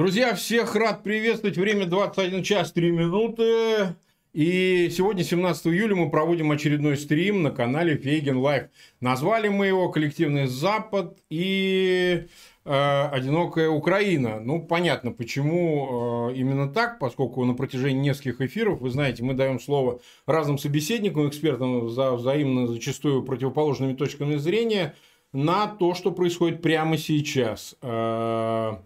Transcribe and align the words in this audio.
Друзья, 0.00 0.34
всех 0.34 0.76
рад 0.76 1.02
приветствовать. 1.02 1.58
Время 1.58 1.84
21 1.84 2.42
час 2.42 2.72
3 2.72 2.90
минуты. 2.90 3.96
И 4.32 4.88
сегодня, 4.90 5.22
17 5.22 5.66
июля, 5.66 5.94
мы 5.94 6.08
проводим 6.08 6.50
очередной 6.52 6.96
стрим 6.96 7.42
на 7.42 7.50
канале 7.50 7.98
Фейгин 7.98 8.38
Live. 8.38 8.68
Назвали 9.02 9.48
мы 9.48 9.66
его 9.66 9.90
«Коллективный 9.90 10.46
Запад» 10.46 11.18
и 11.28 12.28
э, 12.64 13.08
«Одинокая 13.12 13.68
Украина». 13.68 14.40
Ну, 14.40 14.62
понятно, 14.62 15.12
почему 15.12 16.30
э, 16.30 16.36
именно 16.36 16.72
так, 16.72 16.98
поскольку 16.98 17.44
на 17.44 17.52
протяжении 17.52 18.00
нескольких 18.00 18.40
эфиров, 18.40 18.80
вы 18.80 18.88
знаете, 18.88 19.22
мы 19.22 19.34
даем 19.34 19.60
слово 19.60 20.00
разным 20.24 20.56
собеседникам, 20.56 21.28
экспертам 21.28 21.90
с 21.90 22.12
взаимно 22.12 22.66
зачастую 22.66 23.22
противоположными 23.22 23.92
точками 23.92 24.36
зрения 24.36 24.94
на 25.34 25.66
то, 25.66 25.94
что 25.94 26.10
происходит 26.10 26.62
прямо 26.62 26.96
сейчас. 26.96 27.76
Э, 27.82 28.76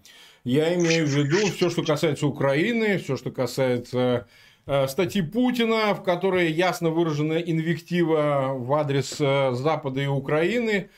я 0.44 0.74
имею 0.74 1.06
в 1.06 1.10
виду 1.10 1.46
все, 1.48 1.70
что 1.70 1.82
касается 1.82 2.26
Украины, 2.26 2.98
все, 2.98 3.16
что 3.16 3.30
касается 3.30 4.28
э, 4.66 4.86
статьи 4.88 5.22
Путина, 5.22 5.94
в 5.94 6.02
которой 6.02 6.52
ясно 6.52 6.90
выражена 6.90 7.34
инвектива 7.34 8.52
в 8.54 8.72
адрес 8.74 9.16
э, 9.20 9.52
Запада 9.54 10.02
и 10.02 10.06
Украины, 10.06 10.90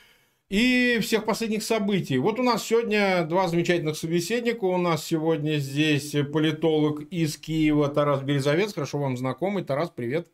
и 0.48 0.98
всех 1.00 1.24
последних 1.24 1.62
событий. 1.62 2.18
Вот 2.18 2.38
у 2.38 2.42
нас 2.42 2.64
сегодня 2.64 3.24
два 3.24 3.48
замечательных 3.48 3.96
собеседника. 3.96 4.64
У 4.64 4.78
нас 4.78 5.04
сегодня 5.04 5.58
здесь 5.58 6.14
политолог 6.32 7.02
из 7.10 7.36
Киева 7.36 7.88
Тарас 7.88 8.22
Березовец, 8.22 8.74
хорошо 8.74 8.98
вам 8.98 9.16
знакомый. 9.16 9.64
Тарас, 9.64 9.90
привет. 9.90 10.28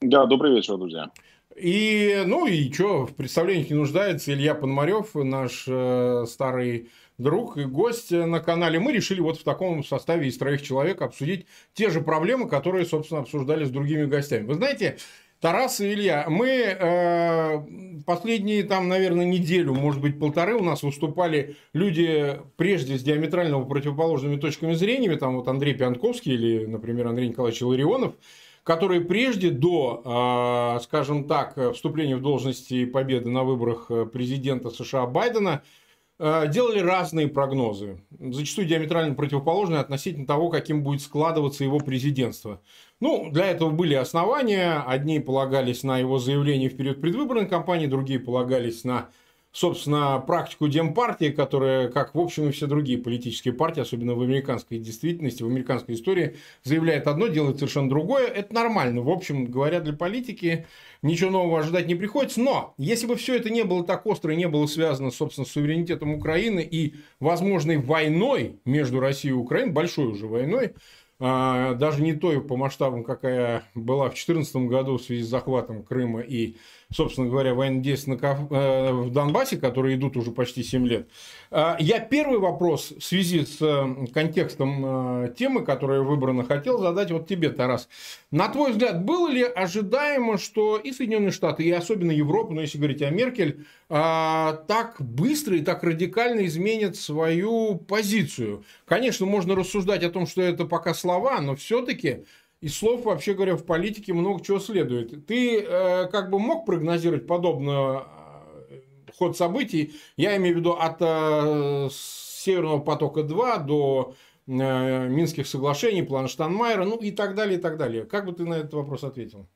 Да, 0.00 0.26
добрый 0.26 0.54
вечер, 0.54 0.76
друзья. 0.76 1.10
И, 1.56 2.24
ну 2.26 2.46
и 2.46 2.72
что, 2.72 3.06
в 3.06 3.14
представлениях 3.14 3.70
не 3.70 3.76
нуждается 3.76 4.32
Илья 4.32 4.54
Пономарев, 4.54 5.14
наш 5.14 5.64
э, 5.68 6.24
старый 6.26 6.90
друг 7.18 7.56
и 7.56 7.64
гость 7.64 8.10
на 8.10 8.40
канале. 8.40 8.78
Мы 8.78 8.92
решили 8.92 9.20
вот 9.20 9.38
в 9.38 9.44
таком 9.44 9.84
составе 9.84 10.28
из 10.28 10.36
троих 10.36 10.62
человек 10.62 11.02
обсудить 11.02 11.46
те 11.72 11.90
же 11.90 12.00
проблемы, 12.00 12.48
которые, 12.48 12.84
собственно, 12.84 13.20
обсуждали 13.20 13.64
с 13.64 13.70
другими 13.70 14.04
гостями. 14.06 14.46
Вы 14.46 14.54
знаете, 14.54 14.98
Тарас 15.40 15.80
и 15.80 15.92
Илья, 15.92 16.26
мы 16.28 16.48
э, 16.48 17.60
последние 18.06 18.62
там, 18.62 18.88
наверное, 18.88 19.26
неделю, 19.26 19.74
может 19.74 20.00
быть, 20.00 20.18
полторы 20.18 20.54
у 20.54 20.62
нас 20.62 20.82
выступали 20.82 21.56
люди 21.72 22.40
прежде 22.56 22.98
с 22.98 23.02
диаметрально 23.02 23.60
противоположными 23.60 24.36
точками 24.36 24.72
зрения, 24.72 25.14
там 25.16 25.36
вот 25.36 25.46
Андрей 25.48 25.74
Пианковский 25.74 26.32
или, 26.32 26.64
например, 26.64 27.08
Андрей 27.08 27.28
Николаевич 27.28 27.60
Ларионов, 27.60 28.14
которые 28.62 29.02
прежде 29.02 29.50
до, 29.50 30.78
э, 30.78 30.82
скажем 30.82 31.28
так, 31.28 31.74
вступления 31.74 32.16
в 32.16 32.22
должности 32.22 32.74
и 32.74 32.86
победы 32.86 33.28
на 33.28 33.44
выборах 33.44 33.90
президента 34.10 34.70
США 34.70 35.06
Байдена– 35.06 35.62
Э, 35.72 35.83
делали 36.18 36.78
разные 36.78 37.28
прогнозы, 37.28 38.04
зачастую 38.18 38.68
диаметрально 38.68 39.14
противоположные 39.14 39.80
относительно 39.80 40.26
того, 40.26 40.48
каким 40.48 40.84
будет 40.84 41.02
складываться 41.02 41.64
его 41.64 41.80
президентство. 41.80 42.60
Ну, 43.00 43.30
для 43.32 43.46
этого 43.46 43.70
были 43.70 43.94
основания. 43.94 44.82
Одни 44.86 45.18
полагались 45.18 45.82
на 45.82 45.98
его 45.98 46.18
заявление 46.18 46.70
в 46.70 46.76
период 46.76 47.00
предвыборной 47.00 47.46
кампании, 47.46 47.86
другие 47.86 48.20
полагались 48.20 48.84
на 48.84 49.08
собственно, 49.54 50.18
практику 50.18 50.66
Демпартии, 50.66 51.30
которая, 51.30 51.88
как, 51.88 52.16
в 52.16 52.18
общем, 52.18 52.48
и 52.48 52.50
все 52.50 52.66
другие 52.66 52.98
политические 52.98 53.54
партии, 53.54 53.80
особенно 53.80 54.14
в 54.14 54.20
американской 54.20 54.78
действительности, 54.78 55.44
в 55.44 55.46
американской 55.46 55.94
истории, 55.94 56.36
заявляет 56.64 57.06
одно, 57.06 57.28
делает 57.28 57.58
совершенно 57.58 57.88
другое. 57.88 58.26
Это 58.26 58.52
нормально. 58.52 59.00
В 59.00 59.08
общем, 59.08 59.46
говоря, 59.46 59.78
для 59.78 59.92
политики 59.92 60.66
ничего 61.02 61.30
нового 61.30 61.60
ожидать 61.60 61.86
не 61.86 61.94
приходится. 61.94 62.40
Но, 62.40 62.74
если 62.78 63.06
бы 63.06 63.14
все 63.14 63.36
это 63.36 63.48
не 63.48 63.62
было 63.62 63.84
так 63.84 64.04
остро 64.06 64.34
и 64.34 64.36
не 64.36 64.48
было 64.48 64.66
связано, 64.66 65.12
собственно, 65.12 65.46
с 65.46 65.52
суверенитетом 65.52 66.12
Украины 66.12 66.60
и 66.68 66.94
возможной 67.20 67.76
войной 67.76 68.58
между 68.64 68.98
Россией 68.98 69.34
и 69.34 69.38
Украиной, 69.38 69.72
большой 69.72 70.06
уже 70.06 70.26
войной, 70.26 70.72
а, 71.20 71.74
даже 71.74 72.02
не 72.02 72.12
той 72.12 72.42
по 72.42 72.56
масштабам, 72.56 73.04
какая 73.04 73.62
была 73.74 74.06
в 74.06 74.14
2014 74.14 74.56
году 74.68 74.96
в 74.96 75.02
связи 75.02 75.22
с 75.22 75.28
захватом 75.28 75.84
Крыма 75.84 76.20
и 76.20 76.56
собственно 76.94 77.28
говоря, 77.28 77.54
военные 77.54 77.82
действия 77.82 78.14
э, 78.14 78.92
в 78.92 79.10
Донбассе, 79.10 79.56
которые 79.56 79.96
идут 79.96 80.16
уже 80.16 80.30
почти 80.30 80.62
7 80.62 80.86
лет. 80.86 81.08
А, 81.50 81.76
я 81.80 81.98
первый 81.98 82.38
вопрос 82.38 82.92
в 82.96 83.02
связи 83.02 83.44
с 83.44 83.60
э, 83.60 84.06
контекстом 84.12 85.24
э, 85.24 85.34
темы, 85.36 85.64
которая 85.64 86.00
выбрана, 86.00 86.44
хотел 86.44 86.78
задать 86.78 87.10
вот 87.10 87.26
тебе, 87.26 87.50
Тарас. 87.50 87.88
На 88.30 88.48
твой 88.48 88.72
взгляд, 88.72 89.04
было 89.04 89.28
ли 89.28 89.42
ожидаемо, 89.42 90.38
что 90.38 90.76
и 90.76 90.92
Соединенные 90.92 91.32
Штаты, 91.32 91.64
и 91.64 91.70
особенно 91.70 92.12
Европа, 92.12 92.54
но 92.54 92.60
если 92.60 92.78
говорить 92.78 93.02
о 93.02 93.10
Меркель, 93.10 93.66
а, 93.88 94.64
так 94.68 94.96
быстро 95.00 95.56
и 95.56 95.60
так 95.60 95.82
радикально 95.82 96.46
изменят 96.46 96.96
свою 96.96 97.76
позицию? 97.76 98.64
Конечно, 98.86 99.26
можно 99.26 99.56
рассуждать 99.56 100.04
о 100.04 100.10
том, 100.10 100.26
что 100.26 100.42
это 100.42 100.64
пока 100.64 100.94
слова, 100.94 101.40
но 101.40 101.56
все-таки 101.56 102.24
из 102.64 102.78
слов, 102.78 103.04
вообще 103.04 103.34
говоря, 103.34 103.56
в 103.56 103.66
политике 103.66 104.14
много 104.14 104.42
чего 104.42 104.58
следует. 104.58 105.26
Ты 105.26 105.60
э, 105.60 106.06
как 106.06 106.30
бы 106.30 106.38
мог 106.38 106.64
прогнозировать 106.64 107.26
подобный 107.26 107.98
э, 107.98 108.80
ход 109.18 109.36
событий? 109.36 109.92
Я 110.16 110.34
имею 110.38 110.54
в 110.54 110.58
виду 110.60 110.72
от 110.72 110.96
э, 111.00 111.88
Северного 111.92 112.78
потока-2 112.78 113.66
до 113.66 114.14
э, 114.46 115.08
Минских 115.08 115.46
соглашений, 115.46 116.02
плана 116.02 116.26
Штанмайера, 116.26 116.86
ну 116.86 116.96
и 116.96 117.10
так 117.10 117.34
далее, 117.34 117.58
и 117.58 117.60
так 117.60 117.76
далее. 117.76 118.06
Как 118.06 118.24
бы 118.24 118.32
ты 118.32 118.46
на 118.46 118.54
этот 118.54 118.72
вопрос 118.72 119.04
ответил? 119.04 119.46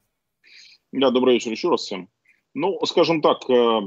Да, 0.92 1.10
добрый 1.10 1.32
вечер 1.32 1.50
еще 1.50 1.70
раз 1.70 1.80
всем. 1.80 2.10
Ну, 2.52 2.78
скажем 2.84 3.22
так, 3.22 3.38
э, 3.48 3.80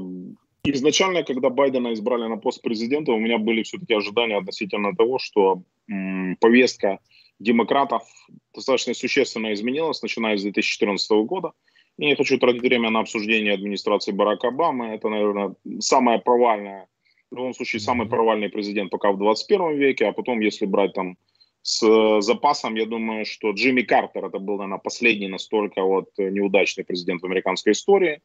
изначально, 0.64 1.22
когда 1.22 1.48
Байдена 1.48 1.92
избрали 1.92 2.26
на 2.26 2.38
пост 2.38 2.60
президента, 2.60 3.12
у 3.12 3.20
меня 3.20 3.38
были 3.38 3.62
все-таки 3.62 3.94
ожидания 3.94 4.38
относительно 4.38 4.96
того, 4.96 5.20
что 5.20 5.62
повестка 6.40 6.98
демократов 7.42 8.02
достаточно 8.54 8.94
существенно 8.94 9.52
изменилась, 9.52 10.02
начиная 10.02 10.36
с 10.36 10.42
2014 10.42 11.10
года. 11.26 11.52
Я 11.98 12.08
не 12.08 12.16
хочу 12.16 12.38
тратить 12.38 12.62
время 12.62 12.90
на 12.90 13.00
обсуждение 13.00 13.52
администрации 13.52 14.12
Барака 14.12 14.48
Обамы. 14.48 14.86
Это, 14.94 15.08
наверное, 15.08 15.54
самая 15.80 16.18
провальная, 16.18 16.88
в 17.30 17.36
любом 17.36 17.54
случае, 17.54 17.80
самый 17.80 18.08
провальный 18.08 18.48
президент 18.48 18.90
пока 18.90 19.12
в 19.12 19.18
21 19.18 19.76
веке. 19.76 20.06
А 20.06 20.12
потом, 20.12 20.40
если 20.40 20.66
брать 20.66 20.94
там 20.94 21.16
с 21.62 22.20
запасом, 22.20 22.74
я 22.74 22.86
думаю, 22.86 23.24
что 23.24 23.50
Джимми 23.50 23.82
Картер 23.82 24.24
это 24.24 24.38
был, 24.38 24.56
наверное, 24.56 24.78
последний 24.78 25.28
настолько 25.28 25.82
вот 25.82 26.08
неудачный 26.18 26.84
президент 26.84 27.22
в 27.22 27.26
американской 27.26 27.72
истории. 27.72 28.20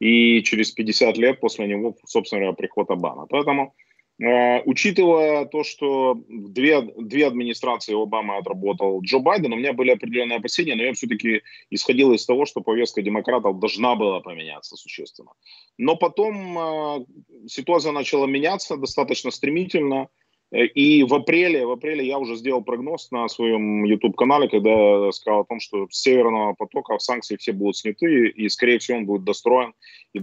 И 0.00 0.42
через 0.42 0.72
50 0.72 1.16
лет 1.16 1.40
после 1.40 1.68
него, 1.68 1.96
собственно 2.04 2.40
говоря, 2.40 2.56
приход 2.56 2.90
Обамы. 2.90 3.26
Поэтому 3.28 3.72
Э, 3.72 3.91
учитывая 4.24 5.46
то, 5.46 5.64
что 5.64 6.16
две, 6.28 6.80
две 6.80 7.26
администрации 7.26 8.00
Обамы 8.00 8.36
отработал 8.36 9.00
Джо 9.02 9.18
Байден, 9.18 9.52
у 9.52 9.56
меня 9.56 9.72
были 9.72 9.90
определенные 9.90 10.38
опасения, 10.38 10.76
но 10.76 10.84
я 10.84 10.92
все-таки 10.92 11.42
исходил 11.70 12.12
из 12.12 12.24
того, 12.24 12.46
что 12.46 12.60
повестка 12.60 13.02
демократов 13.02 13.58
должна 13.58 13.96
была 13.96 14.20
поменяться 14.20 14.76
существенно. 14.76 15.32
Но 15.76 15.96
потом 15.96 16.58
э, 16.58 17.04
ситуация 17.48 17.90
начала 17.90 18.26
меняться 18.26 18.76
достаточно 18.76 19.32
стремительно. 19.32 20.08
Э, 20.52 20.66
и 20.66 21.02
в 21.02 21.14
апреле, 21.14 21.66
в 21.66 21.72
апреле 21.72 22.06
я 22.06 22.18
уже 22.18 22.36
сделал 22.36 22.62
прогноз 22.62 23.10
на 23.10 23.28
своем 23.28 23.84
YouTube-канале, 23.84 24.48
когда 24.48 25.10
сказал 25.10 25.40
о 25.40 25.44
том, 25.44 25.58
что 25.58 25.88
с 25.90 26.00
Северного 26.00 26.54
потока 26.54 26.98
санкции 26.98 27.36
все 27.36 27.52
будут 27.52 27.76
сняты, 27.76 28.28
и, 28.28 28.48
скорее 28.48 28.78
всего, 28.78 28.98
он 28.98 29.06
будет 29.06 29.24
достроен, 29.24 29.74
и 30.12 30.20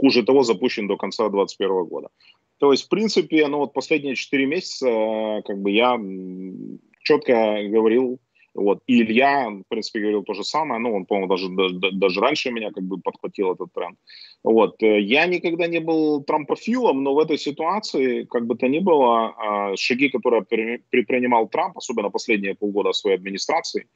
хуже 0.00 0.22
того, 0.22 0.42
запущен 0.42 0.86
до 0.86 0.96
конца 0.96 1.28
2021 1.28 1.84
года. 1.84 2.08
То 2.62 2.70
есть, 2.70 2.84
в 2.84 2.88
принципе, 2.90 3.48
ну 3.48 3.58
вот 3.58 3.72
последние 3.72 4.14
4 4.14 4.46
месяца, 4.46 4.86
э, 4.86 5.42
как 5.42 5.60
бы 5.60 5.72
я 5.72 5.98
четко 7.02 7.58
говорил, 7.68 8.20
вот, 8.54 8.84
и 8.86 9.02
Илья, 9.02 9.50
в 9.50 9.64
принципе, 9.68 9.98
говорил 9.98 10.22
то 10.22 10.32
же 10.32 10.44
самое, 10.44 10.80
ну, 10.80 10.94
он, 10.94 11.04
по-моему, 11.04 11.26
даже, 11.26 11.48
даже, 11.48 11.90
даже 11.90 12.20
раньше 12.20 12.52
меня 12.52 12.70
как 12.70 12.84
бы 12.84 13.00
подхватил 13.00 13.52
этот 13.52 13.72
тренд. 13.72 13.98
Вот, 14.44 14.80
э, 14.80 15.00
я 15.00 15.26
никогда 15.26 15.66
не 15.66 15.80
был 15.80 16.22
трампофилом, 16.22 17.02
но 17.02 17.14
в 17.14 17.18
этой 17.18 17.36
ситуации, 17.36 18.26
как 18.30 18.46
бы 18.46 18.54
то 18.54 18.68
ни 18.68 18.78
было, 18.78 19.34
а, 19.36 19.76
шаги, 19.76 20.08
которые 20.08 20.42
предпринимал 20.44 21.48
Трамп, 21.48 21.78
особенно 21.78 22.10
последние 22.10 22.54
полгода 22.54 22.92
своей 22.92 23.16
администрации, 23.16 23.88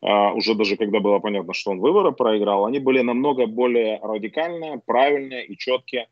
а, 0.00 0.32
уже 0.32 0.54
даже 0.54 0.78
когда 0.78 1.00
было 1.00 1.18
понятно, 1.18 1.52
что 1.52 1.72
он 1.72 1.80
выборы 1.80 2.12
проиграл, 2.12 2.64
они 2.64 2.78
были 2.78 3.02
намного 3.02 3.44
более 3.46 4.00
радикальные, 4.02 4.80
правильные 4.86 5.44
и 5.44 5.58
четкие, 5.58 6.08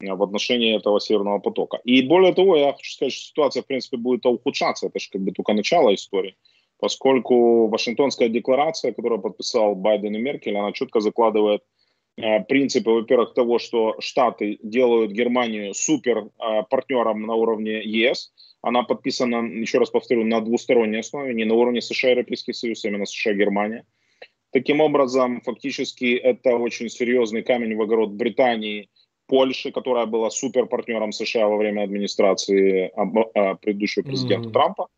в 0.00 0.22
отношении 0.22 0.76
этого 0.76 1.00
Северного 1.00 1.38
потока. 1.38 1.80
И 1.84 2.02
более 2.02 2.34
того, 2.34 2.56
я 2.56 2.72
хочу 2.72 2.92
сказать, 2.92 3.12
что 3.12 3.28
ситуация, 3.28 3.62
в 3.62 3.66
принципе, 3.66 3.96
будет 3.96 4.26
ухудшаться. 4.26 4.86
Это 4.86 4.98
же 4.98 5.08
как 5.10 5.22
бы 5.22 5.32
только 5.32 5.54
начало 5.54 5.94
истории. 5.94 6.36
Поскольку 6.78 7.68
Вашингтонская 7.68 8.28
декларация, 8.28 8.92
которую 8.92 9.20
подписал 9.20 9.74
Байден 9.74 10.14
и 10.14 10.18
Меркель, 10.18 10.56
она 10.56 10.72
четко 10.72 11.00
закладывает 11.00 11.62
э, 12.18 12.40
принципы, 12.44 12.90
во-первых, 12.90 13.32
того, 13.32 13.58
что 13.58 13.96
Штаты 13.98 14.58
делают 14.62 15.12
Германию 15.12 15.72
супер 15.72 16.18
э, 16.18 16.62
партнером 16.68 17.22
на 17.22 17.34
уровне 17.34 17.82
ЕС. 17.82 18.32
Она 18.60 18.82
подписана, 18.82 19.36
еще 19.46 19.78
раз 19.78 19.88
повторю, 19.88 20.24
на 20.24 20.40
двусторонней 20.42 21.00
основе, 21.00 21.32
не 21.32 21.44
на 21.44 21.54
уровне 21.54 21.80
США 21.80 22.10
и 22.10 22.12
Европейский 22.12 22.52
Союз, 22.52 22.84
а 22.84 22.88
именно 22.88 23.06
США 23.06 23.32
и 23.32 23.36
Германия. 23.36 23.86
Таким 24.52 24.80
образом, 24.80 25.40
фактически 25.40 26.14
это 26.14 26.56
очень 26.56 26.90
серьезный 26.90 27.42
камень 27.42 27.74
в 27.74 27.80
огород 27.80 28.10
Британии– 28.10 28.90
Польши, 29.26 29.72
которая 29.72 30.06
была 30.06 30.30
суперпартнером 30.30 31.12
США 31.12 31.48
во 31.48 31.56
время 31.56 31.82
администрации 31.82 32.92
предыдущего 33.60 34.02
президента 34.04 34.48
mm-hmm. 34.48 34.52
Трампа. 34.52 34.88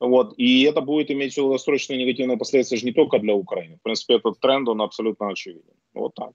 Вот. 0.00 0.34
И 0.36 0.62
это 0.64 0.80
будет 0.80 1.10
иметь 1.10 1.34
долгосрочные 1.36 1.98
негативные 1.98 2.36
последствия 2.36 2.80
не 2.82 2.92
только 2.92 3.18
для 3.18 3.34
Украины. 3.34 3.76
В 3.76 3.82
принципе, 3.82 4.16
этот 4.16 4.40
тренд, 4.40 4.68
он 4.68 4.82
абсолютно 4.82 5.28
очевиден. 5.28 5.74
Вот 5.94 6.14
так. 6.14 6.32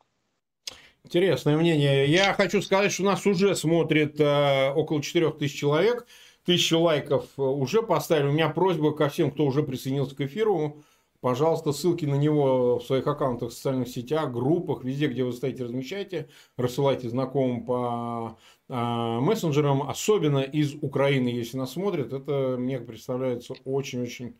Интересное 1.03 1.57
мнение. 1.57 2.06
Я 2.06 2.33
хочу 2.33 2.62
сказать, 2.62 2.92
что 2.92 3.03
нас 3.03 3.25
уже 3.25 3.56
смотрит 3.56 4.19
э, 4.19 4.71
около 4.74 5.01
4000 5.01 5.56
человек. 5.56 6.07
Тысячу 6.45 6.80
лайков 6.80 7.27
э, 7.38 7.42
уже 7.42 7.81
поставили. 7.81 8.27
У 8.27 8.31
меня 8.31 8.50
просьба 8.50 8.94
ко 8.94 9.09
всем, 9.09 9.31
кто 9.31 9.45
уже 9.45 9.63
присоединился 9.63 10.15
к 10.15 10.21
эфиру. 10.21 10.83
Пожалуйста, 11.21 11.71
ссылки 11.71 12.06
на 12.06 12.15
него 12.15 12.79
в 12.79 12.83
своих 12.83 13.06
аккаунтах 13.06 13.51
в 13.51 13.53
социальных 13.53 13.88
сетях, 13.88 14.31
группах, 14.31 14.83
везде, 14.83 15.07
где 15.07 15.23
вы 15.23 15.31
стоите, 15.33 15.63
размещайте. 15.63 16.29
Рассылайте 16.57 17.09
знакомым 17.09 17.63
по 17.63 18.38
э, 18.68 18.73
мессенджерам. 18.73 19.83
Особенно 19.83 20.39
из 20.39 20.73
Украины, 20.81 21.29
если 21.29 21.57
нас 21.57 21.73
смотрят. 21.73 22.12
Это 22.12 22.56
мне 22.57 22.79
представляется 22.79 23.53
очень-очень 23.65 24.35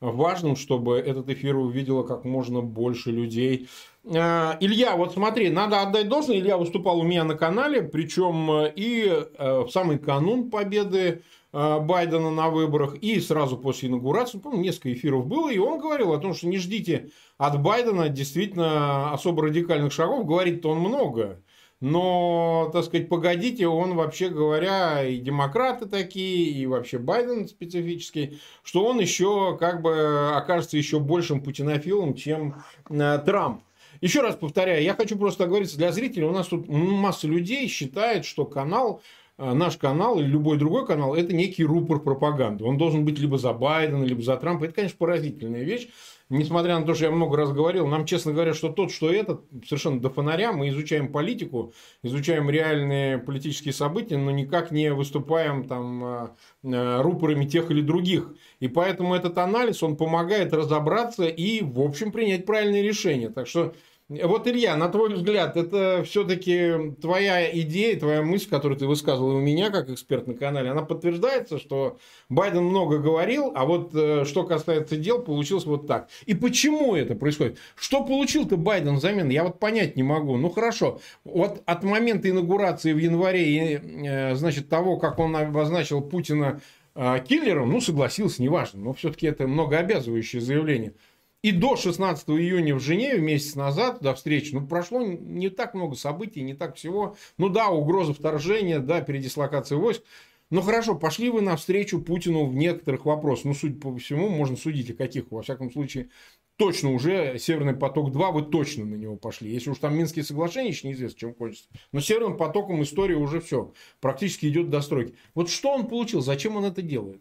важным, 0.00 0.56
чтобы 0.56 0.98
этот 0.98 1.28
эфир 1.30 1.56
увидело 1.56 2.02
как 2.02 2.24
можно 2.24 2.60
больше 2.60 3.10
людей. 3.10 3.68
Э, 4.04 4.56
Илья, 4.60 4.96
вот 4.96 5.12
смотри, 5.12 5.50
надо 5.50 5.82
отдать 5.82 6.08
должное, 6.08 6.38
Илья 6.38 6.56
выступал 6.56 7.00
у 7.00 7.04
меня 7.04 7.24
на 7.24 7.36
канале, 7.36 7.82
причем 7.82 8.50
э, 8.50 8.72
и 8.74 9.06
э, 9.06 9.60
в 9.60 9.70
самый 9.70 9.98
канун 9.98 10.50
победы 10.50 11.22
Байдена 11.54 12.30
на 12.30 12.50
выборах, 12.50 12.96
и 12.96 13.20
сразу 13.20 13.56
после 13.56 13.88
инаугурации, 13.88 14.38
помню, 14.38 14.60
несколько 14.60 14.92
эфиров 14.92 15.26
было, 15.26 15.52
и 15.52 15.58
он 15.58 15.78
говорил 15.78 16.12
о 16.12 16.18
том, 16.18 16.34
что 16.34 16.48
не 16.48 16.58
ждите 16.58 17.10
от 17.38 17.62
Байдена 17.62 18.08
действительно 18.08 19.12
особо 19.12 19.44
радикальных 19.44 19.92
шагов, 19.92 20.26
говорит 20.26 20.66
он 20.66 20.80
много, 20.80 21.40
но, 21.80 22.70
так 22.72 22.84
сказать, 22.84 23.08
погодите, 23.08 23.66
он 23.68 23.94
вообще 23.94 24.30
говоря, 24.30 25.06
и 25.06 25.18
демократы 25.18 25.86
такие, 25.86 26.50
и 26.50 26.66
вообще 26.66 26.98
Байден 26.98 27.46
специфический, 27.46 28.40
что 28.62 28.84
он 28.86 28.98
еще 29.00 29.56
как 29.60 29.82
бы 29.82 30.30
окажется 30.34 30.76
еще 30.76 30.98
большим 30.98 31.42
путинофилом, 31.42 32.14
чем 32.14 32.62
Трамп. 32.88 33.62
Еще 34.00 34.22
раз 34.22 34.34
повторяю, 34.34 34.82
я 34.82 34.94
хочу 34.94 35.16
просто 35.16 35.44
оговориться 35.44 35.78
для 35.78 35.92
зрителей. 35.92 36.26
У 36.26 36.32
нас 36.32 36.48
тут 36.48 36.68
масса 36.68 37.26
людей 37.26 37.68
считает, 37.68 38.24
что 38.24 38.44
канал 38.44 39.00
э, 39.00 39.23
наш 39.36 39.76
канал 39.76 40.18
или 40.18 40.26
любой 40.26 40.58
другой 40.58 40.86
канал 40.86 41.14
это 41.14 41.34
некий 41.34 41.64
рупор 41.64 42.00
пропаганды. 42.00 42.64
Он 42.64 42.78
должен 42.78 43.04
быть 43.04 43.18
либо 43.18 43.38
за 43.38 43.52
Байдена, 43.52 44.04
либо 44.04 44.22
за 44.22 44.36
Трампа. 44.36 44.64
Это, 44.64 44.74
конечно, 44.74 44.96
поразительная 44.98 45.64
вещь. 45.64 45.88
Несмотря 46.30 46.78
на 46.78 46.86
то, 46.86 46.94
что 46.94 47.04
я 47.04 47.10
много 47.10 47.36
раз 47.36 47.52
говорил, 47.52 47.86
нам 47.86 48.06
честно 48.06 48.32
говоря, 48.32 48.54
что 48.54 48.70
тот, 48.70 48.90
что 48.90 49.12
этот, 49.12 49.44
совершенно 49.66 50.00
до 50.00 50.08
фонаря. 50.08 50.52
Мы 50.52 50.70
изучаем 50.70 51.12
политику, 51.12 51.74
изучаем 52.02 52.48
реальные 52.48 53.18
политические 53.18 53.74
события, 53.74 54.16
но 54.16 54.30
никак 54.30 54.70
не 54.70 54.90
выступаем 54.92 55.64
там 55.64 56.04
э, 56.04 56.28
э, 56.62 57.02
рупорами 57.02 57.44
тех 57.44 57.70
или 57.70 57.82
других. 57.82 58.32
И 58.58 58.68
поэтому 58.68 59.14
этот 59.14 59.36
анализ, 59.36 59.82
он 59.82 59.96
помогает 59.96 60.54
разобраться 60.54 61.26
и, 61.26 61.62
в 61.62 61.80
общем, 61.80 62.10
принять 62.10 62.46
правильные 62.46 62.82
решения. 62.82 63.28
Так 63.28 63.46
что 63.46 63.74
вот, 64.10 64.46
Илья, 64.46 64.76
на 64.76 64.90
твой 64.90 65.14
взгляд, 65.14 65.56
это 65.56 66.02
все-таки 66.04 66.94
твоя 67.00 67.50
идея, 67.60 67.98
твоя 67.98 68.22
мысль, 68.22 68.50
которую 68.50 68.78
ты 68.78 68.86
высказывал 68.86 69.36
у 69.36 69.40
меня 69.40 69.70
как 69.70 69.88
эксперт 69.88 70.26
на 70.26 70.34
канале, 70.34 70.70
она 70.70 70.82
подтверждается, 70.82 71.58
что 71.58 71.96
Байден 72.28 72.64
много 72.64 72.98
говорил, 72.98 73.52
а 73.54 73.64
вот 73.64 73.94
э, 73.94 74.26
что 74.26 74.44
касается 74.44 74.98
дел, 74.98 75.22
получилось 75.22 75.64
вот 75.64 75.86
так. 75.86 76.10
И 76.26 76.34
почему 76.34 76.94
это 76.94 77.14
происходит? 77.14 77.56
Что 77.76 78.04
получил-то 78.04 78.58
Байден 78.58 78.96
взамен? 78.96 79.30
Я 79.30 79.44
вот 79.44 79.58
понять 79.58 79.96
не 79.96 80.02
могу. 80.02 80.36
Ну, 80.36 80.50
хорошо. 80.50 81.00
Вот 81.24 81.62
от 81.64 81.82
момента 81.82 82.28
инаугурации 82.28 82.92
в 82.92 82.98
январе, 82.98 83.80
э, 83.80 84.34
значит, 84.34 84.68
того, 84.68 84.98
как 84.98 85.18
он 85.18 85.34
обозначил 85.34 86.02
Путина 86.02 86.60
э, 86.94 87.20
киллером, 87.26 87.72
ну, 87.72 87.80
согласился, 87.80 88.42
неважно, 88.42 88.80
но 88.80 88.92
все-таки 88.92 89.26
это 89.26 89.46
многообязывающее 89.46 90.42
заявление– 90.42 90.92
и 91.44 91.52
до 91.52 91.76
16 91.76 92.30
июня 92.30 92.74
в 92.74 92.80
Женеве, 92.80 93.20
месяц 93.20 93.54
назад, 93.54 93.98
до 94.00 94.14
встречи, 94.14 94.54
ну, 94.54 94.66
прошло 94.66 95.02
не 95.02 95.50
так 95.50 95.74
много 95.74 95.94
событий, 95.94 96.40
не 96.40 96.54
так 96.54 96.76
всего. 96.76 97.18
Ну 97.36 97.50
да, 97.50 97.68
угроза 97.68 98.14
вторжения, 98.14 98.78
да, 98.78 99.02
передислокация 99.02 99.76
войск. 99.76 100.02
Ну 100.48 100.62
хорошо, 100.62 100.94
пошли 100.94 101.28
вы 101.28 101.42
навстречу 101.42 102.00
Путину 102.00 102.46
в 102.46 102.54
некоторых 102.54 103.04
вопросах. 103.04 103.44
Ну, 103.44 103.52
судя 103.52 103.78
по 103.78 103.94
всему, 103.98 104.30
можно 104.30 104.56
судить 104.56 104.90
о 104.92 104.94
каких. 104.94 105.30
Во 105.30 105.42
всяком 105.42 105.70
случае, 105.70 106.08
точно 106.56 106.92
уже 106.92 107.38
Северный 107.38 107.76
поток-2 107.76 108.32
вы 108.32 108.42
точно 108.50 108.86
на 108.86 108.94
него 108.94 109.16
пошли. 109.16 109.52
Если 109.52 109.68
уж 109.68 109.76
там 109.76 109.94
Минские 109.98 110.24
соглашения, 110.24 110.70
еще 110.70 110.88
неизвестно, 110.88 111.18
чем 111.18 111.34
кончится. 111.34 111.68
Но 111.92 112.00
Северным 112.00 112.38
потоком 112.38 112.82
история 112.82 113.16
уже 113.16 113.42
все. 113.42 113.74
Практически 114.00 114.46
идет 114.46 114.70
до 114.70 114.80
стройки. 114.80 115.14
Вот 115.34 115.50
что 115.50 115.74
он 115.74 115.88
получил? 115.88 116.22
Зачем 116.22 116.56
он 116.56 116.64
это 116.64 116.80
делает? 116.80 117.20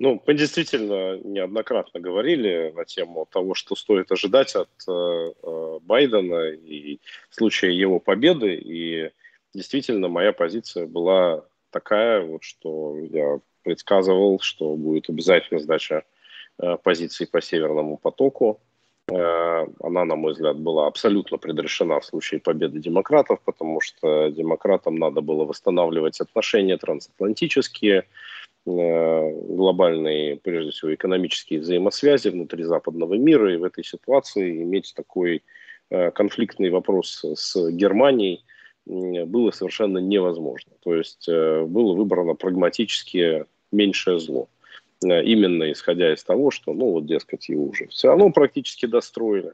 Ну, 0.00 0.22
мы 0.26 0.32
действительно 0.32 1.18
неоднократно 1.18 2.00
говорили 2.00 2.72
на 2.74 2.86
тему 2.86 3.28
того, 3.30 3.54
что 3.54 3.76
стоит 3.76 4.10
ожидать 4.10 4.56
от 4.56 4.70
э, 4.88 4.92
э, 5.42 5.78
Байдена 5.82 6.48
и 6.52 7.00
в 7.28 7.34
случае 7.34 7.78
его 7.78 8.00
победы. 8.00 8.54
И 8.54 9.10
действительно 9.52 10.08
моя 10.08 10.32
позиция 10.32 10.86
была 10.86 11.44
такая, 11.70 12.22
вот, 12.22 12.44
что 12.44 12.96
я 12.98 13.40
предсказывал, 13.62 14.40
что 14.40 14.74
будет 14.74 15.10
обязательно 15.10 15.60
сдача 15.60 16.04
э, 16.58 16.78
позиции 16.82 17.26
по 17.26 17.42
Северному 17.42 17.98
потоку. 17.98 18.58
Э, 19.12 19.66
она, 19.82 20.06
на 20.06 20.16
мой 20.16 20.32
взгляд, 20.32 20.56
была 20.58 20.86
абсолютно 20.86 21.36
предрешена 21.36 22.00
в 22.00 22.06
случае 22.06 22.40
победы 22.40 22.78
демократов, 22.78 23.40
потому 23.44 23.82
что 23.82 24.30
демократам 24.30 24.96
надо 24.96 25.20
было 25.20 25.44
восстанавливать 25.44 26.22
отношения 26.22 26.78
трансатлантические, 26.78 28.06
глобальные, 28.66 30.36
прежде 30.36 30.70
всего, 30.70 30.94
экономические 30.94 31.60
взаимосвязи 31.60 32.28
внутри 32.28 32.64
западного 32.64 33.14
мира, 33.14 33.52
и 33.52 33.56
в 33.56 33.64
этой 33.64 33.84
ситуации 33.84 34.62
иметь 34.62 34.92
такой 34.94 35.42
э, 35.90 36.10
конфликтный 36.10 36.70
вопрос 36.70 37.24
с 37.24 37.70
Германией 37.70 38.44
было 38.86 39.50
совершенно 39.50 39.98
невозможно. 39.98 40.72
То 40.82 40.94
есть 40.94 41.28
э, 41.28 41.64
было 41.64 41.94
выбрано 41.94 42.34
прагматически 42.34 43.46
меньшее 43.72 44.18
зло. 44.18 44.48
Именно 45.02 45.72
исходя 45.72 46.12
из 46.12 46.22
того, 46.22 46.50
что, 46.50 46.74
ну 46.74 46.90
вот, 46.90 47.06
дескать, 47.06 47.48
его 47.48 47.64
уже 47.64 47.86
все 47.86 48.08
равно 48.08 48.30
практически 48.30 48.84
достроили. 48.84 49.52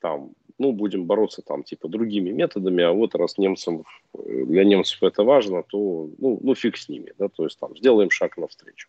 Там 0.00 0.32
ну, 0.58 0.72
будем 0.72 1.04
бороться 1.04 1.42
там, 1.42 1.62
типа, 1.62 1.88
другими 1.88 2.30
методами, 2.30 2.82
а 2.82 2.92
вот 2.92 3.14
раз 3.14 3.38
немцам, 3.38 3.84
для 4.14 4.64
немцев 4.64 5.02
это 5.02 5.22
важно, 5.22 5.62
то, 5.62 6.08
ну, 6.18 6.38
ну 6.42 6.54
фиг 6.54 6.76
с 6.76 6.88
ними, 6.88 7.12
да, 7.18 7.28
то 7.28 7.44
есть 7.44 7.58
там 7.58 7.76
сделаем 7.76 8.10
шаг 8.10 8.36
навстречу. 8.36 8.88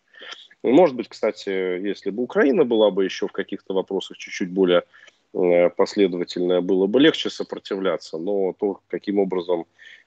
Может 0.62 0.96
быть, 0.96 1.08
кстати, 1.08 1.50
если 1.50 2.10
бы 2.10 2.22
Украина 2.22 2.64
была 2.64 2.90
бы 2.90 3.04
еще 3.04 3.28
в 3.28 3.32
каких-то 3.32 3.74
вопросах 3.74 4.16
чуть-чуть 4.16 4.50
более 4.50 4.82
э, 5.34 5.70
последовательная, 5.70 6.60
было 6.60 6.86
бы 6.86 7.00
легче 7.00 7.30
сопротивляться, 7.30 8.18
но 8.18 8.54
то, 8.58 8.80
каким 8.88 9.18
образом 9.18 9.66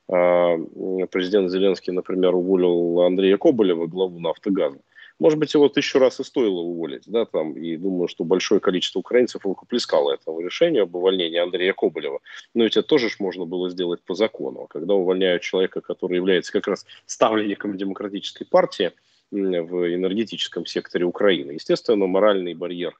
э, 0.09 1.05
президент 1.11 1.51
Зеленский, 1.51 1.93
например, 1.93 2.35
уволил 2.35 3.01
Андрея 3.01 3.37
Коболева, 3.37 3.85
главу 3.85 4.19
«Нафтогаза», 4.19 4.79
может 5.21 5.37
быть, 5.37 5.53
его 5.53 5.69
тысячу 5.69 5.99
раз 5.99 6.19
и 6.19 6.23
стоило 6.23 6.61
уволить, 6.61 7.03
да, 7.05 7.25
там, 7.25 7.53
и 7.53 7.77
думаю, 7.77 8.07
что 8.07 8.23
большое 8.23 8.59
количество 8.59 8.97
украинцев 8.97 9.45
рукоплескало 9.45 10.13
этому 10.13 10.39
решению 10.39 10.83
об 10.83 10.95
увольнении 10.95 11.37
Андрея 11.37 11.73
Коболева. 11.73 12.21
Но 12.55 12.63
ведь 12.63 12.75
это 12.75 12.87
тоже 12.87 13.07
ж 13.11 13.17
можно 13.19 13.45
было 13.45 13.69
сделать 13.69 14.01
по 14.01 14.15
закону. 14.15 14.63
А 14.63 14.67
когда 14.67 14.95
увольняют 14.95 15.43
человека, 15.43 15.81
который 15.81 16.15
является 16.15 16.51
как 16.51 16.67
раз 16.67 16.87
ставленником 17.05 17.77
демократической 17.77 18.45
партии 18.45 18.93
в 19.29 19.95
энергетическом 19.95 20.65
секторе 20.65 21.05
Украины, 21.05 21.51
естественно, 21.51 22.07
моральный 22.07 22.55
барьер 22.55 22.97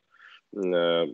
э, 0.56 1.08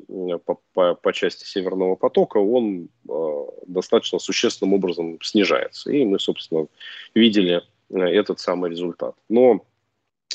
по, 0.46 0.60
по, 0.74 0.94
по 0.96 1.14
части 1.14 1.46
Северного 1.46 1.96
потока, 1.96 2.38
он 2.40 2.90
э, 3.08 3.46
достаточно 3.66 4.20
существенным 4.20 4.74
образом 4.74 5.20
снижается. 5.22 5.90
И 5.90 6.04
мы, 6.04 6.20
собственно, 6.20 6.68
видели 7.16 7.62
э, 7.92 7.98
этот 7.98 8.42
самый 8.42 8.70
результат. 8.72 9.16
Но 9.30 9.64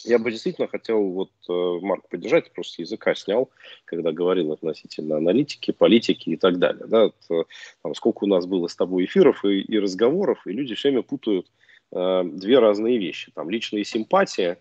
я 0.05 0.19
бы 0.19 0.31
действительно 0.31 0.69
хотел 0.69 1.01
вот 1.11 1.31
э, 1.49 1.79
Марк 1.81 2.09
поддержать, 2.09 2.53
просто 2.53 2.83
языка 2.83 3.15
снял, 3.15 3.51
когда 3.85 4.13
говорил 4.13 4.53
относительно 4.53 5.17
аналитики, 5.17 5.71
политики 5.71 6.31
и 6.31 6.37
так 6.37 6.59
далее. 6.59 6.87
Да, 6.87 7.07
это, 7.07 7.45
там, 7.83 7.95
сколько 7.95 8.25
у 8.25 8.27
нас 8.27 8.47
было 8.47 8.67
с 8.67 8.77
тобой 8.77 9.05
эфиров 9.05 9.45
и, 9.45 9.61
и 9.61 9.79
разговоров, 9.79 10.47
и 10.47 10.53
люди 10.53 10.75
все 10.75 10.89
время 10.89 11.03
путают 11.03 11.51
э, 11.93 12.23
две 12.25 12.59
разные 12.59 12.99
вещи. 12.99 13.33
Там 13.35 13.51
личные 13.51 13.85
симпатии 13.85 14.57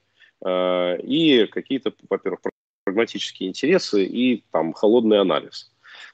э, 0.46 1.02
и 1.02 1.48
какие-то, 1.48 1.94
во-первых, 2.10 2.42
прагматические 2.84 3.50
интересы 3.50 4.06
и 4.06 4.44
там 4.52 4.74
холодный 4.74 5.20
анализ. 5.20 5.72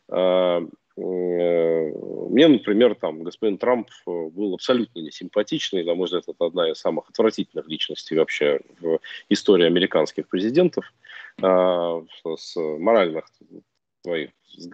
Э, 0.10 0.62
мне, 0.98 2.48
например, 2.48 2.96
там 2.96 3.24
господин 3.24 3.58
Трамп 3.58 3.90
э, 3.90 4.12
был 4.30 4.56
абсолютно 4.56 5.00
несимпатичный, 5.00 5.84
на 5.84 5.94
мой 5.94 6.06
взгляд, 6.06 6.24
это 6.28 6.46
одна 6.46 6.72
из 6.72 6.78
самых 6.78 7.10
отвратительных 7.10 7.68
личностей 7.68 8.16
вообще 8.16 8.60
в 8.80 9.00
истории 9.30 9.68
американских 9.68 10.28
президентов 10.28 10.92
а, 11.42 12.04
с 12.36 12.56
моральных 12.56 13.26
своих 14.04 14.30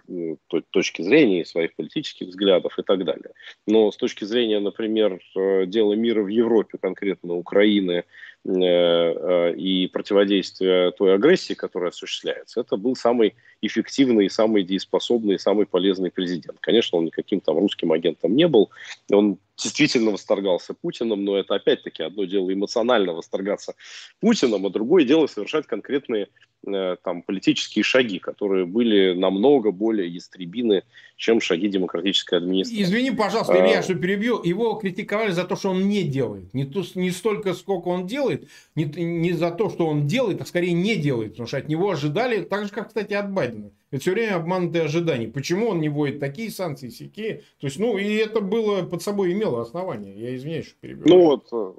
э, 0.08 0.36
точки 0.70 1.02
зрения, 1.02 1.44
своих 1.44 1.74
политических 1.76 2.28
взглядов 2.28 2.78
и 2.78 2.82
так 2.82 3.04
далее. 3.04 3.32
Но 3.66 3.92
с 3.92 3.96
точки 3.98 4.24
зрения, 4.24 4.60
например, 4.60 5.20
дела 5.34 5.92
мира 5.92 6.22
в 6.22 6.28
Европе, 6.28 6.78
конкретно 6.80 7.34
Украины, 7.34 8.04
и 8.46 9.90
противодействия 9.90 10.90
той 10.90 11.14
агрессии, 11.14 11.54
которая 11.54 11.88
осуществляется, 11.88 12.60
это 12.60 12.76
был 12.76 12.94
самый 12.94 13.36
эффективный, 13.66 14.30
самый 14.30 14.62
дееспособный, 14.62 15.38
самый 15.38 15.66
полезный 15.66 16.10
президент. 16.10 16.58
Конечно, 16.60 16.98
он 16.98 17.06
никаким 17.06 17.40
там 17.40 17.58
русским 17.58 17.92
агентом 17.92 18.34
не 18.36 18.48
был, 18.48 18.70
он 19.10 19.38
действительно 19.56 20.10
восторгался 20.10 20.74
Путиным, 20.74 21.24
но 21.24 21.36
это 21.36 21.54
опять-таки 21.54 22.02
одно 22.02 22.24
дело 22.24 22.52
эмоционально 22.52 23.12
восторгаться 23.12 23.74
Путиным, 24.20 24.66
а 24.66 24.70
другое 24.70 25.04
дело 25.04 25.26
совершать 25.26 25.66
конкретные 25.66 26.28
э, 26.66 26.96
там 27.02 27.22
политические 27.22 27.84
шаги, 27.84 28.18
которые 28.18 28.66
были 28.66 29.14
намного 29.14 29.70
более 29.70 30.08
ястребины, 30.08 30.82
чем 31.16 31.40
шаги 31.40 31.68
демократической 31.68 32.36
администрации. 32.36 32.82
Извини, 32.82 33.10
пожалуйста, 33.12 33.54
Илья, 33.54 33.78
а... 33.78 33.82
что 33.82 33.94
перебью. 33.94 34.42
Его 34.42 34.74
критиковали 34.74 35.30
за 35.30 35.44
то, 35.44 35.56
что 35.56 35.70
он 35.70 35.88
не 35.88 36.02
делает. 36.02 36.52
Не, 36.52 36.64
то, 36.64 36.82
не 36.96 37.10
столько, 37.10 37.54
сколько 37.54 37.88
он 37.88 38.06
делает, 38.06 38.48
не, 38.74 38.84
не 38.84 39.32
за 39.32 39.50
то, 39.52 39.70
что 39.70 39.86
он 39.86 40.06
делает, 40.06 40.40
а 40.40 40.46
скорее 40.46 40.72
не 40.72 40.96
делает. 40.96 41.32
Потому 41.32 41.46
что 41.46 41.58
от 41.58 41.68
него 41.68 41.90
ожидали, 41.90 42.42
так 42.42 42.64
же, 42.64 42.70
как, 42.70 42.88
кстати, 42.88 43.12
от 43.12 43.30
Байдена. 43.30 43.53
Это 43.90 44.00
все 44.00 44.12
время 44.12 44.36
обманутые 44.36 44.84
ожидания. 44.84 45.28
Почему 45.28 45.68
он 45.68 45.80
не 45.80 45.88
вводит 45.88 46.20
такие 46.20 46.50
санкции, 46.50 46.88
сякие? 46.88 47.42
То 47.60 47.66
есть, 47.66 47.78
ну, 47.78 47.96
и 47.96 48.14
это 48.14 48.40
было 48.40 48.82
под 48.82 49.02
собой 49.02 49.32
имело 49.32 49.60
основание. 49.60 50.14
Я 50.14 50.34
извиняюсь, 50.34 50.66
что 50.66 50.76
перебил. 50.80 51.04
Ну 51.06 51.24
вот, 51.24 51.48
э, 51.52 51.72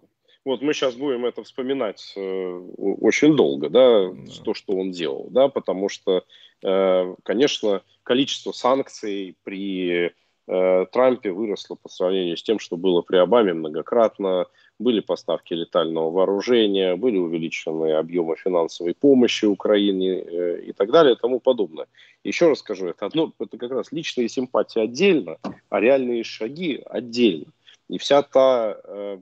вот 0.46 0.62
мы 0.62 0.74
сейчас 0.74 0.94
будем 0.96 1.26
это 1.26 1.44
вспоминать 1.44 2.14
э, 2.16 2.62
очень 2.78 3.36
долго, 3.36 3.70
да, 3.70 4.10
да, 4.10 4.34
то, 4.44 4.54
что 4.54 4.74
он 4.78 4.92
делал, 4.92 5.28
да, 5.32 5.48
потому 5.48 5.90
что, 5.90 6.24
э, 6.64 7.16
конечно, 7.24 7.82
количество 8.04 8.52
санкций 8.52 9.36
при 9.44 10.12
э, 10.48 10.86
Трампе 10.92 11.32
выросло 11.32 11.76
по 11.76 11.90
сравнению 11.90 12.38
с 12.38 12.44
тем, 12.44 12.60
что 12.60 12.78
было 12.78 13.02
при 13.02 13.18
Обаме 13.18 13.54
многократно 13.54 14.46
были 14.80 15.00
поставки 15.00 15.54
летального 15.54 16.10
вооружения, 16.10 16.96
были 16.96 17.18
увеличены 17.18 17.94
объемы 17.94 18.36
финансовой 18.36 18.94
помощи 18.94 19.46
Украине 19.46 20.20
э, 20.20 20.62
и 20.68 20.74
так 20.74 20.92
далее 20.92 21.14
и 21.14 21.20
тому 21.20 21.40
подобное. 21.40 21.88
Еще 22.24 22.50
раз 22.50 22.60
скажу, 22.60 22.88
это 22.88 23.06
одно, 23.06 23.32
это 23.40 23.58
как 23.58 23.72
раз 23.72 23.92
личные 23.92 24.28
симпатии 24.30 24.82
отдельно, 24.82 25.38
а 25.70 25.80
реальные 25.80 26.24
шаги 26.24 26.82
отдельно. 26.86 27.46
И 27.90 27.98
вся 27.98 28.22
та 28.22 28.78
э, 28.84 29.18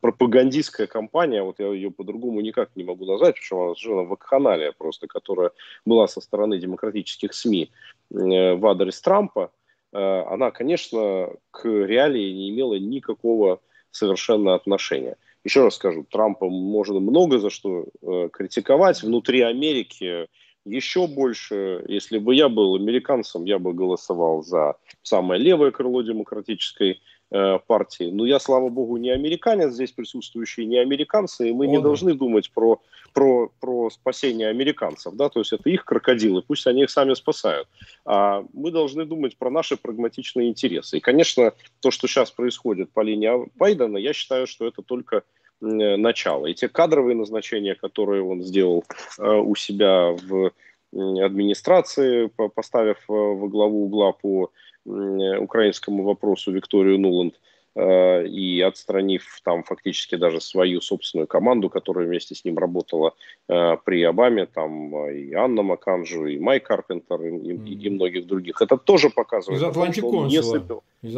пропагандистская 0.00 0.86
кампания, 0.86 1.42
вот 1.42 1.58
я 1.58 1.66
ее 1.68 1.90
по-другому 1.90 2.40
никак 2.40 2.70
не 2.74 2.84
могу 2.84 3.04
назвать, 3.04 3.34
причем 3.34 3.58
она 3.58 3.74
совершенно 3.74 4.04
вакханалия 4.04 4.72
просто, 4.72 5.06
которая 5.06 5.50
была 5.84 6.08
со 6.08 6.20
стороны 6.20 6.58
демократических 6.58 7.34
СМИ 7.34 7.70
э, 8.12 8.54
в 8.54 8.66
адрес 8.66 9.00
Трампа, 9.00 9.50
э, 9.92 9.98
она, 9.98 10.50
конечно, 10.50 11.30
к 11.50 11.66
реалии 11.66 12.32
не 12.32 12.50
имела 12.50 12.78
никакого 12.78 13.60
совершенно 13.90 14.54
отношения. 14.54 15.16
Еще 15.44 15.62
раз 15.62 15.76
скажу, 15.76 16.04
Трампа 16.10 16.48
можно 16.48 17.00
много 17.00 17.38
за 17.38 17.50
что 17.50 17.86
э, 18.02 18.28
критиковать. 18.32 19.02
Внутри 19.02 19.40
Америки 19.42 20.28
еще 20.64 21.06
больше. 21.06 21.84
Если 21.88 22.18
бы 22.18 22.34
я 22.34 22.48
был 22.48 22.74
американцем, 22.74 23.44
я 23.44 23.58
бы 23.58 23.72
голосовал 23.72 24.42
за 24.42 24.76
самое 25.02 25.40
левое 25.40 25.70
крыло 25.70 26.02
демократической 26.02 27.00
Э, 27.30 27.58
партии. 27.66 28.10
Но 28.10 28.24
я, 28.24 28.40
слава 28.40 28.70
богу, 28.70 28.96
не 28.96 29.10
американец, 29.10 29.74
здесь 29.74 29.92
присутствующие 29.92 30.64
не 30.64 30.78
американцы, 30.78 31.50
и 31.50 31.52
мы 31.52 31.66
О, 31.66 31.68
не 31.68 31.76
да. 31.76 31.82
должны 31.82 32.14
думать 32.14 32.50
про, 32.54 32.80
про, 33.12 33.52
про 33.60 33.90
спасение 33.90 34.48
американцев, 34.48 35.12
да, 35.12 35.28
то 35.28 35.40
есть 35.40 35.52
это 35.52 35.68
их 35.68 35.84
крокодилы, 35.84 36.40
пусть 36.40 36.66
они 36.66 36.84
их 36.84 36.90
сами 36.90 37.12
спасают. 37.12 37.68
А 38.06 38.46
мы 38.54 38.70
должны 38.70 39.04
думать 39.04 39.36
про 39.36 39.50
наши 39.50 39.76
прагматичные 39.76 40.48
интересы. 40.48 40.96
И, 40.96 41.00
конечно, 41.00 41.52
то, 41.80 41.90
что 41.90 42.06
сейчас 42.06 42.30
происходит 42.30 42.92
по 42.92 43.02
линии 43.02 43.30
Байдена, 43.58 43.98
я 43.98 44.14
считаю, 44.14 44.46
что 44.46 44.66
это 44.66 44.80
только 44.80 45.22
начало. 45.60 46.46
И 46.46 46.54
те 46.54 46.70
кадровые 46.70 47.14
назначения, 47.14 47.74
которые 47.74 48.22
он 48.22 48.42
сделал 48.42 48.84
э, 49.18 49.30
у 49.30 49.54
себя 49.54 50.12
в 50.12 50.52
администрации, 50.92 52.30
поставив 52.54 52.98
э, 53.10 53.12
во 53.12 53.48
главу 53.48 53.84
угла 53.84 54.12
по 54.12 54.50
украинскому 54.88 56.04
вопросу 56.04 56.52
Викторию 56.52 56.98
Нуланд 56.98 57.34
э, 57.74 58.26
и 58.26 58.60
отстранив 58.60 59.40
там 59.44 59.62
фактически 59.62 60.16
даже 60.16 60.40
свою 60.40 60.80
собственную 60.80 61.26
команду, 61.26 61.68
которая 61.68 62.06
вместе 62.06 62.34
с 62.34 62.44
ним 62.44 62.58
работала 62.58 63.14
э, 63.48 63.76
при 63.84 64.02
Обаме, 64.02 64.46
там 64.46 65.08
и 65.10 65.32
Анна 65.34 65.62
Маканжу, 65.62 66.26
и 66.26 66.38
Майк 66.38 66.66
Карпентер, 66.66 67.20
и, 67.22 67.30
mm-hmm. 67.30 67.86
и 67.86 67.90
многих 67.90 68.26
других. 68.26 68.62
Это 68.62 68.76
тоже 68.76 69.10
показывает, 69.10 69.60
Из 69.60 69.64
Атлантик 69.64 70.04
что 70.04 70.18
он 70.18 70.28
не, 70.28 70.42
собил, 70.42 70.82
Из 71.02 71.16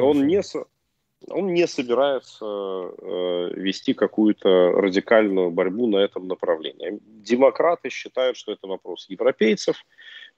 он 0.00 0.26
не, 0.26 0.42
он 1.28 1.54
не 1.54 1.66
собирается 1.66 2.44
э, 2.44 3.50
вести 3.54 3.92
какую-то 3.94 4.72
радикальную 4.72 5.50
борьбу 5.50 5.86
на 5.86 5.98
этом 5.98 6.28
направлении. 6.28 6.98
Демократы 7.22 7.90
считают, 7.90 8.36
что 8.36 8.52
это 8.52 8.66
вопрос 8.66 9.06
европейцев, 9.10 9.76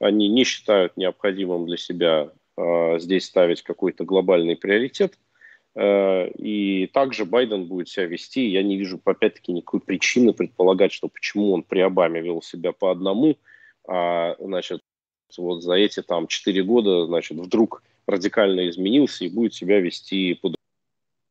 они 0.00 0.28
не 0.28 0.44
считают 0.44 0.96
необходимым 0.96 1.66
для 1.66 1.76
себя 1.76 2.32
Э, 2.32 2.41
здесь 2.56 3.24
ставить 3.24 3.62
какой-то 3.62 4.04
глобальный 4.04 4.56
приоритет. 4.56 5.18
Э, 5.74 6.28
и 6.30 6.86
также 6.88 7.24
Байден 7.24 7.64
будет 7.64 7.88
себя 7.88 8.06
вести. 8.06 8.46
Я 8.48 8.62
не 8.62 8.76
вижу, 8.76 9.00
опять-таки, 9.04 9.52
никакой 9.52 9.80
причины 9.80 10.32
предполагать, 10.32 10.92
что 10.92 11.08
почему 11.08 11.52
он 11.52 11.62
при 11.62 11.80
Обаме 11.80 12.20
вел 12.20 12.42
себя 12.42 12.72
по 12.72 12.90
одному, 12.90 13.38
а, 13.88 14.36
значит, 14.38 14.82
вот 15.36 15.62
за 15.62 15.74
эти 15.74 16.02
там 16.02 16.26
4 16.26 16.62
года, 16.62 17.06
значит, 17.06 17.38
вдруг 17.38 17.82
радикально 18.06 18.68
изменился 18.68 19.24
и 19.24 19.30
будет 19.30 19.54
себя 19.54 19.80
вести 19.80 20.34
по 20.34 20.54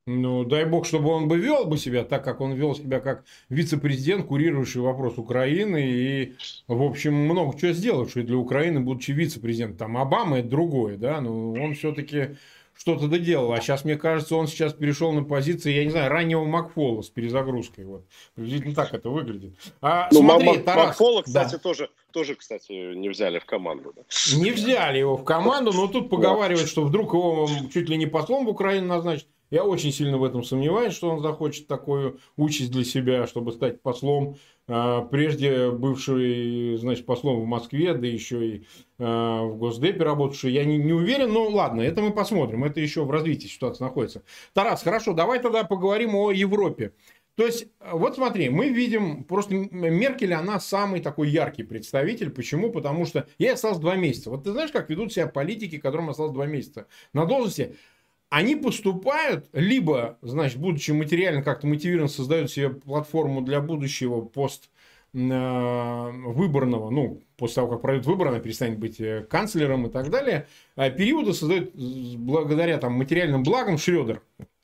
ну, 0.08 0.44
дай 0.46 0.66
бог, 0.66 0.88
чтобы 0.88 1.10
он 1.10 1.28
бы 1.28 1.38
вел 1.38 1.66
бы 1.66 1.78
себя 1.78 2.04
так, 2.04 2.24
как 2.24 2.42
он 2.42 2.54
вел 2.54 2.76
себя 2.76 3.00
как 3.00 3.24
вице-президент, 3.50 4.26
курирующий 4.26 4.82
вопрос 4.82 5.18
Украины 5.18 5.84
и, 5.86 6.36
в 6.68 6.82
общем, 6.82 7.14
много 7.14 7.58
чего 7.58 7.72
сделавший 7.72 8.24
для 8.24 8.38
Украины, 8.38 8.80
будучи 8.80 9.12
вице-президентом. 9.12 9.78
Там 9.78 9.98
Обама 9.98 10.40
это 10.40 10.50
другое, 10.50 10.98
да, 10.98 11.22
но 11.22 11.52
он 11.52 11.76
все-таки 11.76 12.36
что-то 12.74 13.08
доделал. 13.08 13.54
А 13.54 13.62
сейчас, 13.62 13.86
мне 13.86 13.96
кажется, 13.96 14.36
он 14.36 14.48
сейчас 14.48 14.74
перешел 14.74 15.12
на 15.12 15.24
позиции, 15.24 15.72
я 15.72 15.86
не 15.86 15.92
знаю, 15.92 16.10
раннего 16.10 16.46
Макфола 16.46 17.04
с 17.04 17.10
перезагрузкой. 17.10 17.86
Вот. 17.86 18.06
Приблизительно 18.34 18.74
так 18.74 18.92
это 18.96 19.10
выглядит. 19.10 19.54
А, 19.82 20.10
ну, 20.12 20.22
смотри, 20.22 20.48
Мак- 20.48 20.64
Тарас... 20.64 20.88
Макфола, 20.88 21.22
кстати, 21.22 21.52
да. 21.52 21.58
тоже, 21.60 21.90
тоже, 22.12 22.34
кстати, 22.34 22.96
не 22.96 23.10
взяли 23.10 23.38
в 23.38 23.46
команду. 23.46 23.94
Да? 23.96 24.02
Не 24.36 24.50
взяли 24.50 24.98
его 24.98 25.16
в 25.16 25.24
команду, 25.24 25.72
но 25.74 25.88
тут 25.88 26.10
поговаривают, 26.10 26.68
что 26.68 26.84
вдруг 26.84 27.14
его 27.14 27.48
чуть 27.72 27.88
ли 27.88 27.98
не 27.98 28.08
послом 28.08 28.46
в 28.46 28.50
Украину 28.50 28.88
назначат. 28.88 29.28
Я 29.52 29.66
очень 29.66 29.92
сильно 29.92 30.18
в 30.18 30.24
этом 30.24 30.44
сомневаюсь, 30.44 30.94
что 30.94 31.10
он 31.10 31.22
захочет 31.22 31.68
такую 31.68 32.20
участь 32.38 32.72
для 32.72 32.86
себя, 32.86 33.28
чтобы 33.28 33.52
стать 33.52 33.82
послом. 33.82 34.38
А, 34.68 35.02
прежде 35.02 35.70
бывший, 35.72 36.78
значит, 36.78 37.06
послом 37.06 37.42
в 37.42 37.46
Москве, 37.46 37.94
да 37.94 38.08
еще 38.08 38.48
и 38.48 38.66
а, 38.98 39.44
в 39.44 39.58
Госдепе 39.58 40.04
работавший. 40.04 40.54
Я 40.54 40.64
не, 40.64 40.78
не 40.78 40.94
уверен, 40.94 41.34
но 41.34 41.48
ладно, 41.50 41.82
это 41.82 42.02
мы 42.02 42.14
посмотрим. 42.14 42.64
Это 42.64 42.80
еще 42.80 43.04
в 43.04 43.12
развитии 43.12 43.48
ситуации 43.48 43.84
находится. 43.84 44.24
Тарас, 44.54 44.84
хорошо, 44.84 45.12
давай 45.12 45.40
тогда 45.40 45.66
поговорим 45.66 46.16
о 46.16 46.32
Европе. 46.32 46.94
То 47.36 47.46
есть, 47.46 47.68
вот 47.92 48.16
смотри, 48.16 48.50
мы 48.50 48.70
видим, 48.70 49.24
просто 49.24 49.56
Меркель, 49.56 50.34
она 50.34 50.60
самый 50.60 51.02
такой 51.02 51.30
яркий 51.30 51.64
представитель. 51.64 52.30
Почему? 52.30 52.72
Потому 52.72 53.06
что 53.06 53.28
ей 53.38 53.54
осталось 53.54 53.80
два 53.80 53.96
месяца. 53.96 54.30
Вот 54.30 54.44
ты 54.44 54.52
знаешь, 54.52 54.72
как 54.72 54.90
ведут 54.90 55.12
себя 55.12 55.28
политики, 55.28 55.78
которым 55.78 56.10
осталось 56.10 56.34
два 56.34 56.46
месяца 56.46 56.88
на 57.14 57.26
должности? 57.26 57.76
Они 58.32 58.56
поступают, 58.56 59.50
либо, 59.52 60.18
значит, 60.22 60.58
будучи 60.58 60.92
материально 60.92 61.44
как-то 61.44 61.68
мотивированы, 61.68 62.08
создают 62.08 62.50
себе 62.50 62.70
платформу 62.70 63.42
для 63.42 63.60
будущего 63.60 64.22
пост 64.22 64.70
э, 65.14 65.18
выборного, 65.20 66.90
ну, 66.92 67.22
после 67.36 67.56
того, 67.56 67.68
как 67.68 67.82
пройдет 67.82 68.06
выбор, 68.06 68.30
она 68.30 68.40
перестанет 68.40 68.80
быть 68.80 69.02
э, 69.02 69.28
канцлером 69.30 69.88
и 69.88 69.90
так 69.90 70.10
далее, 70.10 70.48
а 70.78 70.90
периоды 70.90 71.34
создают 71.34 71.76
благодаря 71.76 72.78
там, 72.78 72.94
материальным 72.94 73.44
благам 73.44 73.78
Шредер, 73.78 74.22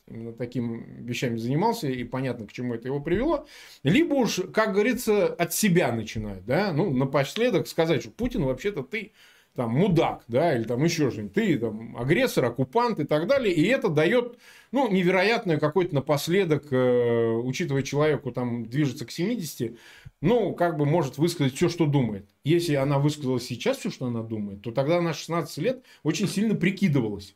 именно 0.08 0.32
таким 0.32 1.04
вещами 1.04 1.36
занимался, 1.36 1.90
и 1.90 2.06
понятно, 2.06 2.48
к 2.48 2.54
чему 2.54 2.74
это 2.74 2.88
его 2.88 3.02
привело, 3.02 3.48
либо 3.84 4.14
уж, 4.14 4.40
как 4.54 4.72
говорится, 4.72 5.28
от 5.28 5.54
себя 5.54 5.92
начинают, 5.92 6.46
да, 6.46 6.72
ну, 6.72 6.90
напоследок 6.92 7.68
сказать, 7.68 8.02
что 8.04 8.12
Путин, 8.12 8.46
вообще-то 8.46 8.84
ты 8.84 9.12
там, 9.58 9.72
мудак, 9.72 10.24
да, 10.28 10.56
или 10.56 10.64
там 10.64 10.84
еще 10.84 11.10
что-нибудь, 11.10 11.34
ты 11.34 11.58
там 11.58 11.98
агрессор, 11.98 12.46
оккупант 12.46 13.00
и 13.00 13.06
так 13.06 13.26
далее, 13.28 13.52
и 13.52 13.66
это 13.66 13.90
дает, 13.90 14.38
ну, 14.72 14.88
невероятное 14.88 15.58
какой-то 15.58 15.96
напоследок, 15.96 16.72
э, 16.72 17.32
учитывая 17.44 17.82
человеку 17.82 18.32
там 18.32 18.68
движется 18.68 19.08
к 19.08 19.12
70, 19.12 19.76
ну, 20.22 20.54
как 20.54 20.78
бы 20.78 20.86
может 20.86 21.18
высказать 21.18 21.56
все, 21.56 21.70
что 21.70 21.88
думает. 21.88 22.30
Если 22.44 22.76
она 22.76 23.00
высказала 23.00 23.40
сейчас 23.40 23.78
все, 23.78 23.90
что 23.90 24.06
она 24.06 24.22
думает, 24.22 24.62
то 24.62 24.72
тогда 24.72 25.00
она 25.00 25.14
16 25.14 25.58
лет 25.58 25.84
очень 26.04 26.28
сильно 26.28 26.54
прикидывалась. 26.54 27.36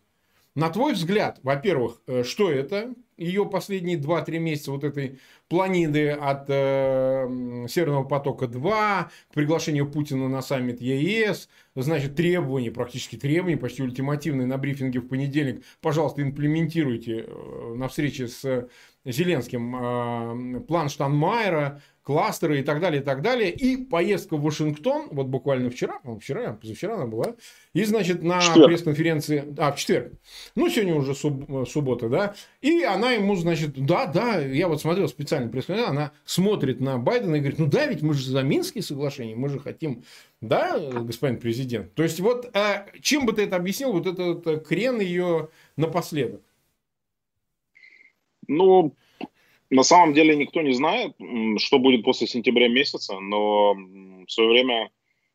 На 0.53 0.69
твой 0.69 0.93
взгляд, 0.93 1.39
во-первых, 1.41 2.01
э, 2.05 2.23
что 2.23 2.51
это? 2.51 2.93
Ее 3.21 3.45
последние 3.45 3.99
2-3 3.99 4.39
месяца 4.39 4.71
вот 4.71 4.83
этой 4.83 5.19
планиды 5.47 6.09
от 6.09 6.45
э, 6.47 7.65
Северного 7.69 8.03
потока-2 8.03 9.05
к 9.29 9.33
приглашению 9.33 9.89
Путина 9.91 10.27
на 10.27 10.41
саммит 10.41 10.81
ЕС, 10.81 11.47
значит, 11.75 12.15
требования, 12.15 12.71
практически 12.71 13.17
требования, 13.17 13.57
почти 13.57 13.83
ультимативные 13.83 14.47
на 14.47 14.57
брифинге 14.57 15.01
в 15.01 15.07
понедельник, 15.07 15.63
пожалуйста, 15.81 16.23
имплементируйте 16.23 17.25
э, 17.27 17.73
на 17.75 17.87
встрече 17.87 18.27
с 18.27 18.67
Зеленским 19.05 19.75
э, 19.75 20.59
план 20.61 20.89
Штанмайера, 20.89 21.81
кластеры 22.03 22.59
и 22.59 22.63
так 22.63 22.79
далее, 22.79 23.01
и 23.01 23.03
так 23.03 23.21
далее. 23.21 23.51
И 23.51 23.77
поездка 23.77 24.35
в 24.35 24.41
Вашингтон, 24.41 25.09
вот 25.11 25.27
буквально 25.27 25.69
вчера, 25.69 25.99
вчера, 26.19 26.53
позавчера 26.53 26.95
она 26.95 27.05
была, 27.05 27.35
и, 27.73 27.83
значит, 27.83 28.23
на 28.23 28.39
пресс-конференции, 28.39 29.53
а, 29.57 29.71
в 29.71 29.77
четверг, 29.77 30.13
ну, 30.55 30.67
сегодня 30.69 30.95
уже 30.95 31.13
суб, 31.13 31.67
суббота, 31.69 32.09
да, 32.09 32.33
и 32.61 32.83
она 32.83 33.11
ему, 33.11 33.35
значит, 33.35 33.73
да, 33.85 34.07
да, 34.07 34.39
я 34.39 34.67
вот 34.67 34.81
смотрел 34.81 35.07
специально 35.07 35.49
пресс-конференцию, 35.49 35.91
она 35.91 36.11
смотрит 36.25 36.79
на 36.79 36.97
Байдена 36.97 37.35
и 37.35 37.39
говорит, 37.39 37.59
ну 37.59 37.67
да, 37.67 37.85
ведь 37.85 38.01
мы 38.01 38.13
же 38.13 38.29
за 38.29 38.41
Минские 38.41 38.83
соглашения, 38.83 39.35
мы 39.35 39.49
же 39.49 39.59
хотим, 39.59 40.03
да, 40.41 40.79
господин 40.79 41.39
президент. 41.39 41.93
То 41.93 42.01
есть, 42.01 42.19
вот, 42.19 42.49
а, 42.55 42.87
чем 43.01 43.25
бы 43.25 43.33
ты 43.33 43.43
это 43.43 43.57
объяснил, 43.57 43.91
вот 43.91 44.07
этот 44.07 44.47
э, 44.47 44.59
крен 44.59 44.99
ее 44.99 45.49
напоследок? 45.77 46.41
Ну, 48.47 48.95
на 49.71 49.83
самом 49.83 50.13
деле 50.13 50.35
никто 50.35 50.61
не 50.61 50.73
знает, 50.73 51.15
что 51.57 51.79
будет 51.79 52.03
после 52.03 52.27
сентября 52.27 52.67
месяца, 52.67 53.19
но 53.19 53.73
в 53.73 54.29
свое 54.29 54.49
время 54.49 54.89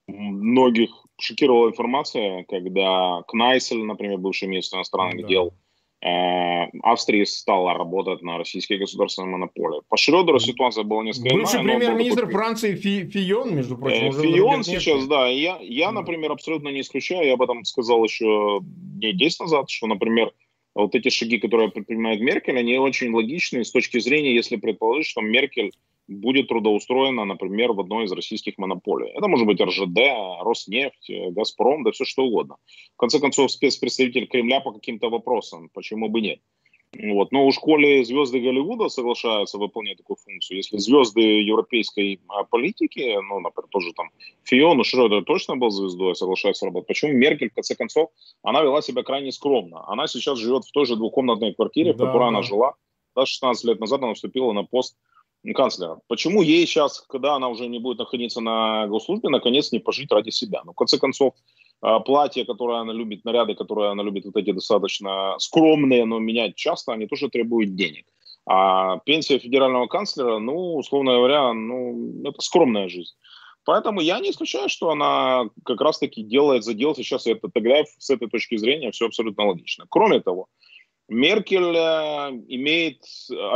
многих 0.06 0.90
шокировала 1.18 1.70
информация, 1.70 2.44
когда 2.44 3.22
Кнайсель, 3.26 3.82
например, 3.82 4.18
бывший 4.18 4.46
министр 4.46 4.76
иностранных 4.76 5.22
да. 5.22 5.28
дел 5.28 5.54
э, 6.02 6.66
Австрии, 6.82 7.24
стала 7.24 7.72
работать 7.74 8.20
на 8.20 8.36
российские 8.36 8.78
государственные 8.78 9.30
монополии. 9.30 9.80
По 9.88 9.96
Шредеру 9.96 10.38
ситуация 10.38 10.84
была 10.84 11.02
несколько 11.02 11.34
Бывший 11.34 11.62
премьер-министр 11.62 12.20
такой... 12.20 12.34
Франции 12.34 12.74
Фи, 12.74 13.06
Фион, 13.06 13.56
между 13.56 13.78
прочим. 13.78 14.08
Э, 14.08 14.12
Фион 14.12 14.64
сейчас, 14.64 15.06
да. 15.06 15.28
Я, 15.28 15.58
я, 15.62 15.92
например, 15.92 16.32
абсолютно 16.32 16.68
не 16.68 16.82
исключаю, 16.82 17.26
я 17.26 17.34
об 17.34 17.42
этом 17.42 17.64
сказал 17.64 18.04
еще 18.04 18.60
дней 18.62 19.14
10 19.14 19.40
назад, 19.40 19.70
что, 19.70 19.86
например, 19.86 20.32
вот 20.76 20.94
эти 20.94 21.08
шаги, 21.08 21.38
которые 21.38 21.70
предпринимает 21.70 22.20
Меркель, 22.20 22.58
они 22.58 22.78
очень 22.78 23.10
логичны 23.10 23.64
с 23.64 23.72
точки 23.72 23.98
зрения, 23.98 24.34
если 24.34 24.56
предположить, 24.56 25.06
что 25.06 25.22
Меркель 25.22 25.72
будет 26.06 26.48
трудоустроена, 26.48 27.24
например, 27.24 27.72
в 27.72 27.80
одной 27.80 28.04
из 28.04 28.12
российских 28.12 28.58
монополий. 28.58 29.08
Это 29.08 29.26
может 29.26 29.46
быть 29.46 29.60
РЖД, 29.60 29.98
Роснефть, 30.42 31.10
Газпром, 31.30 31.82
да 31.82 31.90
все 31.90 32.04
что 32.04 32.24
угодно. 32.24 32.56
В 32.94 32.98
конце 32.98 33.18
концов, 33.18 33.50
спецпредставитель 33.50 34.26
Кремля 34.26 34.60
по 34.60 34.72
каким-то 34.72 35.08
вопросам, 35.08 35.70
почему 35.72 36.08
бы 36.08 36.20
нет. 36.20 36.40
Вот. 36.94 37.32
Но 37.32 37.46
уж 37.46 37.58
коли 37.58 38.02
звезды 38.04 38.40
Голливуда 38.40 38.88
соглашаются 38.88 39.58
выполнять 39.58 39.98
такую 39.98 40.16
функцию, 40.16 40.58
если 40.58 40.78
звезды 40.78 41.20
европейской 41.20 42.20
а, 42.28 42.44
политики, 42.44 43.16
ну, 43.28 43.40
например, 43.40 43.68
тоже 43.70 43.92
там 43.92 44.10
Фион, 44.44 44.82
Шредер 44.82 45.24
точно 45.24 45.56
был 45.56 45.70
звездой, 45.70 46.14
соглашается 46.14 46.64
работать, 46.64 46.88
почему 46.88 47.12
Меркель, 47.12 47.50
в 47.50 47.54
конце 47.54 47.74
концов, 47.74 48.10
она 48.42 48.62
вела 48.62 48.80
себя 48.82 49.02
крайне 49.02 49.32
скромно. 49.32 49.84
Она 49.88 50.06
сейчас 50.06 50.38
живет 50.38 50.64
в 50.64 50.72
той 50.72 50.86
же 50.86 50.96
двухкомнатной 50.96 51.54
квартире, 51.54 51.92
да, 51.92 52.04
в 52.04 52.06
которой 52.06 52.24
да. 52.24 52.28
она 52.28 52.42
жила. 52.42 52.74
Да, 53.14 53.26
16 53.26 53.64
лет 53.64 53.80
назад 53.80 54.02
она 54.02 54.14
вступила 54.14 54.52
на 54.52 54.64
пост 54.64 54.96
канцлера. 55.54 56.00
Почему 56.08 56.42
ей 56.42 56.66
сейчас, 56.66 57.00
когда 57.08 57.34
она 57.34 57.48
уже 57.48 57.66
не 57.66 57.78
будет 57.78 57.98
находиться 57.98 58.40
на 58.40 58.86
госслужбе, 58.86 59.28
наконец 59.28 59.72
не 59.72 59.78
пожить 59.78 60.10
ради 60.10 60.30
себя? 60.30 60.62
Ну, 60.64 60.72
в 60.72 60.74
конце 60.74 60.98
концов, 60.98 61.34
а, 61.80 62.00
платье, 62.00 62.44
которое 62.44 62.80
она 62.80 62.92
любит, 62.92 63.24
наряды, 63.24 63.54
которые 63.54 63.90
она 63.90 64.02
любит, 64.02 64.24
вот 64.24 64.36
эти 64.36 64.52
достаточно 64.52 65.34
скромные, 65.38 66.04
но 66.04 66.18
менять 66.18 66.56
часто, 66.56 66.92
они 66.92 67.06
тоже 67.06 67.28
требуют 67.28 67.74
денег. 67.74 68.06
А 68.48 68.98
пенсия 68.98 69.38
федерального 69.38 69.86
канцлера, 69.86 70.38
ну, 70.38 70.76
условно 70.76 71.12
говоря, 71.14 71.52
ну, 71.52 72.22
это 72.24 72.40
скромная 72.40 72.88
жизнь. 72.88 73.14
Поэтому 73.64 74.00
я 74.00 74.20
не 74.20 74.30
исключаю, 74.30 74.68
что 74.68 74.90
она 74.90 75.50
как 75.64 75.80
раз-таки 75.80 76.22
делает 76.22 76.62
задел 76.62 76.94
сейчас, 76.94 77.26
и 77.26 77.32
это 77.32 77.48
тогда 77.48 77.82
с 77.98 78.08
этой 78.10 78.28
точки 78.28 78.56
зрения 78.56 78.92
все 78.92 79.06
абсолютно 79.06 79.48
логично. 79.48 79.86
Кроме 79.88 80.20
того, 80.20 80.46
Меркель 81.08 81.76
э, 81.76 82.30
имеет 82.48 83.02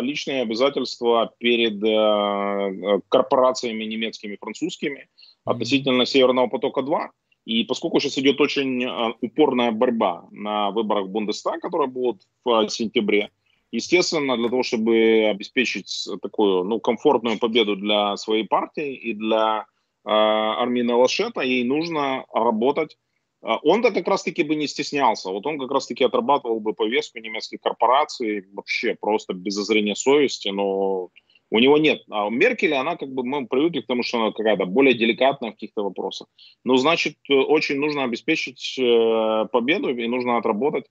личные 0.01 0.43
обязательства 0.43 1.33
перед 1.39 1.83
э, 1.83 3.01
корпорациями 3.09 3.85
немецкими 3.85 4.35
и 4.35 4.39
французскими 4.39 5.09
относительно 5.45 6.07
Северного 6.07 6.49
потока-2. 6.49 7.09
И 7.51 7.65
поскольку 7.65 7.99
сейчас 7.99 8.17
идет 8.19 8.41
очень 8.41 8.85
а, 8.85 9.13
упорная 9.21 9.73
борьба 9.73 10.29
на 10.31 10.71
выборах 10.71 11.07
в 11.07 11.11
Бундестаг, 11.11 11.61
которые 11.61 11.89
будут 11.89 12.23
в 12.45 12.69
сентябре, 12.69 13.31
естественно, 13.73 14.37
для 14.37 14.49
того, 14.49 14.63
чтобы 14.63 15.27
обеспечить 15.29 16.09
такую 16.23 16.63
ну, 16.63 16.79
комфортную 16.79 17.41
победу 17.41 17.75
для 17.75 18.17
своей 18.19 18.47
партии 18.47 18.95
и 18.95 19.15
для 19.15 19.67
э, 20.05 20.11
Армина 20.11 20.97
Лашета, 20.97 21.41
ей 21.41 21.65
нужно 21.65 22.25
работать. 22.33 22.97
Он-то 23.43 23.91
как 23.91 24.07
раз-таки 24.07 24.45
бы 24.45 24.55
не 24.55 24.69
стеснялся. 24.69 25.31
Вот 25.31 25.45
он 25.45 25.59
как 25.59 25.73
раз-таки 25.73 26.05
отрабатывал 26.05 26.61
бы 26.61 26.73
повестку 26.73 27.19
немецких 27.19 27.61
корпораций 27.61 28.47
вообще 28.53 28.95
просто 28.95 29.33
без 29.33 29.55
зазрения 29.55 29.95
совести, 29.97 30.51
но 30.51 31.09
у 31.51 31.59
него 31.59 31.79
нет. 31.79 32.03
А 32.11 32.27
у 32.27 32.31
Меркеля 32.31 32.81
она 32.81 32.97
как 32.97 33.09
бы, 33.11 33.25
мы 33.25 33.47
привыкли 33.47 33.81
к 33.81 33.87
тому, 33.87 34.03
что 34.03 34.21
она 34.21 34.33
какая-то 34.33 34.67
более 34.67 34.95
деликатная 34.95 35.51
в 35.51 35.55
каких-то 35.55 35.83
вопросах. 35.83 36.29
Но 36.65 36.77
значит, 36.77 37.17
э, 37.29 37.35
очень 37.35 37.77
нужно 37.77 38.05
обеспечить 38.05 38.79
э, 38.79 39.47
победу 39.51 39.89
и 39.91 40.07
нужно 40.07 40.37
отработать 40.37 40.85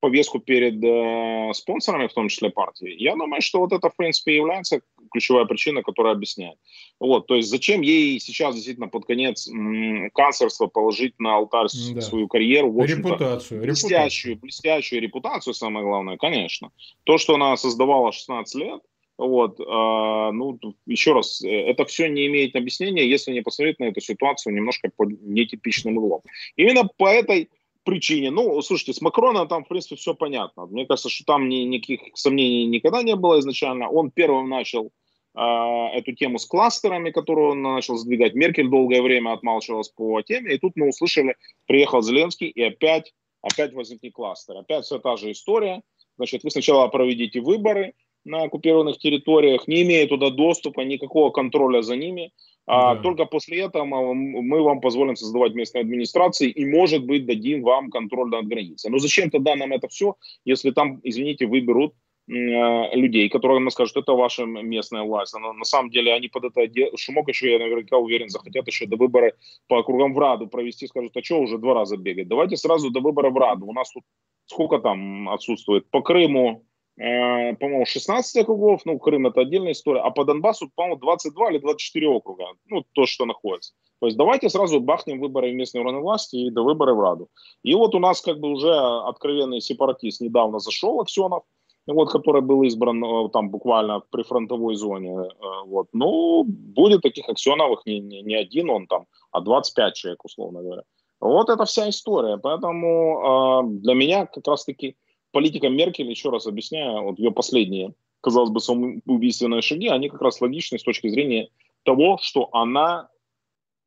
повестку 0.00 0.40
перед 0.40 0.82
э, 0.82 1.54
спонсорами, 1.54 2.08
в 2.08 2.12
том 2.12 2.28
числе 2.28 2.50
партии. 2.50 2.92
Я 2.98 3.14
думаю, 3.14 3.40
что 3.40 3.60
вот 3.60 3.72
это, 3.72 3.88
в 3.88 3.94
принципе, 3.94 4.34
является 4.34 4.80
ключевая 5.12 5.44
причина, 5.44 5.82
которая 5.82 6.14
объясняет. 6.14 6.58
Вот, 6.98 7.28
то 7.28 7.36
есть 7.36 7.48
зачем 7.48 7.82
ей 7.82 8.18
сейчас 8.18 8.56
действительно 8.56 8.88
под 8.88 9.06
конец 9.06 9.48
м- 9.48 10.10
канцлерства 10.12 10.66
положить 10.66 11.14
на 11.20 11.36
алтарь 11.36 11.68
да. 11.94 12.00
свою 12.00 12.26
карьеру, 12.26 12.72
в 12.72 12.84
репутацию, 12.84 13.62
блестящую, 13.62 14.32
репутацию. 14.32 14.38
блестящую 14.40 15.02
репутацию, 15.02 15.54
самое 15.54 15.86
главное, 15.86 16.16
конечно. 16.16 16.70
То, 17.04 17.16
что 17.18 17.36
она 17.36 17.56
создавала 17.56 18.10
16 18.10 18.54
лет, 18.56 18.80
вот, 19.18 19.60
а, 19.60 20.32
ну, 20.32 20.58
еще 20.86 21.12
раз, 21.12 21.42
э, 21.42 21.48
это 21.48 21.84
все 21.84 22.08
не 22.08 22.26
имеет 22.26 22.56
объяснения, 22.56 23.06
если 23.06 23.32
не 23.32 23.42
посмотреть 23.42 23.78
на 23.78 23.84
эту 23.84 24.00
ситуацию 24.00 24.54
немножко 24.54 24.90
под 24.96 25.20
нетипичным 25.22 25.98
углом. 25.98 26.22
Именно 26.56 26.88
по 26.96 27.08
этой 27.08 27.50
причине, 27.84 28.30
ну, 28.30 28.60
слушайте, 28.62 28.94
с 28.94 29.00
Макроном 29.00 29.48
там, 29.48 29.64
в 29.64 29.68
принципе, 29.68 29.96
все 29.96 30.14
понятно. 30.14 30.66
Мне 30.66 30.86
кажется, 30.86 31.08
что 31.08 31.24
там 31.24 31.48
ни, 31.48 31.56
никаких 31.64 32.00
сомнений 32.14 32.66
никогда 32.66 33.02
не 33.02 33.16
было 33.16 33.38
изначально. 33.40 33.88
Он 33.88 34.10
первым 34.10 34.48
начал 34.48 34.92
э, 35.34 35.40
эту 35.40 36.12
тему 36.12 36.38
с 36.38 36.46
кластерами, 36.46 37.10
которую 37.10 37.50
он 37.50 37.62
начал 37.62 37.96
сдвигать. 37.96 38.34
Меркель 38.34 38.68
долгое 38.68 39.02
время 39.02 39.32
отмалчивалась 39.32 39.90
по 39.90 40.22
теме, 40.22 40.54
и 40.54 40.58
тут 40.58 40.72
мы 40.76 40.88
услышали, 40.88 41.36
приехал 41.66 42.02
Зеленский, 42.02 42.48
и 42.48 42.62
опять, 42.62 43.12
опять 43.42 43.74
возникли 43.74 44.08
кластеры. 44.08 44.60
Опять 44.60 44.84
вся 44.84 44.98
та 44.98 45.16
же 45.16 45.30
история. 45.32 45.82
Значит, 46.16 46.44
вы 46.44 46.50
сначала 46.50 46.88
проведите 46.88 47.40
выборы, 47.40 47.94
на 48.24 48.44
оккупированных 48.44 48.98
территориях, 48.98 49.66
не 49.68 49.82
имея 49.82 50.06
туда 50.06 50.30
доступа, 50.30 50.82
никакого 50.82 51.30
контроля 51.30 51.82
за 51.82 51.96
ними. 51.96 52.32
А 52.66 52.94
да. 52.94 53.02
только 53.02 53.24
после 53.24 53.62
этого 53.62 53.84
мы 53.84 54.62
вам 54.62 54.80
позволим 54.80 55.16
создавать 55.16 55.54
местные 55.54 55.82
администрации 55.82 56.48
и, 56.48 56.64
может 56.64 57.04
быть, 57.04 57.26
дадим 57.26 57.62
вам 57.62 57.90
контроль 57.90 58.30
над 58.30 58.46
границей. 58.46 58.90
Но 58.90 58.98
зачем 58.98 59.30
тогда 59.30 59.56
нам 59.56 59.72
это 59.72 59.88
все, 59.88 60.14
если 60.44 60.70
там, 60.70 61.00
извините, 61.02 61.46
выберут 61.46 61.92
э, 62.28 62.94
людей, 62.94 63.28
которые 63.28 63.58
нам 63.58 63.70
скажут, 63.70 63.96
это 63.96 64.12
ваша 64.12 64.44
местная 64.44 65.02
власть. 65.02 65.34
Но 65.34 65.52
на 65.52 65.64
самом 65.64 65.90
деле 65.90 66.14
они 66.14 66.28
под 66.28 66.44
это 66.44 66.70
шумок 66.96 67.28
еще, 67.28 67.50
я 67.50 67.58
наверняка 67.58 67.96
уверен, 67.96 68.28
захотят 68.28 68.68
еще 68.68 68.86
до 68.86 68.96
выбора 68.96 69.32
по 69.66 69.80
округам 69.80 70.14
в 70.14 70.18
Раду 70.20 70.46
провести, 70.46 70.86
скажут, 70.86 71.16
а 71.16 71.22
что 71.24 71.40
уже 71.40 71.58
два 71.58 71.74
раза 71.74 71.96
бегать? 71.96 72.28
Давайте 72.28 72.56
сразу 72.56 72.90
до 72.90 73.00
выбора 73.00 73.30
в 73.30 73.36
Раду. 73.38 73.66
У 73.66 73.72
нас 73.72 73.90
тут 73.90 74.04
сколько 74.46 74.78
там 74.78 75.28
отсутствует? 75.28 75.90
По 75.90 76.00
Крыму 76.00 76.64
по-моему, 76.96 77.86
16 77.86 78.42
округов, 78.42 78.82
ну, 78.84 78.98
Крым 78.98 79.26
это 79.26 79.40
отдельная 79.40 79.72
история, 79.72 80.00
а 80.00 80.10
по 80.10 80.24
Донбассу, 80.24 80.70
по-моему, 80.74 81.00
22 81.00 81.50
или 81.50 81.58
24 81.58 82.08
округа, 82.08 82.44
ну, 82.66 82.84
то, 82.92 83.06
что 83.06 83.24
находится. 83.24 83.72
То 84.00 84.06
есть 84.06 84.18
давайте 84.18 84.48
сразу 84.48 84.80
бахнем 84.80 85.20
выборы 85.20 85.52
в 85.52 85.54
местные 85.54 85.80
органы 85.82 86.00
власти 86.00 86.36
и 86.36 86.50
до 86.50 86.64
выборов 86.64 86.96
в 86.96 87.00
Раду. 87.00 87.28
И 87.62 87.74
вот 87.74 87.94
у 87.94 88.00
нас 88.00 88.20
как 88.20 88.40
бы 88.40 88.50
уже 88.50 88.72
откровенный 88.72 89.60
сепаратист 89.60 90.20
недавно 90.20 90.58
зашел, 90.58 91.00
Аксенов, 91.00 91.44
вот, 91.86 92.10
который 92.10 92.42
был 92.42 92.62
избран 92.64 93.04
э, 93.04 93.28
там 93.32 93.50
буквально 93.50 94.00
в 94.00 94.08
прифронтовой 94.10 94.74
зоне. 94.74 95.12
Э, 95.12 95.28
вот. 95.66 95.88
Ну, 95.92 96.44
будет 96.44 97.02
таких 97.02 97.28
Аксеновых 97.28 97.86
не, 97.86 98.00
не, 98.00 98.22
не 98.22 98.34
один 98.34 98.70
он 98.70 98.86
там, 98.86 99.06
а 99.30 99.40
25 99.40 99.94
человек, 99.94 100.24
условно 100.24 100.62
говоря. 100.62 100.82
Вот 101.20 101.48
это 101.48 101.64
вся 101.64 101.88
история. 101.88 102.38
Поэтому 102.38 103.62
э, 103.64 103.68
для 103.82 103.94
меня 103.94 104.26
как 104.26 104.46
раз-таки 104.46 104.96
политика 105.32 105.68
Меркель, 105.68 106.08
еще 106.08 106.30
раз 106.30 106.46
объясняю, 106.46 107.02
вот 107.02 107.18
ее 107.18 107.32
последние, 107.32 107.94
казалось 108.20 108.50
бы, 108.50 108.60
самоубийственные 108.60 109.62
шаги, 109.62 109.88
они 109.88 110.08
как 110.08 110.22
раз 110.22 110.40
логичны 110.40 110.78
с 110.78 110.82
точки 110.82 111.08
зрения 111.08 111.48
того, 111.82 112.18
что 112.22 112.48
она, 112.52 113.08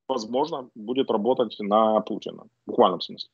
возможно, 0.07 0.69
будет 0.75 1.09
работать 1.09 1.55
на 1.59 2.01
Путина. 2.01 2.43
В 2.65 2.71
буквальном 2.71 2.99
смысле. 2.99 3.29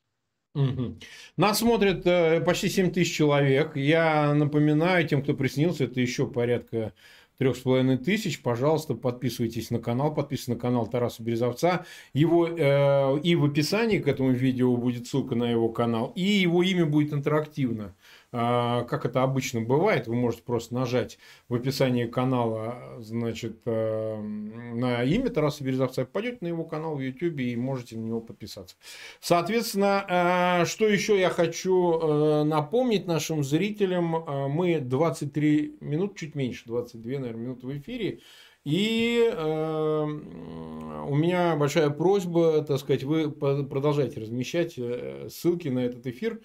Угу. 0.54 0.98
Нас 1.38 1.60
смотрят 1.60 2.06
э, 2.06 2.42
почти 2.42 2.68
7 2.68 2.92
тысяч 2.92 3.16
человек. 3.16 3.76
Я 3.76 4.34
напоминаю 4.34 5.08
тем, 5.08 5.24
кто 5.24 5.34
приснился, 5.34 5.86
это 5.86 6.02
еще 6.02 6.28
порядка 6.28 6.94
трех 7.38 7.56
с 7.56 7.62
половиной 7.62 7.98
тысяч. 7.98 8.42
Пожалуйста, 8.42 8.94
подписывайтесь 8.94 9.72
на 9.72 9.80
канал, 9.80 10.14
подписывайтесь 10.14 10.50
на 10.50 10.62
канал 10.62 10.88
Тараса 10.88 11.24
Березовца. 11.24 11.86
Его, 12.14 12.48
э, 12.48 13.20
и 13.24 13.36
в 13.36 13.46
описании 13.46 14.00
к 14.00 14.08
этому 14.08 14.32
видео 14.32 14.76
будет 14.76 15.08
ссылка 15.08 15.36
на 15.36 15.50
его 15.50 15.70
канал, 15.70 16.12
и 16.16 16.22
его 16.22 16.62
имя 16.64 16.86
будет 16.86 17.14
интерактивно 17.14 17.96
как 18.32 19.06
это 19.06 19.24
обычно 19.24 19.62
бывает, 19.62 20.08
вы 20.08 20.16
можете 20.16 20.44
просто 20.44 20.74
нажать 20.74 21.20
в 21.50 21.56
описании 21.56 22.06
канала, 22.06 22.98
значит, 23.00 23.62
э, 23.66 24.18
на 24.22 25.04
имя 25.04 25.30
Тараса 25.30 25.64
Березовца, 25.64 26.06
пойдете 26.06 26.38
на 26.42 26.48
его 26.48 26.64
канал 26.64 26.96
в 26.96 27.02
YouTube 27.02 27.40
и 27.40 27.56
можете 27.56 27.98
на 27.98 28.06
него 28.06 28.22
подписаться. 28.22 28.76
Соответственно, 29.20 30.64
что 30.66 30.88
еще 30.88 31.20
я 31.20 31.30
хочу 31.30 32.44
напомнить 32.46 33.06
нашим 33.06 33.44
зрителям, 33.44 34.24
мы 34.50 34.80
23 34.80 35.78
минут, 35.82 36.16
чуть 36.16 36.36
меньше, 36.36 36.64
22, 36.68 37.20
наверное, 37.20 37.44
минуты 37.44 37.68
в 37.68 37.78
эфире, 37.78 38.20
и 38.64 39.28
э, 39.34 40.04
у 40.04 41.16
меня 41.16 41.56
большая 41.56 41.90
просьба, 41.90 42.62
так 42.62 42.80
сказать, 42.80 43.04
вы 43.04 43.32
продолжайте 43.32 44.20
размещать 44.20 44.76
э, 44.78 45.30
ссылки 45.32 45.68
на 45.68 45.80
этот 45.80 46.06
эфир. 46.06 46.42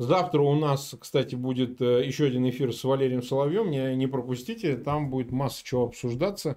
Завтра 0.00 0.40
у 0.40 0.54
нас, 0.54 0.94
кстати, 0.98 1.34
будет 1.34 1.82
э, 1.82 2.06
еще 2.06 2.24
один 2.24 2.48
эфир 2.48 2.72
с 2.72 2.82
Валерием 2.84 3.22
Соловьем. 3.22 3.70
Не, 3.70 3.94
не 3.96 4.06
пропустите, 4.06 4.78
там 4.78 5.10
будет 5.10 5.30
масса 5.30 5.62
чего 5.62 5.84
обсуждаться 5.84 6.56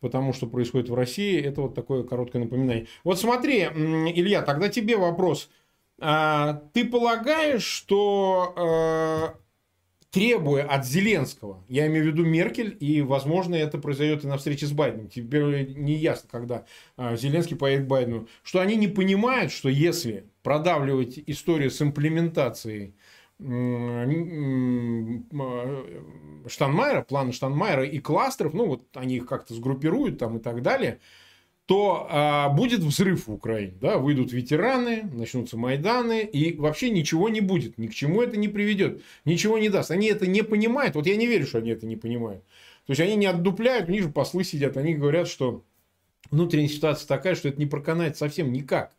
потому 0.00 0.32
что 0.32 0.46
происходит 0.46 0.88
в 0.88 0.94
России. 0.94 1.42
Это 1.42 1.62
вот 1.62 1.74
такое 1.74 2.04
короткое 2.04 2.44
напоминание. 2.44 2.86
Вот 3.02 3.18
смотри, 3.18 3.62
Илья, 3.62 4.42
тогда 4.42 4.68
тебе 4.68 4.96
вопрос. 4.96 5.48
А, 5.98 6.62
ты 6.74 6.84
полагаешь, 6.84 7.64
что 7.64 8.54
э, 8.56 9.38
требуя 10.16 10.64
от 10.64 10.86
Зеленского, 10.86 11.62
я 11.68 11.86
имею 11.88 12.04
в 12.04 12.06
виду 12.06 12.24
Меркель, 12.24 12.74
и, 12.80 13.02
возможно, 13.02 13.54
это 13.54 13.76
произойдет 13.76 14.24
и 14.24 14.26
на 14.26 14.38
встрече 14.38 14.64
с 14.64 14.72
Байденом, 14.72 15.08
теперь 15.08 15.74
не 15.76 15.92
ясно, 15.92 16.26
когда 16.32 16.64
а, 16.96 17.16
Зеленский 17.16 17.54
поедет 17.54 17.84
к 17.84 17.88
Байдену, 17.88 18.26
что 18.42 18.60
они 18.60 18.76
не 18.76 18.88
понимают, 18.88 19.52
что 19.52 19.68
если 19.68 20.24
продавливать 20.42 21.18
историю 21.26 21.70
с 21.70 21.82
имплементацией 21.82 22.94
Штанмайера, 26.48 27.02
плана 27.02 27.32
Штанмайера 27.32 27.84
и 27.84 27.98
кластеров, 27.98 28.54
ну 28.54 28.68
вот 28.68 28.86
они 28.94 29.16
их 29.16 29.26
как-то 29.26 29.52
сгруппируют 29.52 30.18
там 30.18 30.38
и 30.38 30.40
так 30.40 30.62
далее– 30.62 30.98
то 31.66 32.06
а, 32.08 32.48
будет 32.48 32.80
взрыв 32.80 33.26
в 33.26 33.32
Украине. 33.32 33.74
Да? 33.80 33.98
Выйдут 33.98 34.32
ветераны, 34.32 35.02
начнутся 35.12 35.56
Майданы, 35.56 36.22
и 36.22 36.56
вообще 36.56 36.90
ничего 36.90 37.28
не 37.28 37.40
будет. 37.40 37.76
Ни 37.76 37.88
к 37.88 37.94
чему 37.94 38.22
это 38.22 38.36
не 38.36 38.46
приведет. 38.46 39.02
Ничего 39.24 39.58
не 39.58 39.68
даст. 39.68 39.90
Они 39.90 40.06
это 40.06 40.28
не 40.28 40.42
понимают. 40.42 40.94
Вот 40.94 41.06
я 41.06 41.16
не 41.16 41.26
верю, 41.26 41.46
что 41.46 41.58
они 41.58 41.70
это 41.70 41.84
не 41.84 41.96
понимают. 41.96 42.44
То 42.86 42.92
есть 42.92 43.00
они 43.00 43.16
не 43.16 43.26
отдупляют, 43.26 43.90
у 43.90 43.98
же 43.98 44.08
послы 44.08 44.44
сидят, 44.44 44.76
они 44.76 44.94
говорят, 44.94 45.26
что 45.26 45.64
внутренняя 46.30 46.68
ситуация 46.68 47.08
такая, 47.08 47.34
что 47.34 47.48
это 47.48 47.58
не 47.58 47.66
проканает 47.66 48.16
совсем 48.16 48.52
никак. 48.52 48.92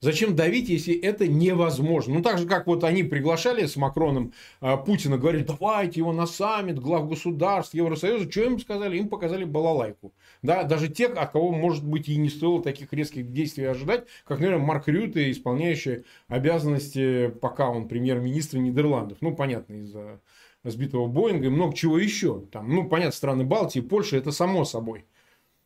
Зачем 0.00 0.34
давить, 0.34 0.68
если 0.68 0.98
это 0.98 1.28
невозможно? 1.28 2.14
Ну, 2.14 2.22
так 2.22 2.38
же, 2.38 2.48
как 2.48 2.66
вот 2.66 2.82
они 2.82 3.04
приглашали 3.04 3.66
с 3.66 3.76
Макроном 3.76 4.32
э, 4.60 4.76
Путина, 4.84 5.16
говорили, 5.16 5.44
давайте 5.44 6.00
его 6.00 6.12
на 6.12 6.26
саммит 6.26 6.80
глав 6.80 7.08
государств 7.08 7.74
Евросоюза. 7.74 8.28
Что 8.28 8.42
им 8.42 8.58
сказали? 8.58 8.98
Им 8.98 9.08
показали 9.08 9.44
балалайку. 9.44 10.12
Да, 10.42 10.64
даже 10.64 10.88
те, 10.88 11.06
от 11.06 11.30
кого, 11.30 11.52
может 11.52 11.84
быть, 11.84 12.08
и 12.08 12.16
не 12.16 12.28
стоило 12.28 12.60
таких 12.60 12.92
резких 12.92 13.32
действий 13.32 13.64
ожидать, 13.64 14.06
как, 14.24 14.40
наверное, 14.40 14.66
Марк 14.66 14.88
Рюте, 14.88 15.30
исполняющий 15.30 16.04
обязанности, 16.26 17.28
пока 17.28 17.70
он 17.70 17.86
премьер-министр 17.86 18.58
Нидерландов. 18.58 19.18
Ну, 19.20 19.36
понятно, 19.36 19.74
из-за 19.74 20.20
сбитого 20.64 21.06
Боинга 21.06 21.46
и 21.46 21.50
много 21.50 21.76
чего 21.76 21.96
еще. 21.96 22.40
Там, 22.50 22.74
ну, 22.74 22.88
понятно, 22.88 23.12
страны 23.12 23.44
Балтии, 23.44 23.80
Польша, 23.80 24.16
это 24.16 24.32
само 24.32 24.64
собой. 24.64 25.04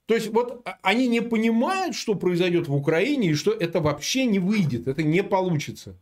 То 0.05 0.15
есть, 0.15 0.29
вот 0.29 0.61
а, 0.65 0.79
они 0.83 1.09
не 1.09 1.21
понимают, 1.21 1.97
что 1.97 2.15
произойдет 2.15 2.69
в 2.69 2.75
Украине, 2.75 3.31
и 3.31 3.35
что 3.35 3.53
это 3.53 3.81
вообще 3.81 4.27
не 4.27 4.39
выйдет, 4.39 4.89
это 4.89 5.03
не 5.03 5.23
получится. 5.23 5.97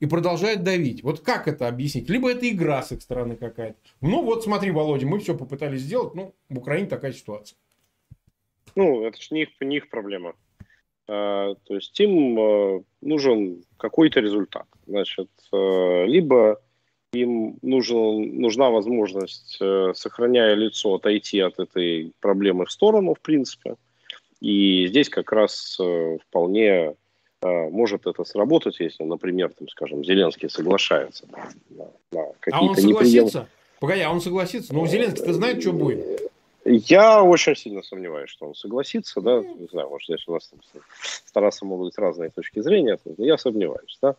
И 0.00 0.06
продолжают 0.06 0.62
давить. 0.62 1.02
Вот 1.02 1.20
как 1.20 1.46
это 1.48 1.68
объяснить? 1.68 2.08
Либо 2.08 2.30
это 2.30 2.48
игра 2.48 2.82
с 2.82 2.92
их 2.92 3.02
стороны 3.02 3.36
какая-то. 3.36 3.76
Ну, 4.00 4.22
вот 4.24 4.42
смотри, 4.42 4.70
Володя, 4.70 5.06
мы 5.06 5.18
все 5.20 5.36
попытались 5.36 5.82
сделать, 5.82 6.14
ну, 6.14 6.34
в 6.48 6.58
Украине 6.58 6.88
такая 6.88 7.12
ситуация. 7.12 7.56
Ну, 8.74 9.04
это 9.04 9.20
же 9.20 9.28
не 9.30 9.42
их, 9.42 9.48
не 9.60 9.76
их 9.76 9.88
проблема. 9.88 10.34
А, 11.08 11.54
то 11.64 11.74
есть 11.74 11.98
им 12.00 12.38
а, 12.38 12.82
нужен 13.00 13.64
какой-то 13.76 14.20
результат. 14.20 14.66
Значит, 14.86 15.28
а, 15.52 16.04
либо 16.04 16.60
им 17.12 17.58
нужен, 17.60 18.40
нужна 18.40 18.70
возможность, 18.70 19.58
э, 19.60 19.92
сохраняя 19.94 20.54
лицо, 20.54 20.94
отойти 20.94 21.40
от 21.40 21.58
этой 21.58 22.12
проблемы 22.20 22.64
в 22.64 22.72
сторону, 22.72 23.12
в 23.12 23.20
принципе. 23.20 23.74
И 24.40 24.86
здесь 24.86 25.10
как 25.10 25.30
раз 25.30 25.76
э, 25.78 26.16
вполне 26.26 26.94
может 27.42 28.06
это 28.06 28.24
сработать, 28.24 28.78
если, 28.78 29.02
например, 29.02 29.52
там, 29.52 29.68
скажем, 29.68 30.04
Зеленский 30.04 30.48
соглашается 30.48 31.26
на, 31.32 31.50
на 32.12 32.32
какие-то 32.38 32.56
А 32.56 32.62
он 32.62 32.76
согласится? 32.76 33.38
Неприем... 33.40 33.48
Погоди, 33.80 34.00
а 34.00 34.10
он 34.10 34.20
согласится? 34.20 34.72
Ну, 34.72 34.86
Зеленский-то 34.86 35.32
знает, 35.34 35.60
что 35.60 35.72
будет? 35.72 36.31
Я 36.64 37.22
очень 37.24 37.56
сильно 37.56 37.82
сомневаюсь, 37.82 38.30
что 38.30 38.46
он 38.46 38.54
согласится, 38.54 39.20
да, 39.20 39.40
не 39.40 39.66
знаю, 39.66 39.88
может, 39.88 40.06
здесь 40.06 40.28
у 40.28 40.32
нас 40.32 40.48
там 40.48 40.60
с 41.00 41.32
Тарасом 41.32 41.68
могут 41.68 41.88
быть 41.88 41.98
разные 41.98 42.30
точки 42.30 42.60
зрения, 42.60 42.98
но 43.04 43.24
я 43.24 43.36
сомневаюсь, 43.36 43.98
да. 44.00 44.14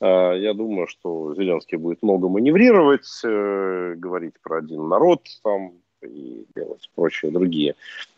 А, 0.00 0.32
я 0.34 0.54
думаю, 0.54 0.86
что 0.86 1.34
Зеленский 1.34 1.76
будет 1.76 2.02
много 2.02 2.28
маневрировать, 2.28 3.08
э, 3.24 3.94
говорить 3.96 4.34
про 4.40 4.58
один 4.58 4.86
народ, 4.88 5.22
там, 5.42 5.72
и 6.02 6.46
делать 6.54 6.88
прочие 6.94 7.32
другие 7.32 7.74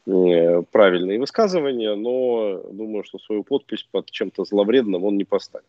э, 0.07 0.63
правильные 0.71 1.19
высказывания, 1.19 1.95
но 1.95 2.63
думаю, 2.71 3.05
что 3.05 3.19
свою 3.19 3.45
подпись 3.45 3.87
под 3.91 4.11
чем-то 4.11 4.45
зловредным 4.45 5.05
он 5.05 5.17
не 5.17 5.25
поставит. 5.25 5.67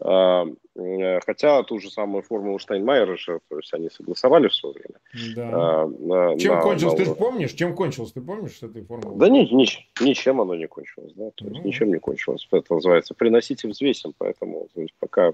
А, 0.00 0.44
э, 0.76 1.20
хотя 1.26 1.62
ту 1.64 1.80
же 1.80 1.90
самую 1.90 2.22
формулу 2.22 2.58
Штайнмайера 2.58 3.16
же, 3.16 3.40
то 3.48 3.56
есть 3.56 3.74
они 3.74 3.90
согласовали 3.90 4.46
в 4.48 4.54
свое 4.54 4.74
время. 4.74 5.34
Да. 5.34 5.50
А, 5.52 6.36
Чем 6.38 6.54
на, 6.54 6.60
кончилось, 6.60 6.92
на... 6.92 6.98
ты 6.98 7.04
же 7.04 7.14
помнишь? 7.14 7.52
Чем 7.52 7.74
кончилось, 7.74 8.12
ты 8.12 8.20
помнишь 8.20 8.58
с 8.58 8.62
этой 8.62 8.84
формулой? 8.84 9.18
Да 9.18 9.28
нет, 9.28 9.50
ни, 9.50 9.66
ничем 10.00 10.40
оно 10.40 10.54
не 10.54 10.68
кончилось. 10.68 11.12
Да? 11.14 11.30
То 11.34 11.46
есть, 11.46 11.60
mm 11.60 11.64
Ничем 11.64 11.88
не 11.88 11.98
кончилось. 11.98 12.46
Это 12.50 12.74
называется 12.74 13.14
приносите 13.14 13.68
взвесим, 13.68 14.14
поэтому 14.16 14.68
то 14.72 14.80
есть, 14.80 14.94
пока 15.00 15.32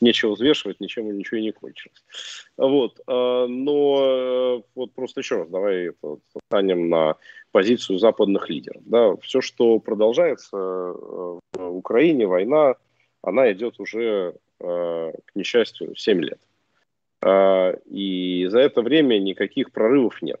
нечего 0.00 0.34
взвешивать, 0.34 0.80
ничем 0.80 1.16
ничего 1.16 1.38
и 1.38 1.42
не 1.42 1.52
кончилось. 1.52 2.04
Вот. 2.58 3.00
А, 3.06 3.46
но 3.46 4.58
э, 4.58 4.62
вот 4.74 4.92
просто 4.92 5.20
еще 5.20 5.36
раз, 5.36 5.48
давай 5.48 5.88
это, 5.88 6.18
встанем 6.44 6.90
на 6.90 7.16
позицию 7.50 7.98
западных 7.98 8.50
лидеров. 8.50 8.82
Да? 8.84 9.16
Все, 9.22 9.40
что 9.40 9.78
продолжается 9.78 10.56
э, 10.56 11.38
в 11.52 11.76
Украине, 11.76 12.26
война, 12.26 12.76
она 13.22 13.50
идет 13.52 13.78
уже, 13.78 14.34
э, 14.60 15.12
к 15.24 15.34
несчастью, 15.34 15.94
7 15.96 16.20
лет. 16.20 16.40
Э, 17.22 17.76
и 17.86 18.46
за 18.50 18.58
это 18.58 18.82
время 18.82 19.18
никаких 19.18 19.70
прорывов 19.70 20.20
нет. 20.22 20.40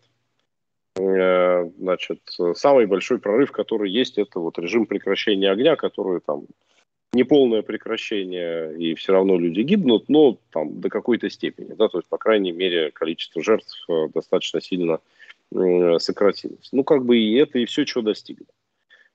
Э, 0.98 1.70
значит, 1.78 2.20
самый 2.54 2.86
большой 2.86 3.18
прорыв, 3.18 3.52
который 3.52 3.90
есть, 3.90 4.18
это 4.18 4.40
вот 4.40 4.58
режим 4.58 4.86
прекращения 4.86 5.50
огня, 5.50 5.76
который 5.76 6.20
там 6.20 6.46
неполное 7.14 7.62
прекращение, 7.62 8.76
и 8.76 8.94
все 8.94 9.12
равно 9.12 9.38
люди 9.38 9.60
гибнут, 9.60 10.08
но 10.08 10.38
там 10.50 10.80
до 10.80 10.88
какой-то 10.88 11.28
степени, 11.30 11.74
да, 11.74 11.88
то 11.88 11.98
есть, 11.98 12.08
по 12.08 12.16
крайней 12.16 12.52
мере, 12.52 12.90
количество 12.90 13.42
жертв 13.42 13.86
достаточно 14.14 14.62
сильно 14.62 14.98
сократилось. 15.98 16.70
Ну, 16.72 16.84
как 16.84 17.04
бы 17.04 17.18
и 17.18 17.34
это, 17.34 17.58
и 17.58 17.66
все, 17.66 17.84
чего 17.84 18.02
достигли. 18.02 18.46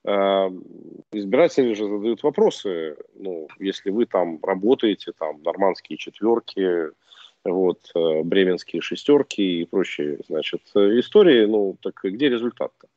А, 0.07 0.49
избиратели 1.11 1.73
же 1.73 1.85
задают 1.85 2.23
вопросы, 2.23 2.95
ну, 3.15 3.49
если 3.59 3.89
вы 3.89 4.05
там 4.05 4.39
работаете, 4.41 5.11
там, 5.11 5.41
нормандские 5.43 5.97
четверки, 5.97 6.91
вот, 7.43 7.91
э, 7.93 8.23
бременские 8.23 8.81
шестерки 8.81 9.61
и 9.61 9.65
прочие, 9.65 10.19
значит, 10.27 10.61
истории, 10.75 11.45
ну, 11.45 11.77
так 11.81 11.99
где 12.03 12.29
результат-то? 12.29 12.87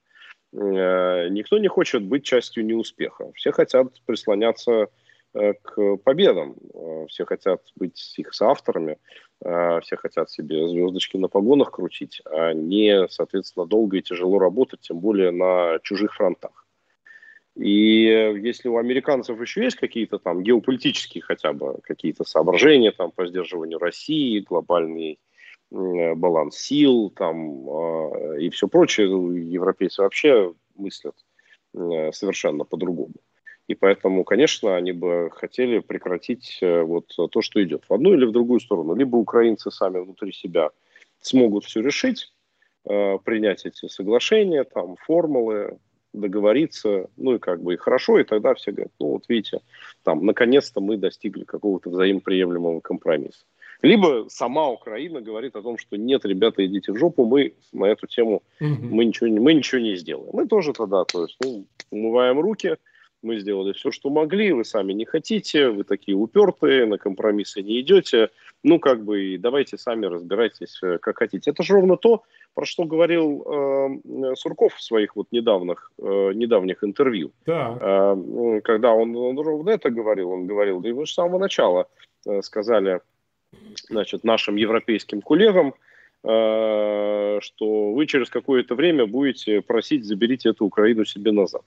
Э, 0.52 1.28
никто 1.30 1.58
не 1.58 1.66
хочет 1.66 2.04
быть 2.04 2.22
частью 2.22 2.64
неуспеха. 2.64 3.32
Все 3.34 3.50
хотят 3.50 3.88
прислоняться 4.06 4.86
э, 5.34 5.54
к 5.54 5.96
победам. 5.96 6.54
Все 7.08 7.24
хотят 7.24 7.60
быть 7.74 8.14
их 8.18 8.34
соавторами. 8.34 8.98
Все 9.40 9.96
хотят 9.96 10.30
себе 10.30 10.68
звездочки 10.68 11.16
на 11.16 11.28
погонах 11.28 11.70
крутить, 11.70 12.20
а 12.26 12.52
не, 12.52 13.08
соответственно, 13.08 13.64
долго 13.64 13.96
и 13.96 14.02
тяжело 14.02 14.38
работать, 14.38 14.80
тем 14.80 15.00
более 15.00 15.30
на 15.30 15.78
чужих 15.82 16.14
фронтах. 16.14 16.59
И 17.60 18.04
если 18.42 18.68
у 18.68 18.78
американцев 18.78 19.38
еще 19.38 19.62
есть 19.64 19.76
какие-то 19.76 20.18
там 20.18 20.42
геополитические 20.42 21.22
хотя 21.22 21.52
бы 21.52 21.78
какие-то 21.82 22.24
соображения 22.24 22.90
там 22.90 23.10
по 23.10 23.26
сдерживанию 23.26 23.78
России, 23.78 24.40
глобальный 24.40 25.18
э, 25.70 26.14
баланс 26.14 26.56
сил 26.56 27.10
там 27.10 27.68
э, 27.68 28.40
и 28.40 28.48
все 28.48 28.66
прочее, 28.66 29.08
ну, 29.08 29.32
европейцы 29.32 30.00
вообще 30.00 30.54
мыслят 30.76 31.14
э, 31.74 32.12
совершенно 32.12 32.64
по-другому. 32.64 33.12
И 33.68 33.74
поэтому, 33.74 34.24
конечно, 34.24 34.74
они 34.74 34.92
бы 34.92 35.28
хотели 35.30 35.80
прекратить 35.80 36.58
вот 36.60 37.14
то, 37.30 37.40
что 37.40 37.62
идет 37.62 37.84
в 37.88 37.92
одну 37.92 38.14
или 38.14 38.24
в 38.24 38.32
другую 38.32 38.58
сторону. 38.58 38.96
Либо 38.96 39.16
украинцы 39.16 39.70
сами 39.70 39.98
внутри 39.98 40.32
себя 40.32 40.70
смогут 41.20 41.66
все 41.66 41.80
решить, 41.80 42.32
принять 42.82 43.66
эти 43.66 43.86
соглашения, 43.86 44.64
там, 44.64 44.96
формулы, 44.96 45.78
договориться, 46.12 47.08
ну 47.16 47.34
и 47.34 47.38
как 47.38 47.62
бы 47.62 47.74
и 47.74 47.76
хорошо, 47.76 48.18
и 48.18 48.24
тогда 48.24 48.54
все 48.54 48.72
говорят, 48.72 48.92
ну 48.98 49.08
вот 49.12 49.24
видите, 49.28 49.60
там, 50.02 50.24
наконец-то 50.24 50.80
мы 50.80 50.96
достигли 50.96 51.44
какого-то 51.44 51.90
взаимоприемлемого 51.90 52.80
компромисса. 52.80 53.44
Либо 53.82 54.26
сама 54.28 54.68
Украина 54.68 55.20
говорит 55.20 55.56
о 55.56 55.62
том, 55.62 55.78
что 55.78 55.96
нет, 55.96 56.24
ребята, 56.24 56.64
идите 56.66 56.92
в 56.92 56.96
жопу, 56.96 57.24
мы 57.24 57.54
на 57.72 57.86
эту 57.86 58.06
тему 58.06 58.42
угу. 58.60 58.68
мы, 58.82 59.06
ничего, 59.06 59.30
мы 59.30 59.54
ничего 59.54 59.80
не 59.80 59.96
сделаем. 59.96 60.30
Мы 60.32 60.46
тоже 60.46 60.72
тогда, 60.72 61.04
то 61.04 61.22
есть, 61.22 61.36
ну, 61.42 61.64
умываем 61.90 62.40
руки, 62.40 62.76
мы 63.22 63.38
сделали 63.38 63.72
все, 63.72 63.90
что 63.90 64.10
могли, 64.10 64.52
вы 64.52 64.64
сами 64.64 64.92
не 64.92 65.04
хотите, 65.04 65.68
вы 65.68 65.84
такие 65.84 66.16
упертые, 66.16 66.86
на 66.86 66.98
компромиссы 66.98 67.62
не 67.62 67.80
идете, 67.80 68.30
ну, 68.62 68.78
как 68.78 69.04
бы, 69.04 69.36
давайте 69.38 69.78
сами 69.78 70.06
разбирайтесь, 70.06 70.78
э, 70.82 70.98
как 70.98 71.18
хотите. 71.18 71.50
Это 71.50 71.62
же 71.62 71.74
ровно 71.74 71.96
то, 71.96 72.22
про 72.54 72.66
что 72.66 72.84
говорил 72.84 73.42
э, 73.42 74.34
Сурков 74.36 74.74
в 74.74 74.82
своих 74.82 75.16
вот 75.16 75.28
недавних, 75.32 75.92
э, 75.98 76.32
недавних 76.34 76.84
интервью. 76.84 77.32
Да. 77.46 77.78
Э, 77.80 78.60
когда 78.62 78.92
он, 78.92 79.16
он 79.16 79.38
ровно 79.38 79.70
это 79.70 79.90
говорил, 79.90 80.30
он 80.30 80.46
говорил, 80.46 80.80
да 80.80 80.88
и 80.88 80.92
вы 80.92 81.06
же 81.06 81.12
с 81.12 81.14
самого 81.14 81.38
начала 81.38 81.88
э, 82.26 82.42
сказали, 82.42 83.00
значит, 83.88 84.24
нашим 84.24 84.56
европейским 84.56 85.22
коллегам, 85.22 85.74
э, 86.22 87.38
что 87.40 87.92
вы 87.92 88.06
через 88.06 88.28
какое-то 88.28 88.74
время 88.74 89.06
будете 89.06 89.62
просить, 89.62 90.04
заберите 90.04 90.50
эту 90.50 90.66
Украину 90.66 91.04
себе 91.04 91.32
назад. 91.32 91.62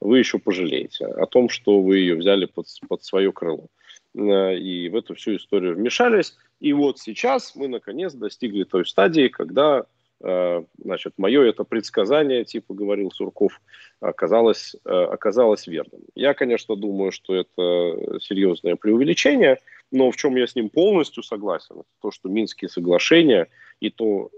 Вы 0.00 0.18
еще 0.18 0.38
пожалеете 0.38 1.06
о 1.06 1.26
том, 1.26 1.48
что 1.48 1.80
вы 1.80 1.98
ее 1.98 2.16
взяли 2.16 2.46
под, 2.46 2.66
под 2.88 3.04
свое 3.04 3.32
крыло. 3.32 3.68
Э, 4.14 4.56
и 4.56 4.88
в 4.88 4.96
эту 4.96 5.14
всю 5.14 5.36
историю 5.36 5.74
вмешались. 5.74 6.36
И 6.60 6.72
вот 6.72 6.98
сейчас 6.98 7.54
мы 7.54 7.68
наконец 7.68 8.14
достигли 8.14 8.64
той 8.64 8.86
стадии, 8.86 9.28
когда 9.28 9.86
э, 10.20 10.62
значит, 10.82 11.14
мое 11.16 11.42
это 11.42 11.64
предсказание, 11.64 12.44
типа 12.44 12.74
говорил 12.74 13.10
Сурков, 13.10 13.60
оказалось, 14.00 14.76
э, 14.84 14.90
оказалось 14.90 15.66
верным. 15.66 16.02
Я, 16.14 16.34
конечно, 16.34 16.76
думаю, 16.76 17.12
что 17.12 17.34
это 17.34 18.18
серьезное 18.20 18.76
преувеличение, 18.76 19.58
но 19.90 20.10
в 20.10 20.16
чем 20.16 20.36
я 20.36 20.46
с 20.46 20.54
ним 20.54 20.68
полностью 20.68 21.22
согласен, 21.22 21.82
то, 22.00 22.10
что 22.10 22.28
Минские 22.28 22.68
соглашения 22.68 23.48
и 23.80 23.90
то, 23.90 24.30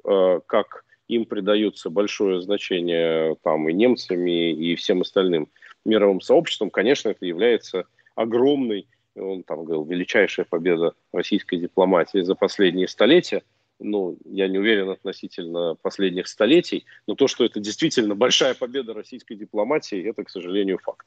как 0.46 0.85
им 1.14 1.25
придается 1.25 1.90
большое 1.90 2.40
значение 2.40 3.37
там 3.42 3.68
и 3.68 3.73
немцами, 3.73 4.53
и 4.53 4.75
всем 4.77 5.03
остальным 5.03 5.49
мировым 5.85 6.20
сообществом, 6.20 6.70
конечно, 6.70 7.09
это 7.11 7.27
является 7.27 7.85
огромной 8.14 8.87
он 9.16 9.42
там 9.42 9.64
говорил, 9.64 9.85
величайшая 9.85 10.46
победа 10.49 10.94
российской 11.12 11.57
дипломатии 11.57 12.23
за 12.23 12.35
последние 12.35 12.88
столетия. 12.88 13.42
Ну, 13.79 14.18
я 14.27 14.46
не 14.46 14.59
уверен 14.59 14.90
относительно 14.90 15.75
последних 15.81 16.29
столетий, 16.29 16.85
но 17.07 17.14
то, 17.14 17.29
что 17.29 17.44
это 17.44 17.61
действительно 17.61 18.14
большая 18.14 18.55
победа 18.55 18.92
российской 18.92 19.35
дипломатии, 19.35 20.03
это, 20.07 20.23
к 20.23 20.31
сожалению, 20.31 20.79
факт. 20.79 21.07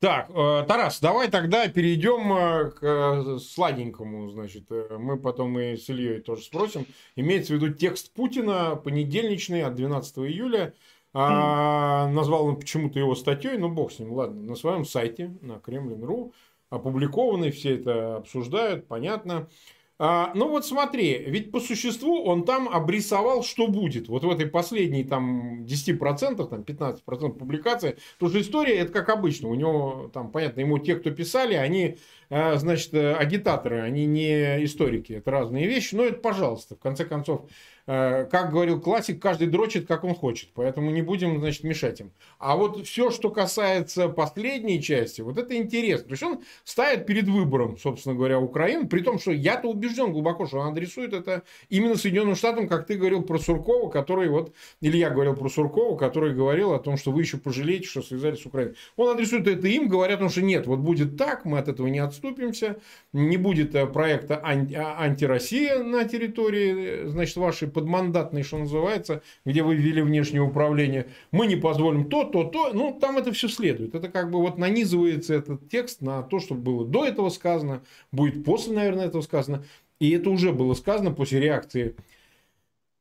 Так, 0.00 0.30
э, 0.30 0.64
Тарас, 0.68 1.00
давай 1.00 1.28
тогда 1.30 1.66
перейдем 1.68 2.32
э, 2.32 2.70
к 2.72 2.82
э, 2.82 3.38
сладенькому, 3.38 4.28
значит, 4.30 4.64
мы 4.98 5.18
потом 5.18 5.58
и 5.58 5.76
с 5.76 5.88
Ильей 5.88 6.20
тоже 6.20 6.42
спросим. 6.42 6.86
Имеется 7.16 7.54
в 7.54 7.56
виду 7.56 7.72
текст 7.72 8.12
Путина, 8.12 8.76
понедельничный 8.76 9.62
от 9.62 9.74
12 9.76 10.18
июля, 10.18 10.74
а, 11.14 12.08
назвал 12.08 12.46
он 12.46 12.56
почему-то 12.56 12.98
его 12.98 13.14
статьей, 13.14 13.56
ну 13.56 13.68
бог 13.68 13.92
с 13.92 13.98
ним, 14.00 14.12
ладно, 14.12 14.42
на 14.42 14.56
своем 14.56 14.84
сайте, 14.84 15.34
на 15.42 15.60
Кремлин.ру, 15.60 16.34
опубликованный, 16.70 17.52
все 17.52 17.76
это 17.76 18.16
обсуждают, 18.16 18.88
понятно. 18.88 19.48
А, 19.96 20.32
ну 20.34 20.48
вот 20.48 20.66
смотри, 20.66 21.24
ведь 21.28 21.52
по 21.52 21.60
существу 21.60 22.24
он 22.24 22.44
там 22.44 22.68
обрисовал, 22.68 23.44
что 23.44 23.68
будет. 23.68 24.08
Вот 24.08 24.24
в 24.24 24.30
этой 24.30 24.46
последней 24.46 25.04
там 25.04 25.64
10%, 25.64 26.48
там 26.48 26.62
15% 26.62 27.38
публикации. 27.38 27.96
Потому 28.14 28.30
что 28.30 28.40
история, 28.40 28.78
это 28.78 28.92
как 28.92 29.08
обычно. 29.08 29.48
У 29.48 29.54
него 29.54 30.10
там, 30.12 30.32
понятно, 30.32 30.60
ему 30.60 30.78
те, 30.78 30.96
кто 30.96 31.10
писали, 31.12 31.54
они 31.54 31.96
а, 32.30 32.56
значит, 32.56 32.92
э, 32.94 33.14
агитаторы, 33.14 33.80
они 33.80 34.06
не 34.06 34.64
историки, 34.64 35.12
это 35.12 35.30
разные 35.30 35.68
вещи, 35.68 35.94
но 35.94 36.04
это 36.04 36.18
пожалуйста, 36.18 36.74
в 36.74 36.80
конце 36.80 37.04
концов, 37.04 37.42
э, 37.42 37.46
как 37.86 38.50
говорил 38.50 38.80
классик, 38.80 39.20
каждый 39.20 39.48
дрочит, 39.48 39.86
как 39.86 40.04
он 40.04 40.14
хочет, 40.14 40.50
поэтому 40.54 40.90
не 40.90 41.02
будем, 41.02 41.38
значит, 41.40 41.64
мешать 41.64 42.00
им. 42.00 42.12
А 42.38 42.56
вот 42.56 42.86
все, 42.86 43.10
что 43.10 43.30
касается 43.30 44.08
последней 44.08 44.82
части, 44.82 45.20
вот 45.20 45.38
это 45.38 45.56
интересно, 45.56 46.08
то 46.08 46.12
есть 46.12 46.22
он 46.22 46.40
ставит 46.64 47.06
перед 47.06 47.28
выбором, 47.28 47.78
собственно 47.78 48.14
говоря, 48.14 48.40
Украину, 48.40 48.88
при 48.88 49.00
том, 49.00 49.18
что 49.18 49.32
я-то 49.32 49.68
убежден 49.68 50.12
глубоко, 50.12 50.46
что 50.46 50.58
он 50.58 50.72
адресует 50.72 51.12
это 51.12 51.42
именно 51.68 51.96
Соединенным 51.96 52.36
Штатам, 52.36 52.68
как 52.68 52.86
ты 52.86 52.96
говорил 52.96 53.22
про 53.22 53.38
Суркова, 53.38 53.90
который 53.90 54.28
вот, 54.28 54.52
или 54.80 54.96
я 54.96 55.10
говорил 55.10 55.34
про 55.34 55.48
Суркова, 55.48 55.96
который 55.96 56.34
говорил 56.34 56.72
о 56.72 56.78
том, 56.78 56.96
что 56.96 57.12
вы 57.12 57.20
еще 57.20 57.36
пожалеете, 57.36 57.86
что 57.86 58.02
связались 58.02 58.40
с 58.40 58.46
Украиной. 58.46 58.74
Он 58.96 59.10
адресует 59.10 59.46
это 59.46 59.68
им, 59.68 59.88
говорят, 59.88 60.20
что 60.30 60.42
нет, 60.42 60.66
вот 60.66 60.80
будет 60.80 61.16
так, 61.16 61.44
мы 61.44 61.58
от 61.58 61.68
этого 61.68 61.86
не 61.86 61.98
отступим, 61.98 62.24
отступимся, 62.34 62.76
не 63.12 63.36
будет 63.36 63.74
э, 63.74 63.86
проекта 63.86 64.40
анти, 64.42 64.74
а, 64.74 64.96
антироссия 65.00 65.82
на 65.82 66.04
территории, 66.04 67.04
э, 67.04 67.08
значит, 67.08 67.36
вашей 67.36 67.68
подмандатной, 67.74 68.42
что 68.42 68.56
называется, 68.58 69.22
где 69.44 69.62
вы 69.62 69.74
ввели 69.74 70.00
внешнее 70.00 70.40
управление, 70.40 71.08
мы 71.30 71.46
не 71.46 71.56
позволим 71.56 72.08
то, 72.08 72.24
то, 72.24 72.44
то, 72.44 72.72
ну, 72.72 72.96
там 72.98 73.18
это 73.18 73.32
все 73.32 73.48
следует. 73.48 73.94
Это 73.94 74.08
как 74.08 74.30
бы 74.30 74.40
вот 74.40 74.56
нанизывается 74.56 75.34
этот 75.34 75.68
текст 75.68 76.00
на 76.00 76.22
то, 76.22 76.38
что 76.38 76.54
было 76.54 76.86
до 76.86 77.04
этого 77.04 77.28
сказано, 77.28 77.82
будет 78.12 78.44
после, 78.44 78.72
наверное, 78.72 79.06
этого 79.06 79.20
сказано. 79.20 79.64
И 80.00 80.10
это 80.10 80.30
уже 80.30 80.52
было 80.52 80.74
сказано 80.74 81.10
после 81.10 81.40
реакции 81.40 81.96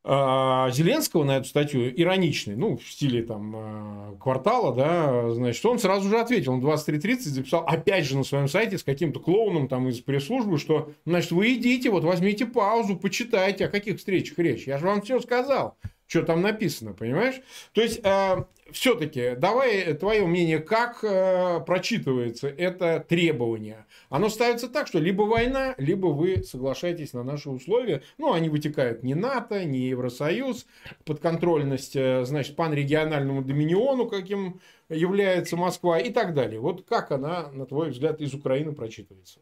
Зеленского 0.05 1.23
на 1.23 1.37
эту 1.37 1.47
статью 1.47 1.89
ироничный, 1.89 2.57
ну, 2.57 2.75
в 2.75 2.83
стиле 2.83 3.23
там 3.23 3.53
а, 3.55 4.15
квартала, 4.19 4.75
да, 4.75 5.31
значит, 5.31 5.65
он 5.65 5.79
сразу 5.79 6.09
же 6.09 6.19
ответил, 6.19 6.51
он 6.51 6.59
23.30 6.59 7.19
записал, 7.19 7.63
опять 7.65 8.05
же, 8.05 8.17
на 8.17 8.25
своем 8.25 8.49
сайте 8.49 8.77
с 8.77 8.83
каким-то 8.83 9.21
клоуном 9.21 9.69
там 9.69 9.87
из 9.87 10.01
пресс-службы, 10.01 10.57
что, 10.57 10.91
значит, 11.05 11.31
вы 11.31 11.53
идите, 11.53 11.89
вот 11.89 12.03
возьмите 12.03 12.45
паузу, 12.45 12.97
почитайте, 12.97 13.65
о 13.65 13.69
каких 13.69 13.97
встречах 13.97 14.37
речь. 14.39 14.67
Я 14.67 14.77
же 14.77 14.87
вам 14.87 15.01
все 15.03 15.21
сказал 15.21 15.77
что 16.13 16.21
там 16.21 16.41
написано, 16.41 16.93
понимаешь? 16.93 17.41
То 17.71 17.81
есть, 17.81 17.99
э, 18.03 18.43
все-таки, 18.71 19.33
давай 19.35 19.93
твое 19.95 20.25
мнение, 20.27 20.59
как 20.59 21.03
э, 21.03 21.59
прочитывается 21.65 22.47
это 22.49 23.03
требование. 23.07 23.85
Оно 24.13 24.29
ставится 24.29 24.69
так, 24.69 24.85
что 24.85 24.99
либо 24.99 25.23
война, 25.23 25.73
либо 25.79 26.05
вы 26.05 26.43
соглашаетесь 26.43 27.13
на 27.13 27.23
наши 27.23 27.49
условия. 27.49 28.03
Ну, 28.19 28.31
они 28.31 28.47
вытекают 28.47 29.01
не 29.01 29.15
НАТО, 29.15 29.65
не 29.65 29.87
Евросоюз, 29.87 30.67
подконтрольность, 31.03 31.95
э, 31.95 32.23
значит, 32.23 32.55
панрегиональному 32.55 33.41
доминиону, 33.41 34.05
каким 34.07 34.61
является 34.87 35.57
Москва 35.57 35.97
и 35.97 36.11
так 36.11 36.35
далее. 36.35 36.59
Вот 36.59 36.85
как 36.87 37.09
она, 37.09 37.49
на 37.53 37.65
твой 37.65 37.89
взгляд, 37.89 38.21
из 38.21 38.35
Украины 38.35 38.73
прочитывается? 38.73 39.39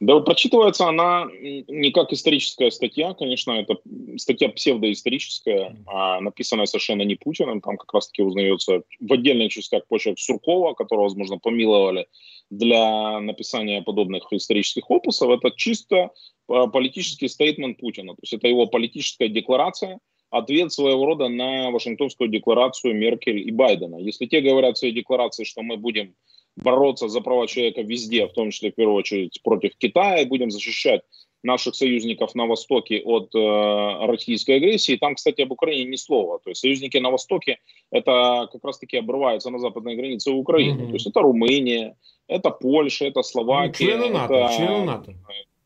Да, 0.00 0.18
прочитывается 0.20 0.88
она 0.88 1.26
не 1.40 1.90
как 1.92 2.10
историческая 2.14 2.70
статья, 2.70 3.12
конечно, 3.12 3.52
это 3.52 3.76
статья 4.16 4.48
псевдоисторическая, 4.48 5.76
а 5.86 6.20
написанная 6.22 6.64
совершенно 6.64 7.02
не 7.02 7.16
Путиным, 7.16 7.60
там 7.60 7.76
как 7.76 7.92
раз-таки 7.92 8.22
узнается 8.22 8.82
в 8.98 9.12
отдельных 9.12 9.52
частях 9.52 9.86
почерк 9.88 10.18
Суркова, 10.18 10.72
которого, 10.72 11.04
возможно, 11.04 11.36
помиловали 11.36 12.06
для 12.48 13.20
написания 13.20 13.82
подобных 13.82 14.32
исторических 14.32 14.90
опусов. 14.90 15.28
Это 15.30 15.50
чисто 15.54 16.12
а, 16.48 16.66
политический 16.68 17.28
стейтмент 17.28 17.76
Путина, 17.78 18.14
то 18.14 18.20
есть 18.22 18.32
это 18.32 18.48
его 18.48 18.66
политическая 18.66 19.28
декларация, 19.28 20.00
ответ 20.30 20.72
своего 20.72 21.04
рода 21.04 21.28
на 21.28 21.70
Вашингтонскую 21.70 22.30
декларацию 22.30 22.94
Меркель 22.94 23.46
и 23.46 23.50
Байдена. 23.50 23.96
Если 23.96 24.24
те 24.24 24.40
говорят 24.40 24.76
в 24.76 24.78
своей 24.78 24.94
декларации, 24.94 25.44
что 25.44 25.60
мы 25.60 25.76
будем 25.76 26.14
бороться 26.56 27.08
за 27.08 27.20
права 27.20 27.46
человека 27.46 27.82
везде, 27.82 28.26
в 28.26 28.32
том 28.32 28.50
числе, 28.50 28.70
в 28.70 28.74
первую 28.74 28.96
очередь, 28.96 29.40
против 29.42 29.76
Китая, 29.76 30.26
будем 30.26 30.50
защищать 30.50 31.02
наших 31.42 31.74
союзников 31.74 32.34
на 32.34 32.46
Востоке 32.46 33.00
от 33.02 33.34
э, 33.34 34.06
российской 34.06 34.56
агрессии. 34.56 34.96
Там, 34.96 35.14
кстати, 35.14 35.40
об 35.40 35.52
Украине 35.52 35.90
ни 35.90 35.96
слова. 35.96 36.38
То 36.44 36.50
есть 36.50 36.60
союзники 36.60 36.98
на 36.98 37.10
Востоке, 37.10 37.58
это 37.90 38.48
как 38.52 38.62
раз-таки 38.64 38.98
обрываются 38.98 39.50
на 39.50 39.58
западной 39.58 39.96
границе 39.96 40.32
Украины. 40.32 40.82
Mm-hmm. 40.82 40.88
То 40.88 40.92
есть 40.94 41.06
это 41.06 41.20
Румыния, 41.20 41.96
это 42.28 42.50
Польша, 42.50 43.06
это 43.06 43.22
Словакия. 43.22 43.86
Ну, 43.86 43.92
члены 43.92 44.10
НАТО, 44.10 44.34
это, 44.34 44.54
члены 44.56 44.84
НАТО. 44.84 45.14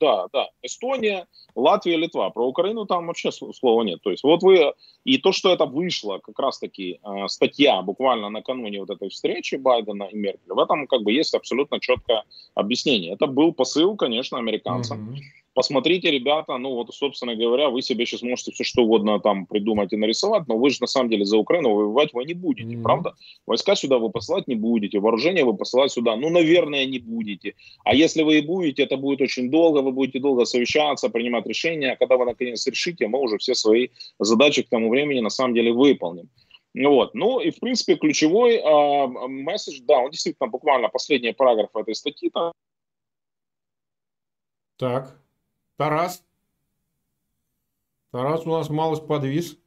Да, 0.04 0.26
да. 0.32 0.48
Эстония, 0.62 1.26
Латвия, 1.54 1.96
Литва. 1.96 2.30
Про 2.30 2.46
Украину 2.46 2.84
там 2.84 3.06
вообще 3.06 3.30
слова 3.32 3.82
нет. 3.82 4.02
То 4.02 4.10
есть 4.10 4.22
вот 4.22 4.42
вы... 4.42 4.74
И 5.04 5.18
то, 5.18 5.32
что 5.32 5.52
это 5.52 5.66
вышло, 5.66 6.18
как 6.18 6.38
раз-таки 6.38 7.00
э, 7.02 7.28
статья 7.28 7.82
буквально 7.82 8.30
накануне 8.30 8.80
вот 8.80 8.90
этой 8.90 9.08
встречи 9.08 9.56
Байдена 9.56 10.04
и 10.04 10.16
Меркель, 10.16 10.52
в 10.52 10.58
этом 10.58 10.86
как 10.86 11.02
бы 11.02 11.12
есть 11.12 11.34
абсолютно 11.34 11.78
четкое 11.80 12.24
объяснение. 12.54 13.12
Это 13.12 13.26
был 13.26 13.52
посыл, 13.52 13.96
конечно, 13.96 14.38
американцам. 14.38 15.10
Mm-hmm 15.10 15.43
посмотрите, 15.54 16.10
ребята, 16.10 16.58
ну 16.58 16.74
вот, 16.74 16.94
собственно 16.94 17.34
говоря, 17.34 17.70
вы 17.70 17.82
себе 17.82 18.04
сейчас 18.04 18.22
можете 18.22 18.52
все 18.52 18.64
что 18.64 18.82
угодно 18.82 19.20
там 19.20 19.46
придумать 19.46 19.92
и 19.92 19.96
нарисовать, 19.96 20.46
но 20.48 20.58
вы 20.58 20.70
же 20.70 20.78
на 20.80 20.86
самом 20.86 21.10
деле 21.10 21.24
за 21.24 21.38
Украину 21.38 21.74
воевать 21.74 22.12
вы 22.12 22.24
не 22.24 22.34
будете, 22.34 22.74
mm-hmm. 22.74 22.82
правда? 22.82 23.14
Войска 23.46 23.74
сюда 23.74 23.98
вы 23.98 24.10
посылать 24.10 24.48
не 24.48 24.56
будете, 24.56 24.98
вооружение 24.98 25.44
вы 25.44 25.56
посылать 25.56 25.92
сюда, 25.92 26.16
ну, 26.16 26.30
наверное, 26.30 26.84
не 26.86 26.98
будете. 26.98 27.54
А 27.84 27.94
если 27.94 28.22
вы 28.22 28.38
и 28.38 28.42
будете, 28.42 28.82
это 28.82 28.96
будет 28.96 29.20
очень 29.20 29.50
долго, 29.50 29.80
вы 29.80 29.92
будете 29.92 30.18
долго 30.18 30.44
совещаться, 30.44 31.08
принимать 31.08 31.46
решения, 31.46 31.92
а 31.92 31.96
когда 31.96 32.16
вы 32.16 32.24
наконец 32.26 32.66
решите, 32.66 33.06
мы 33.06 33.20
уже 33.20 33.38
все 33.38 33.54
свои 33.54 33.88
задачи 34.18 34.62
к 34.62 34.68
тому 34.68 34.90
времени 34.90 35.20
на 35.20 35.30
самом 35.30 35.54
деле 35.54 35.72
выполним. 35.72 36.28
Вот. 36.74 37.14
Ну 37.14 37.38
и, 37.38 37.50
в 37.50 37.60
принципе, 37.60 37.94
ключевой 37.94 38.56
э, 38.56 39.06
месседж, 39.28 39.80
да, 39.82 39.98
он 39.98 40.10
действительно 40.10 40.48
буквально 40.48 40.88
последний 40.88 41.32
параграф 41.32 41.68
этой 41.76 41.94
статьи, 41.94 42.30
там, 42.30 42.52
Так. 44.76 45.23
Тарас? 45.76 46.24
Тарас 48.10 48.46
у 48.46 48.50
нас 48.50 48.70
малость 48.70 49.06
подвис. 49.06 49.58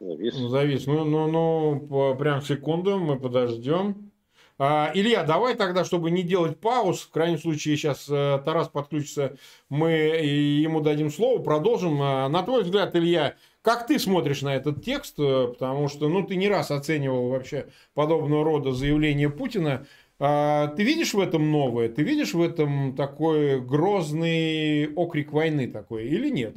Завис. 0.00 0.34
Завис. 0.34 0.86
Ну, 0.86 1.04
ну, 1.04 1.28
ну, 1.28 2.14
прям 2.16 2.40
секунду, 2.42 2.98
мы 2.98 3.18
подождем. 3.18 4.10
А, 4.56 4.92
Илья, 4.94 5.24
давай 5.24 5.56
тогда, 5.56 5.84
чтобы 5.84 6.10
не 6.12 6.22
делать 6.22 6.60
пауз, 6.60 7.00
в 7.00 7.10
крайнем 7.10 7.38
случае 7.38 7.76
сейчас 7.76 8.06
э, 8.08 8.40
Тарас 8.44 8.68
подключится, 8.68 9.36
мы 9.68 9.90
ему 9.90 10.80
дадим 10.80 11.10
слово, 11.10 11.42
продолжим. 11.42 12.00
А, 12.00 12.28
на 12.28 12.42
твой 12.44 12.62
взгляд, 12.62 12.94
Илья, 12.94 13.34
как 13.62 13.88
ты 13.88 13.98
смотришь 13.98 14.42
на 14.42 14.54
этот 14.54 14.84
текст? 14.84 15.18
Э, 15.18 15.48
потому 15.48 15.88
что, 15.88 16.08
ну, 16.08 16.24
ты 16.24 16.36
не 16.36 16.48
раз 16.48 16.70
оценивал 16.70 17.30
вообще 17.30 17.66
подобного 17.94 18.44
рода 18.44 18.70
заявления 18.70 19.28
Путина. 19.28 19.86
А, 20.20 20.68
ты 20.68 20.84
видишь 20.84 21.14
в 21.14 21.20
этом 21.20 21.50
новое? 21.50 21.88
Ты 21.88 22.02
видишь 22.02 22.34
в 22.34 22.42
этом 22.42 22.94
такой 22.94 23.60
грозный 23.60 24.92
окрик 24.94 25.32
войны 25.32 25.68
такой 25.68 26.06
или 26.06 26.30
нет? 26.30 26.56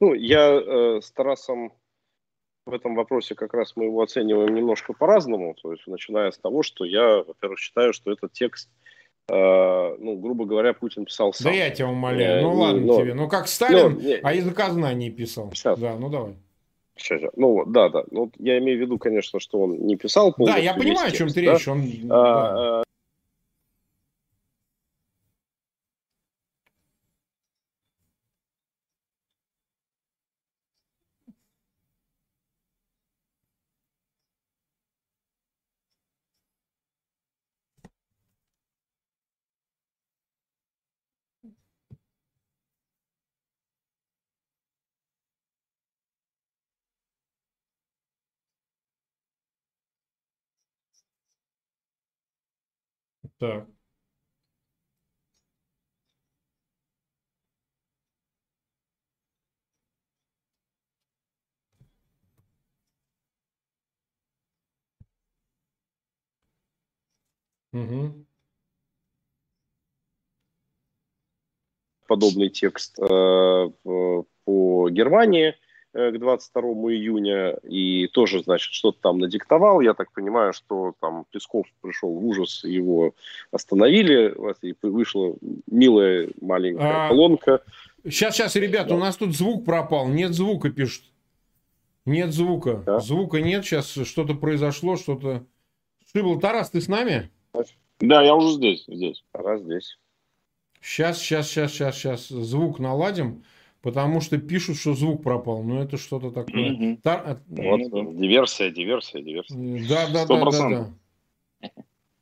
Ну, 0.00 0.14
я 0.14 0.50
э, 0.50 1.00
с 1.02 1.10
Тарасом 1.10 1.72
в 2.66 2.72
этом 2.72 2.94
вопросе 2.94 3.34
как 3.34 3.52
раз 3.52 3.74
мы 3.76 3.84
его 3.84 4.02
оцениваем 4.02 4.54
немножко 4.54 4.92
по-разному. 4.92 5.54
То 5.60 5.72
есть, 5.72 5.86
начиная 5.86 6.30
с 6.30 6.38
того, 6.38 6.62
что 6.62 6.84
я, 6.84 7.22
во-первых, 7.22 7.58
считаю, 7.58 7.92
что 7.92 8.12
этот 8.12 8.32
текст, 8.32 8.70
э, 9.28 9.34
ну, 9.34 10.16
грубо 10.16 10.46
говоря, 10.46 10.72
Путин 10.72 11.04
писал 11.04 11.32
сам. 11.32 11.52
Да 11.52 11.58
я 11.58 11.70
тебя 11.70 11.88
умоляю. 11.88 12.40
Э, 12.40 12.42
ну, 12.42 12.54
ладно 12.54 12.80
но, 12.80 13.00
тебе. 13.00 13.14
Ну, 13.14 13.28
как 13.28 13.48
Сталин, 13.48 13.94
но, 13.94 14.00
не, 14.00 14.14
а 14.14 14.32
из 14.32 14.46
наказания 14.46 15.10
писал. 15.10 15.52
Сейчас. 15.52 15.78
Да, 15.78 15.96
ну, 15.96 16.08
давай. 16.08 16.36
Ну, 17.36 17.64
да, 17.66 17.88
да. 17.88 18.04
Ну, 18.10 18.30
я 18.38 18.58
имею 18.58 18.78
в 18.78 18.80
виду, 18.80 18.98
конечно, 18.98 19.40
что 19.40 19.60
он 19.60 19.78
не 19.86 19.96
писал 19.96 20.34
Да, 20.38 20.56
я 20.56 20.74
понимаю, 20.74 21.08
о 21.08 21.12
чем 21.12 21.28
ты 21.28 21.44
да? 21.44 21.52
речь. 21.52 21.68
Он, 21.68 21.84
а, 22.10 22.54
да. 22.54 22.82
Так. 53.40 53.66
Угу. 67.72 68.26
Подобный 72.06 72.48
текст 72.50 72.98
э, 72.98 73.04
по 74.44 74.90
Германии– 74.90 75.54
к 75.92 76.18
22 76.18 76.62
июня 76.92 77.56
и 77.68 78.06
тоже, 78.08 78.42
значит, 78.42 78.72
что-то 78.72 79.00
там 79.00 79.18
надиктовал. 79.18 79.80
Я 79.80 79.94
так 79.94 80.12
понимаю, 80.12 80.52
что 80.52 80.94
там 81.00 81.24
Песков 81.30 81.66
пришел 81.80 82.10
в 82.12 82.24
ужас, 82.24 82.62
его 82.64 83.14
остановили, 83.50 84.34
и 84.62 84.74
вышла 84.82 85.34
милая 85.66 86.28
маленькая 86.40 87.06
а... 87.06 87.08
колонка. 87.08 87.62
Сейчас, 88.04 88.36
сейчас, 88.36 88.56
ребята, 88.56 88.90
да. 88.90 88.94
у 88.96 88.98
нас 88.98 89.16
тут 89.16 89.34
звук 89.36 89.64
пропал, 89.64 90.08
нет 90.08 90.32
звука, 90.32 90.70
пишут. 90.70 91.04
Нет 92.06 92.32
звука. 92.32 92.82
Да? 92.86 93.00
Звука 93.00 93.40
нет, 93.40 93.64
сейчас 93.64 93.90
что-то 93.90 94.34
произошло, 94.34 94.96
что-то... 94.96 95.44
Шибл, 96.12 96.40
Тарас, 96.40 96.70
ты 96.70 96.80
с 96.80 96.88
нами? 96.88 97.30
Да, 98.00 98.22
я 98.22 98.34
уже 98.34 98.54
здесь, 98.54 98.84
здесь. 98.88 99.22
Тарас 99.32 99.60
здесь. 99.60 99.98
Сейчас, 100.80 101.18
сейчас, 101.18 101.48
сейчас, 101.48 101.72
сейчас, 101.72 101.96
сейчас 101.96 102.28
звук 102.28 102.78
наладим. 102.78 103.44
Потому 103.82 104.20
что 104.20 104.36
пишут, 104.36 104.76
что 104.76 104.94
звук 104.94 105.22
пропал. 105.22 105.62
Ну, 105.62 105.82
это 105.82 105.96
что-то 105.96 106.30
такое. 106.30 106.72
Угу. 106.72 106.98
Тар... 107.02 107.40
Вот, 107.48 107.80
диверсия, 108.18 108.70
диверсия, 108.70 109.22
диверсия. 109.22 109.88
Да, 109.88 110.08
да, 110.10 110.26
да, 110.26 110.50
да, 110.50 110.68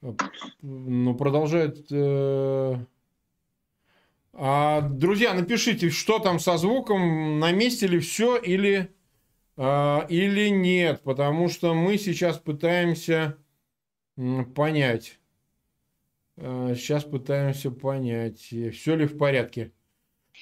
да. 0.00 0.14
Ну, 0.62 1.14
продолжает. 1.16 1.86
Э... 1.90 2.76
А, 4.32 4.82
друзья, 4.82 5.34
напишите, 5.34 5.90
что 5.90 6.20
там 6.20 6.38
со 6.38 6.58
звуком, 6.58 7.40
на 7.40 7.50
месте 7.50 7.88
ли 7.88 7.98
все 7.98 8.36
или, 8.36 8.94
э, 9.56 9.98
или 10.08 10.50
нет. 10.50 11.02
Потому 11.02 11.48
что 11.48 11.74
мы 11.74 11.98
сейчас 11.98 12.38
пытаемся 12.38 13.36
понять. 14.54 15.18
Э, 16.36 16.74
сейчас 16.76 17.02
пытаемся 17.02 17.72
понять, 17.72 18.38
все 18.38 18.94
ли 18.94 19.06
в 19.06 19.18
порядке. 19.18 19.72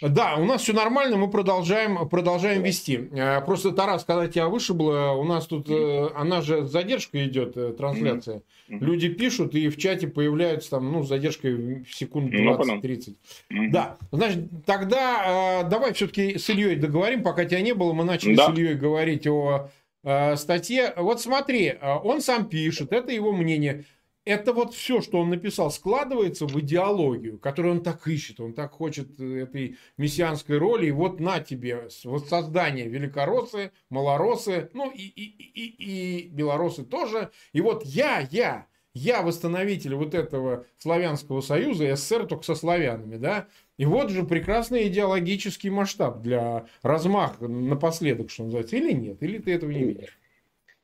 Да, 0.02 0.36
у 0.36 0.44
нас 0.44 0.62
все 0.62 0.74
нормально, 0.74 1.16
мы 1.16 1.30
продолжаем, 1.30 2.08
продолжаем 2.08 2.62
вести. 2.62 3.08
Э, 3.12 3.40
просто, 3.40 3.72
Тарас, 3.72 4.04
когда 4.04 4.28
тебя 4.28 4.48
вышибло, 4.48 5.12
у 5.18 5.24
нас 5.24 5.46
тут, 5.46 5.70
э, 5.70 6.08
она 6.14 6.42
же 6.42 6.66
с 6.66 6.70
задержкой 6.70 7.26
идет, 7.26 7.56
э, 7.56 7.72
трансляция. 7.72 8.42
Люди 8.68 9.08
пишут, 9.08 9.54
и 9.54 9.68
в 9.68 9.78
чате 9.78 10.08
появляются 10.08 10.70
там, 10.70 10.92
ну, 10.92 11.02
с 11.02 11.08
задержкой 11.08 11.84
в 11.84 11.94
секунд 11.94 12.32
20-30. 12.32 13.16
Ну, 13.48 13.70
да, 13.70 13.96
значит, 14.12 14.44
тогда 14.66 15.62
давай 15.70 15.92
все-таки 15.94 16.36
с 16.36 16.48
Ильей 16.50 16.76
договорим, 16.76 17.22
пока 17.22 17.44
тебя 17.44 17.60
не 17.60 17.74
было, 17.74 17.92
мы 17.92 18.04
начали 18.04 18.34
да. 18.34 18.46
с 18.46 18.50
Ильей 18.50 18.74
говорить 18.74 19.26
о 19.26 19.70
статье. 20.36 20.92
Вот 20.96 21.20
смотри, 21.20 21.74
он 22.04 22.20
сам 22.20 22.48
пишет, 22.48 22.92
это 22.92 23.12
его 23.12 23.32
мнение 23.32 23.84
это 24.26 24.52
вот 24.52 24.74
все, 24.74 25.00
что 25.00 25.20
он 25.20 25.30
написал, 25.30 25.70
складывается 25.70 26.46
в 26.46 26.60
идеологию, 26.60 27.38
которую 27.38 27.76
он 27.76 27.82
так 27.82 28.06
ищет, 28.08 28.40
он 28.40 28.54
так 28.54 28.72
хочет 28.72 29.18
э, 29.20 29.42
этой 29.42 29.78
мессианской 29.96 30.58
роли, 30.58 30.88
и 30.88 30.90
вот 30.90 31.20
на 31.20 31.38
тебе 31.40 31.88
воссоздание 32.04 32.88
великороссы, 32.88 33.70
малоросы, 33.88 34.68
ну 34.74 34.90
и, 34.90 35.02
и, 35.02 35.22
и, 35.22 36.24
и 36.24 36.28
белорусы 36.28 36.84
тоже, 36.84 37.30
и 37.52 37.60
вот 37.60 37.84
я, 37.84 38.26
я, 38.32 38.66
я 38.94 39.22
восстановитель 39.22 39.94
вот 39.94 40.12
этого 40.12 40.66
славянского 40.78 41.40
союза, 41.40 41.94
СССР 41.94 42.26
только 42.26 42.44
со 42.44 42.56
славянами, 42.56 43.18
да, 43.18 43.46
и 43.78 43.86
вот 43.86 44.10
же 44.10 44.24
прекрасный 44.24 44.88
идеологический 44.88 45.70
масштаб 45.70 46.20
для 46.20 46.66
размаха 46.82 47.46
напоследок, 47.46 48.30
что 48.30 48.42
называется, 48.42 48.74
или 48.74 48.90
нет, 48.90 49.22
или 49.22 49.38
ты 49.38 49.52
этого 49.52 49.70
не 49.70 49.84
видишь? 49.84 50.18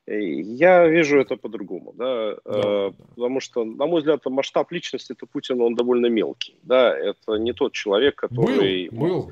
Э, 0.05 0.19
я 0.19 0.87
вижу 0.87 1.19
это 1.19 1.37
по-другому, 1.37 1.93
да, 1.95 2.35
да, 2.45 2.87
э, 2.87 2.91
потому 3.15 3.39
что, 3.39 3.63
на 3.63 3.85
мой 3.85 3.99
взгляд, 4.01 4.25
масштаб 4.25 4.71
личности 4.71 5.13
это 5.13 5.25
Путина, 5.25 5.63
он 5.63 5.75
довольно 5.75 6.07
мелкий, 6.07 6.55
да, 6.63 6.95
это 6.95 7.35
не 7.35 7.53
тот 7.53 7.73
человек, 7.73 8.15
который... 8.15 8.89
Был, 8.89 8.99
был. 8.99 9.31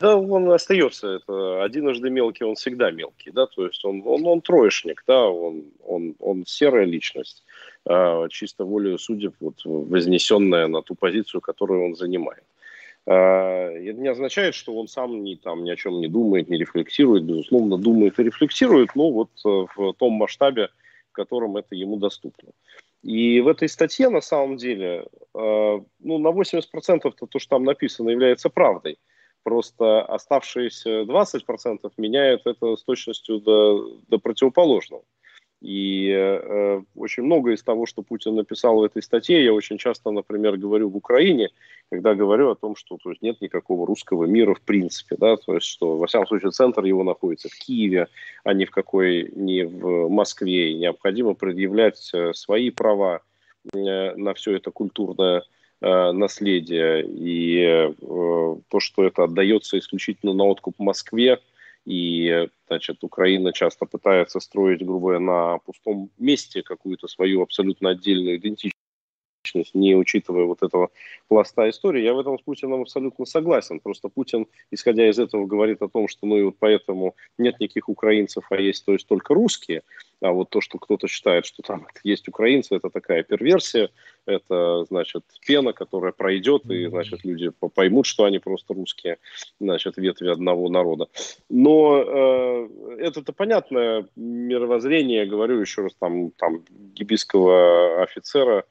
Да, 0.00 0.16
он 0.16 0.50
остается, 0.50 1.06
это 1.06 1.62
одиножды 1.62 2.10
мелкий, 2.10 2.42
он 2.42 2.56
всегда 2.56 2.90
мелкий, 2.90 3.30
да, 3.30 3.46
то 3.46 3.64
есть 3.64 3.84
он, 3.84 4.02
он, 4.04 4.26
он 4.26 4.40
троечник, 4.40 5.04
да, 5.06 5.28
он, 5.28 5.66
он, 5.84 6.16
он 6.18 6.44
серая 6.46 6.84
личность, 6.84 7.44
э, 7.88 8.26
чисто 8.30 8.64
волею 8.64 8.98
судеб, 8.98 9.34
вот, 9.38 9.64
вознесенная 9.64 10.66
на 10.66 10.82
ту 10.82 10.96
позицию, 10.96 11.40
которую 11.40 11.84
он 11.84 11.94
занимает. 11.94 12.42
А, 13.06 13.68
это 13.70 13.98
не 13.98 14.08
означает, 14.08 14.54
что 14.54 14.74
он 14.74 14.88
сам 14.88 15.22
ни, 15.24 15.34
там, 15.34 15.64
ни 15.64 15.70
о 15.70 15.76
чем 15.76 16.00
не 16.00 16.08
думает, 16.08 16.48
не 16.48 16.56
рефлексирует. 16.56 17.24
Безусловно, 17.24 17.78
думает 17.78 18.18
и 18.18 18.22
рефлексирует, 18.22 18.94
но 18.94 19.10
вот 19.10 19.30
э, 19.44 19.66
в 19.76 19.92
том 19.94 20.12
масштабе, 20.12 20.68
в 21.10 21.12
котором 21.12 21.56
это 21.56 21.74
ему 21.74 21.96
доступно. 21.96 22.50
И 23.02 23.40
в 23.40 23.48
этой 23.48 23.68
статье, 23.68 24.08
на 24.08 24.20
самом 24.20 24.56
деле, 24.56 25.06
э, 25.34 25.80
ну, 26.00 26.18
на 26.18 26.28
80% 26.28 27.12
то, 27.12 27.38
что 27.38 27.48
там 27.48 27.64
написано, 27.64 28.10
является 28.10 28.48
правдой. 28.48 28.98
Просто 29.42 30.02
оставшиеся 30.02 31.02
20% 31.02 31.90
меняют 31.96 32.46
это 32.46 32.76
с 32.76 32.84
точностью 32.84 33.40
до, 33.40 33.98
до 34.06 34.18
противоположного. 34.18 35.02
И 35.62 36.10
э, 36.10 36.82
очень 36.96 37.22
много 37.22 37.52
из 37.52 37.62
того, 37.62 37.86
что 37.86 38.02
Путин 38.02 38.34
написал 38.34 38.78
в 38.78 38.82
этой 38.82 39.00
статье, 39.00 39.44
я 39.44 39.54
очень 39.54 39.78
часто, 39.78 40.10
например, 40.10 40.56
говорю 40.56 40.88
в 40.88 40.96
Украине, 40.96 41.50
когда 41.88 42.16
говорю 42.16 42.50
о 42.50 42.56
том, 42.56 42.74
что 42.74 42.98
то 43.00 43.10
есть, 43.10 43.22
нет 43.22 43.40
никакого 43.40 43.86
русского 43.86 44.24
мира 44.24 44.54
в 44.54 44.60
принципе, 44.60 45.14
да, 45.16 45.36
то 45.36 45.54
есть, 45.54 45.68
что, 45.68 45.98
во 45.98 46.08
всяком 46.08 46.26
случае, 46.26 46.50
центр 46.50 46.84
его 46.84 47.04
находится 47.04 47.48
в 47.48 47.54
Киеве, 47.54 48.08
а 48.42 48.54
не 48.54 48.64
в 48.64 48.72
какой, 48.72 49.30
не 49.36 49.62
в 49.62 50.08
Москве, 50.08 50.72
и 50.72 50.78
необходимо 50.78 51.34
предъявлять 51.34 52.10
э, 52.12 52.32
свои 52.34 52.70
права 52.70 53.20
э, 53.72 54.16
на 54.16 54.34
все 54.34 54.56
это 54.56 54.72
культурное 54.72 55.44
э, 55.80 56.10
наследие, 56.10 57.04
и 57.06 57.60
э, 57.60 57.94
то, 58.00 58.80
что 58.80 59.04
это 59.04 59.24
отдается 59.24 59.78
исключительно 59.78 60.32
на 60.32 60.44
откуп 60.44 60.74
Москве, 60.80 61.38
и, 61.84 62.48
значит, 62.68 63.02
Украина 63.04 63.52
часто 63.52 63.86
пытается 63.86 64.40
строить, 64.40 64.84
грубо 64.84 65.00
говоря, 65.00 65.20
на 65.20 65.58
пустом 65.58 66.10
месте 66.18 66.62
какую-то 66.62 67.08
свою 67.08 67.42
абсолютно 67.42 67.90
отдельную 67.90 68.36
идентичность. 68.36 68.81
Личность, 69.42 69.74
не 69.74 69.94
учитывая 69.94 70.44
вот 70.44 70.62
этого 70.62 70.90
пласта 71.28 71.68
истории. 71.68 72.02
Я 72.02 72.14
в 72.14 72.18
этом 72.18 72.38
с 72.38 72.42
Путиным 72.42 72.82
абсолютно 72.82 73.24
согласен. 73.26 73.80
Просто 73.80 74.08
Путин, 74.08 74.46
исходя 74.70 75.08
из 75.08 75.18
этого, 75.18 75.46
говорит 75.46 75.82
о 75.82 75.88
том, 75.88 76.08
что 76.08 76.26
ну 76.26 76.36
и 76.36 76.42
вот 76.42 76.56
поэтому 76.58 77.14
нет 77.38 77.60
никаких 77.60 77.88
украинцев, 77.88 78.44
а 78.50 78.56
есть 78.56 78.84
то 78.84 78.92
есть 78.92 79.06
только 79.06 79.34
русские. 79.34 79.82
А 80.20 80.30
вот 80.30 80.50
то, 80.50 80.60
что 80.60 80.78
кто-то 80.78 81.08
считает, 81.08 81.46
что 81.46 81.62
там 81.62 81.86
есть 82.04 82.28
украинцы, 82.28 82.76
это 82.76 82.90
такая 82.90 83.22
перверсия, 83.22 83.90
это, 84.26 84.84
значит, 84.84 85.24
пена, 85.44 85.72
которая 85.72 86.12
пройдет, 86.12 86.70
и, 86.70 86.86
значит, 86.86 87.24
люди 87.24 87.50
поймут, 87.74 88.06
что 88.06 88.24
они 88.24 88.38
просто 88.38 88.74
русские, 88.74 89.18
значит, 89.58 89.96
ветви 89.96 90.28
одного 90.28 90.68
народа. 90.68 91.08
Но 91.50 92.04
э, 92.06 92.68
это-то 93.00 93.32
понятное 93.32 94.06
мировоззрение, 94.14 95.26
говорю 95.26 95.60
еще 95.60 95.82
раз, 95.82 95.94
там, 95.98 96.30
там 96.32 96.62
гибийского 96.94 98.02
офицера, 98.02 98.64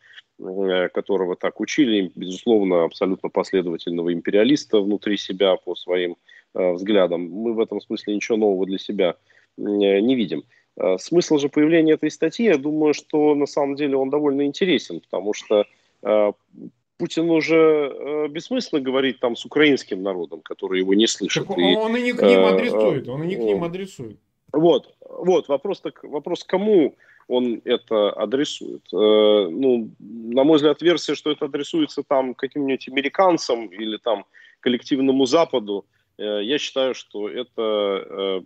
которого 0.94 1.36
так 1.36 1.60
учили, 1.60 2.12
безусловно, 2.16 2.84
абсолютно 2.84 3.30
последовательного 3.30 4.14
империалиста 4.14 4.80
внутри 4.80 5.18
себя 5.18 5.56
по 5.56 5.76
своим 5.76 6.16
э, 6.54 6.72
взглядам. 6.74 7.30
Мы 7.30 7.54
в 7.54 7.60
этом 7.60 7.82
смысле 7.82 8.16
ничего 8.16 8.38
нового 8.38 8.66
для 8.66 8.80
себя 8.80 9.16
э, 9.58 9.62
не 9.62 10.16
видим. 10.16 10.44
Э, 10.78 10.98
смысл 10.98 11.38
же 11.38 11.50
появления 11.50 11.94
этой 11.94 12.12
статьи, 12.12 12.46
я 12.46 12.58
думаю, 12.58 12.94
что 12.94 13.36
на 13.36 13.46
самом 13.46 13.76
деле 13.76 13.98
он 13.98 14.10
довольно 14.10 14.46
интересен, 14.46 15.00
потому 15.02 15.34
что 15.34 15.66
э, 16.02 16.32
Путин 16.98 17.30
уже 17.30 17.56
э, 17.56 18.28
бессмысленно 18.30 18.82
говорить 18.82 19.20
там 19.20 19.36
с 19.36 19.46
украинским 19.46 20.02
народом, 20.02 20.42
который 20.42 20.80
его 20.80 20.94
не 20.94 21.08
слышит. 21.08 21.48
Так 21.48 21.58
и, 21.58 21.76
он 21.76 21.96
и 21.96 22.02
не 22.02 22.14
к 22.14 22.22
ним 22.22 22.46
адресует, 22.46 23.08
он 23.10 23.24
и 23.24 23.28
не 23.28 23.36
к 23.36 23.40
ним 23.40 23.64
адресует. 23.64 24.18
Вот, 24.54 24.94
вот 25.08 25.48
вопрос, 25.48 25.82
так, 25.82 26.04
вопрос 26.04 26.44
кому 26.44 26.96
он 27.32 27.62
это 27.66 28.12
адресует. 28.12 28.84
Ну, 28.92 29.92
на 30.00 30.44
мой 30.44 30.58
взгляд, 30.58 30.82
версия, 30.82 31.16
что 31.16 31.32
это 31.32 31.46
адресуется 31.46 32.04
там 32.04 32.34
каким-нибудь 32.36 32.90
американцам 32.90 33.68
или 33.68 33.98
там 33.98 34.26
коллективному 34.60 35.26
Западу, 35.26 35.86
я 36.18 36.58
считаю, 36.58 36.94
что 36.94 37.30
это 37.30 38.44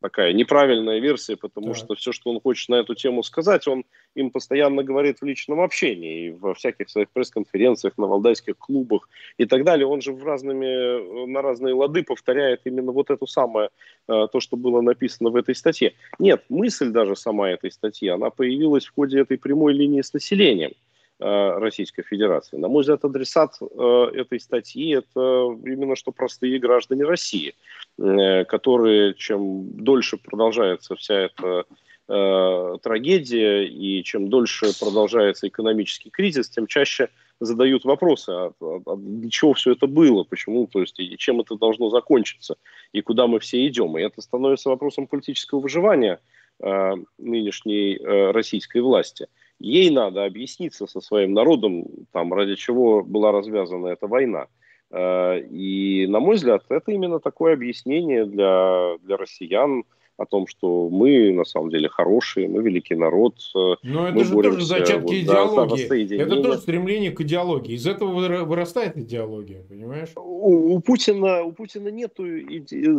такая 0.00 0.32
неправильная 0.32 0.98
версия, 0.98 1.36
потому 1.36 1.68
так. 1.68 1.76
что 1.76 1.94
все, 1.94 2.12
что 2.12 2.30
он 2.30 2.40
хочет 2.40 2.68
на 2.68 2.76
эту 2.76 2.94
тему 2.94 3.22
сказать, 3.22 3.66
он 3.66 3.84
им 4.14 4.30
постоянно 4.30 4.82
говорит 4.82 5.20
в 5.20 5.24
личном 5.24 5.60
общении, 5.60 6.26
и 6.26 6.30
во 6.30 6.54
всяких 6.54 6.88
своих 6.88 7.10
пресс-конференциях, 7.10 7.98
на 7.98 8.06
валдайских 8.06 8.56
клубах 8.56 9.08
и 9.38 9.46
так 9.46 9.64
далее. 9.64 9.86
Он 9.86 10.00
же 10.00 10.12
в 10.12 10.24
разными, 10.24 11.26
на 11.26 11.42
разные 11.42 11.74
лады 11.74 12.02
повторяет 12.02 12.60
именно 12.64 12.92
вот 12.92 13.10
это 13.10 13.26
самое, 13.26 13.70
э, 14.08 14.26
то, 14.32 14.40
что 14.40 14.56
было 14.56 14.80
написано 14.80 15.30
в 15.30 15.36
этой 15.36 15.54
статье. 15.54 15.94
Нет, 16.18 16.44
мысль 16.48 16.90
даже 16.90 17.16
сама 17.16 17.50
этой 17.50 17.70
статьи, 17.70 18.08
она 18.08 18.30
появилась 18.30 18.86
в 18.86 18.94
ходе 18.94 19.20
этой 19.20 19.38
прямой 19.38 19.72
линии 19.72 20.02
с 20.02 20.12
населением. 20.12 20.72
Э, 21.20 21.58
Российской 21.58 22.02
Федерации. 22.04 22.58
На 22.58 22.68
мой 22.68 22.82
взгляд, 22.82 23.04
адресат 23.04 23.54
э, 23.60 24.10
этой 24.14 24.38
статьи– 24.38 24.90
это 24.98 25.48
именно 25.64 25.96
что 25.96 26.12
простые 26.12 26.60
граждане 26.60 27.02
России, 27.02 27.56
э, 27.98 28.44
которые, 28.44 29.14
чем 29.14 29.68
дольше 29.82 30.16
продолжается 30.16 30.94
вся 30.94 31.14
эта 31.14 31.64
трагедия 32.06 33.66
и 33.66 34.02
чем 34.02 34.30
дольше 34.30 34.68
продолжается 34.80 35.46
экономический 35.46 36.08
кризис, 36.08 36.48
тем 36.48 36.66
чаще 36.66 37.10
задают 37.38 37.84
вопросы, 37.84 38.30
а, 38.30 38.52
а, 38.62 38.80
а 38.86 38.96
для 38.96 39.28
чего 39.28 39.52
все 39.52 39.72
это 39.72 39.86
было, 39.86 40.24
почему, 40.24 40.66
то 40.68 40.80
есть, 40.80 40.98
и 40.98 41.18
чем 41.18 41.40
это 41.42 41.56
должно 41.56 41.90
закончиться, 41.90 42.56
и 42.92 43.02
куда 43.02 43.26
мы 43.26 43.40
все 43.40 43.66
идем. 43.66 43.98
И 43.98 44.02
это 44.02 44.22
становится 44.22 44.70
вопросом 44.70 45.06
политического 45.06 45.60
выживания 45.60 46.18
э, 46.60 46.92
нынешней 47.18 47.96
э, 47.96 48.30
российской 48.30 48.80
власти– 48.80 49.26
Ей 49.60 49.90
надо 49.90 50.24
объясниться 50.24 50.86
со 50.86 51.00
своим 51.00 51.34
народом, 51.34 51.84
там, 52.12 52.32
ради 52.32 52.54
чего 52.54 53.02
была 53.02 53.32
развязана 53.32 53.88
эта 53.88 54.06
война. 54.06 54.46
Э, 54.90 55.40
и, 55.40 56.06
на 56.06 56.20
мой 56.20 56.36
взгляд, 56.36 56.64
это 56.68 56.92
именно 56.92 57.18
такое 57.18 57.54
объяснение 57.54 58.24
для, 58.24 58.96
для 59.02 59.16
россиян 59.16 59.84
о 60.16 60.26
том, 60.26 60.46
что 60.46 60.88
мы 60.90 61.32
на 61.32 61.44
самом 61.44 61.70
деле 61.70 61.88
хорошие, 61.88 62.48
мы 62.48 62.62
великий 62.62 62.94
народ. 62.94 63.34
Э, 63.56 63.74
Но 63.82 64.08
это 64.08 64.24
же 64.24 64.32
тоже 64.32 64.64
зачатки 64.64 65.02
вот, 65.02 65.12
идеологии. 65.12 66.16
Да, 66.16 66.22
это 66.22 66.42
тоже 66.42 66.58
стремление 66.58 67.10
к 67.10 67.20
идеологии. 67.20 67.74
Из 67.74 67.86
этого 67.86 68.44
вырастает 68.44 68.96
идеология, 68.96 69.64
понимаешь? 69.68 70.10
У, 70.16 70.74
у, 70.74 70.80
Путина, 70.80 71.42
у 71.42 71.52
Путина 71.52 71.88
нет 71.88 72.14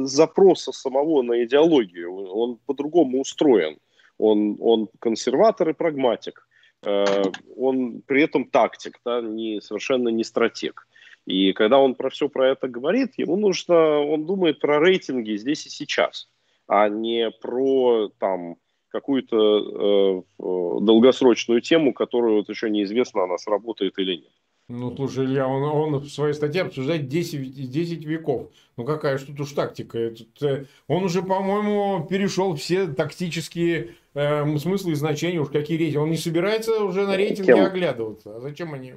запроса 0.07 0.73
самого 0.73 1.21
на 1.21 1.43
идеологию. 1.43 2.13
Он 2.13 2.57
по-другому 2.65 3.21
устроен. 3.21 3.77
Он, 4.17 4.57
он 4.59 4.89
консерватор 4.99 5.69
и 5.69 5.73
прагматик. 5.73 6.48
Э, 6.83 7.23
он 7.55 8.01
при 8.05 8.23
этом 8.23 8.45
тактик, 8.45 8.99
да, 9.05 9.21
не, 9.21 9.61
совершенно 9.61 10.09
не 10.09 10.23
стратег. 10.23 10.87
И 11.25 11.53
когда 11.53 11.79
он 11.79 11.95
про 11.95 12.09
все 12.09 12.29
про 12.29 12.49
это 12.49 12.67
говорит, 12.67 13.13
ему 13.17 13.37
нужно, 13.37 13.99
он 13.99 14.25
думает 14.25 14.59
про 14.59 14.79
рейтинги 14.79 15.35
здесь 15.35 15.65
и 15.65 15.69
сейчас, 15.69 16.29
а 16.67 16.89
не 16.89 17.29
про 17.29 18.09
там 18.19 18.57
какую-то 18.89 20.23
э, 20.39 20.81
долгосрочную 20.81 21.61
тему, 21.61 21.93
которую 21.93 22.37
вот 22.37 22.49
еще 22.49 22.69
неизвестно, 22.69 23.23
она 23.23 23.37
сработает 23.37 23.99
или 23.99 24.15
нет. 24.15 24.31
Ну, 24.69 24.95
слушай, 24.95 25.25
Илья, 25.25 25.47
он, 25.47 25.63
он 25.63 25.99
в 25.99 26.09
своей 26.09 26.33
статье 26.33 26.61
обсуждает 26.61 27.07
10, 27.07 27.71
10 27.71 28.05
веков. 28.05 28.51
Ну, 28.77 28.85
какая 28.85 29.17
же 29.17 29.25
тут 29.25 29.39
уж 29.39 29.51
тактика? 29.53 29.97
Это, 29.97 30.67
он 30.87 31.03
уже, 31.03 31.23
по-моему, 31.23 32.05
перешел 32.07 32.55
все 32.55 32.85
тактические 32.85 33.95
э, 34.13 34.57
смыслы 34.57 34.91
и 34.91 34.95
значения, 34.95 35.39
уж 35.39 35.49
какие 35.49 35.77
рейтинги. 35.77 35.97
Он 35.97 36.09
не 36.09 36.17
собирается 36.17 36.83
уже 36.83 37.05
на 37.05 37.17
рейтинге 37.17 37.53
Кем? 37.53 37.65
оглядываться. 37.65 38.35
А 38.35 38.39
зачем 38.39 38.73
они? 38.73 38.93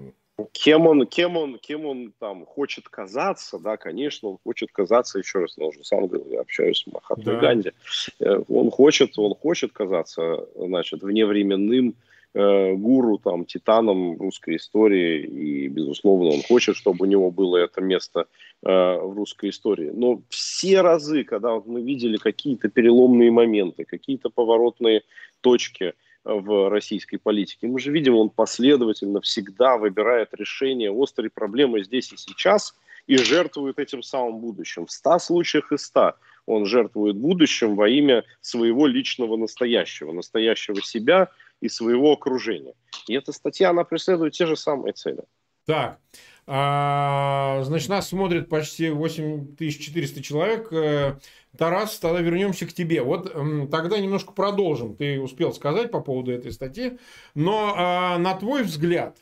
Кем 0.53 0.87
он, 0.87 1.07
кем 1.07 1.37
он, 1.37 1.59
кем 1.59 1.87
он 1.87 2.13
там 2.19 2.47
хочет 2.47 2.89
казаться, 2.89 3.59
да, 3.59 3.77
конечно, 3.77 4.31
он 4.31 4.39
хочет 4.43 4.71
казаться, 4.73 5.19
еще 5.19 5.41
раз, 5.41 5.57
я 5.59 5.67
уже 5.67 5.85
сам 5.85 6.07
говорил, 6.07 6.31
я 6.31 6.41
общаюсь 6.41 6.83
с 6.83 6.87
Махатмой 6.87 7.35
да. 7.35 7.41
Ганди, 7.41 7.73
э, 8.19 8.43
он 8.49 8.71
хочет, 8.71 9.19
он 9.19 9.35
хочет 9.35 9.73
казаться, 9.73 10.49
значит, 10.57 11.03
вневременным, 11.03 11.95
э, 12.35 12.75
гуру, 12.75 13.19
там, 13.19 13.45
титаном 13.45 14.19
русской 14.19 14.57
истории, 14.57 15.23
и, 15.23 15.69
безусловно, 15.69 16.31
он 16.31 16.43
хочет, 16.43 16.77
чтобы 16.77 17.07
у 17.07 17.09
него 17.09 17.31
было 17.31 17.59
это 17.59 17.81
место 17.81 18.27
э, 18.63 18.69
в 18.69 19.15
русской 19.15 19.51
истории. 19.51 19.91
Но 19.95 20.23
все 20.29 20.81
разы, 20.81 21.25
когда 21.25 21.61
мы 21.61 21.83
видели 21.83 22.17
какие-то 22.17 22.69
переломные 22.69 23.31
моменты, 23.31 23.85
какие-то 23.85 24.31
поворотные 24.31 25.03
точки 25.41 25.95
в 26.25 26.71
российской 26.71 27.17
политике, 27.17 27.67
мы 27.67 27.81
же 27.81 27.91
видим, 27.91 28.15
он 28.15 28.31
последовательно 28.31 29.21
всегда 29.21 29.77
выбирает 29.77 30.29
решение 30.33 30.93
острой 30.93 31.31
проблемы 31.31 31.83
здесь 31.83 32.13
и 32.13 32.17
сейчас 32.17 32.75
и 33.09 33.17
жертвует 33.17 33.81
этим 33.81 34.03
самым 34.03 34.39
будущим. 34.39 34.87
В 34.87 34.93
ста 34.93 35.19
случаях 35.19 35.73
из 35.73 35.83
ста 35.83 36.15
он 36.47 36.65
жертвует 36.65 37.17
будущим 37.17 37.75
во 37.75 37.89
имя 37.89 38.25
своего 38.41 38.87
личного 38.87 39.37
настоящего, 39.37 40.13
настоящего 40.13 40.81
себя– 40.81 41.29
и 41.63 41.69
своего 41.69 42.13
окружения. 42.13 42.75
И 43.07 43.15
эта 43.15 43.33
статья, 43.33 43.71
она 43.71 43.85
преследует 43.85 44.35
те 44.35 44.47
же 44.47 44.57
самые 44.57 44.93
цели. 44.93 45.23
Так, 45.65 46.01
а, 46.47 47.63
значит, 47.63 47.89
нас 47.89 48.09
смотрит 48.09 48.49
почти 48.49 48.91
8400 48.91 50.23
человек. 50.23 50.73
Э, 50.73 51.19
Тарас, 51.57 51.99
тогда 51.99 52.21
вернемся 52.21 52.67
к 52.67 52.73
тебе. 52.73 53.03
Вот 53.03 53.33
тогда 53.71 53.99
немножко 53.99 54.33
продолжим. 54.33 54.97
Ты 54.97 55.21
успел 55.21 55.53
сказать 55.53 55.93
по 55.93 56.01
поводу 56.01 56.33
этой 56.33 56.53
статьи. 56.53 56.99
Но 57.35 57.75
а, 57.77 58.19
на 58.19 58.35
твой 58.35 58.65
взгляд, 58.65 59.19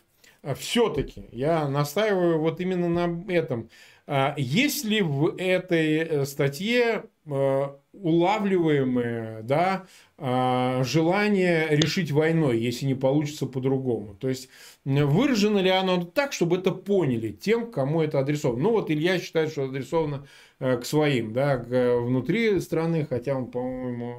все-таки 0.57 1.29
я 1.31 1.69
настаиваю 1.69 2.39
вот 2.39 2.61
именно 2.61 2.89
на 2.89 3.31
этом. 3.31 3.69
А, 4.07 4.35
есть 4.37 4.85
ли 4.85 5.03
в 5.03 5.35
этой 5.39 5.97
э, 5.99 6.25
статье 6.25 7.05
э, 7.27 7.63
улавливаемое 7.93 9.43
да, 9.43 9.87
а, 10.17 10.83
желание 10.85 11.69
решить 11.71 12.11
войной, 12.11 12.59
если 12.59 12.87
не 12.87 12.95
получится 12.95 13.47
по-другому. 13.47 14.15
То 14.15 14.29
есть 14.29 14.49
выражено 14.85 15.59
ли 15.59 15.71
оно 15.71 16.05
так, 16.05 16.33
чтобы 16.33 16.57
это 16.57 16.73
поняли 16.73 17.33
тем, 17.33 17.71
кому 17.71 18.03
это 18.03 18.19
адресовано. 18.21 18.63
Ну 18.63 18.71
вот 18.73 18.91
Илья 18.91 19.19
считает, 19.19 19.51
что 19.51 19.65
адресовано 19.65 20.27
э, 20.59 20.77
к 20.77 20.85
своим, 20.85 21.33
да, 21.33 21.59
к, 21.59 21.99
внутри 22.01 22.61
страны, 22.61 23.07
хотя 23.09 23.35
он, 23.35 23.51
по-моему, 23.51 24.17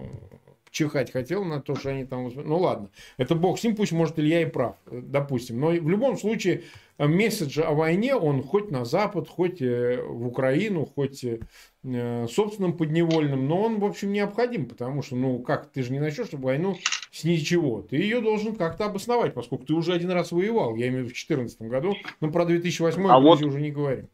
чихать 0.71 1.11
хотел 1.11 1.43
на 1.43 1.61
то, 1.61 1.75
что 1.75 1.89
они 1.89 2.05
там... 2.05 2.29
Ну 2.33 2.57
ладно, 2.57 2.89
это 3.17 3.35
бог 3.35 3.59
с 3.59 3.63
ним, 3.63 3.75
пусть 3.75 3.91
может 3.91 4.17
Илья 4.17 4.41
и 4.41 4.45
прав, 4.45 4.75
допустим. 4.89 5.59
Но 5.59 5.67
в 5.67 5.89
любом 5.89 6.17
случае 6.17 6.63
месседж 6.97 7.61
о 7.61 7.73
войне, 7.73 8.15
он 8.15 8.43
хоть 8.43 8.71
на 8.71 8.85
Запад, 8.85 9.27
хоть 9.27 9.61
э, 9.61 10.01
в 10.01 10.27
Украину, 10.27 10.85
хоть 10.85 11.23
э, 11.23 12.27
собственным 12.27 12.77
подневольным, 12.77 13.47
но 13.47 13.61
он, 13.61 13.79
в 13.79 13.85
общем, 13.85 14.11
необходим, 14.11 14.67
потому 14.67 15.01
что, 15.01 15.15
ну, 15.15 15.39
как, 15.39 15.71
ты 15.71 15.83
же 15.83 15.91
не 15.91 15.99
начнешь 15.99 16.27
войну 16.31 16.77
с 17.11 17.23
ничего. 17.23 17.81
Ты 17.81 17.97
ее 17.97 18.21
должен 18.21 18.55
как-то 18.55 18.85
обосновать, 18.85 19.33
поскольку 19.33 19.65
ты 19.65 19.73
уже 19.73 19.93
один 19.93 20.11
раз 20.11 20.31
воевал, 20.31 20.75
я 20.75 20.87
имею 20.87 21.03
в 21.03 21.05
виду 21.05 21.15
в 21.15 21.27
2014 21.27 21.61
году, 21.61 21.95
но 22.19 22.31
про 22.31 22.45
2008 22.45 23.05
а 23.07 23.19
вот... 23.19 23.41
уже 23.41 23.59
не 23.59 23.71
говорим. 23.71 24.07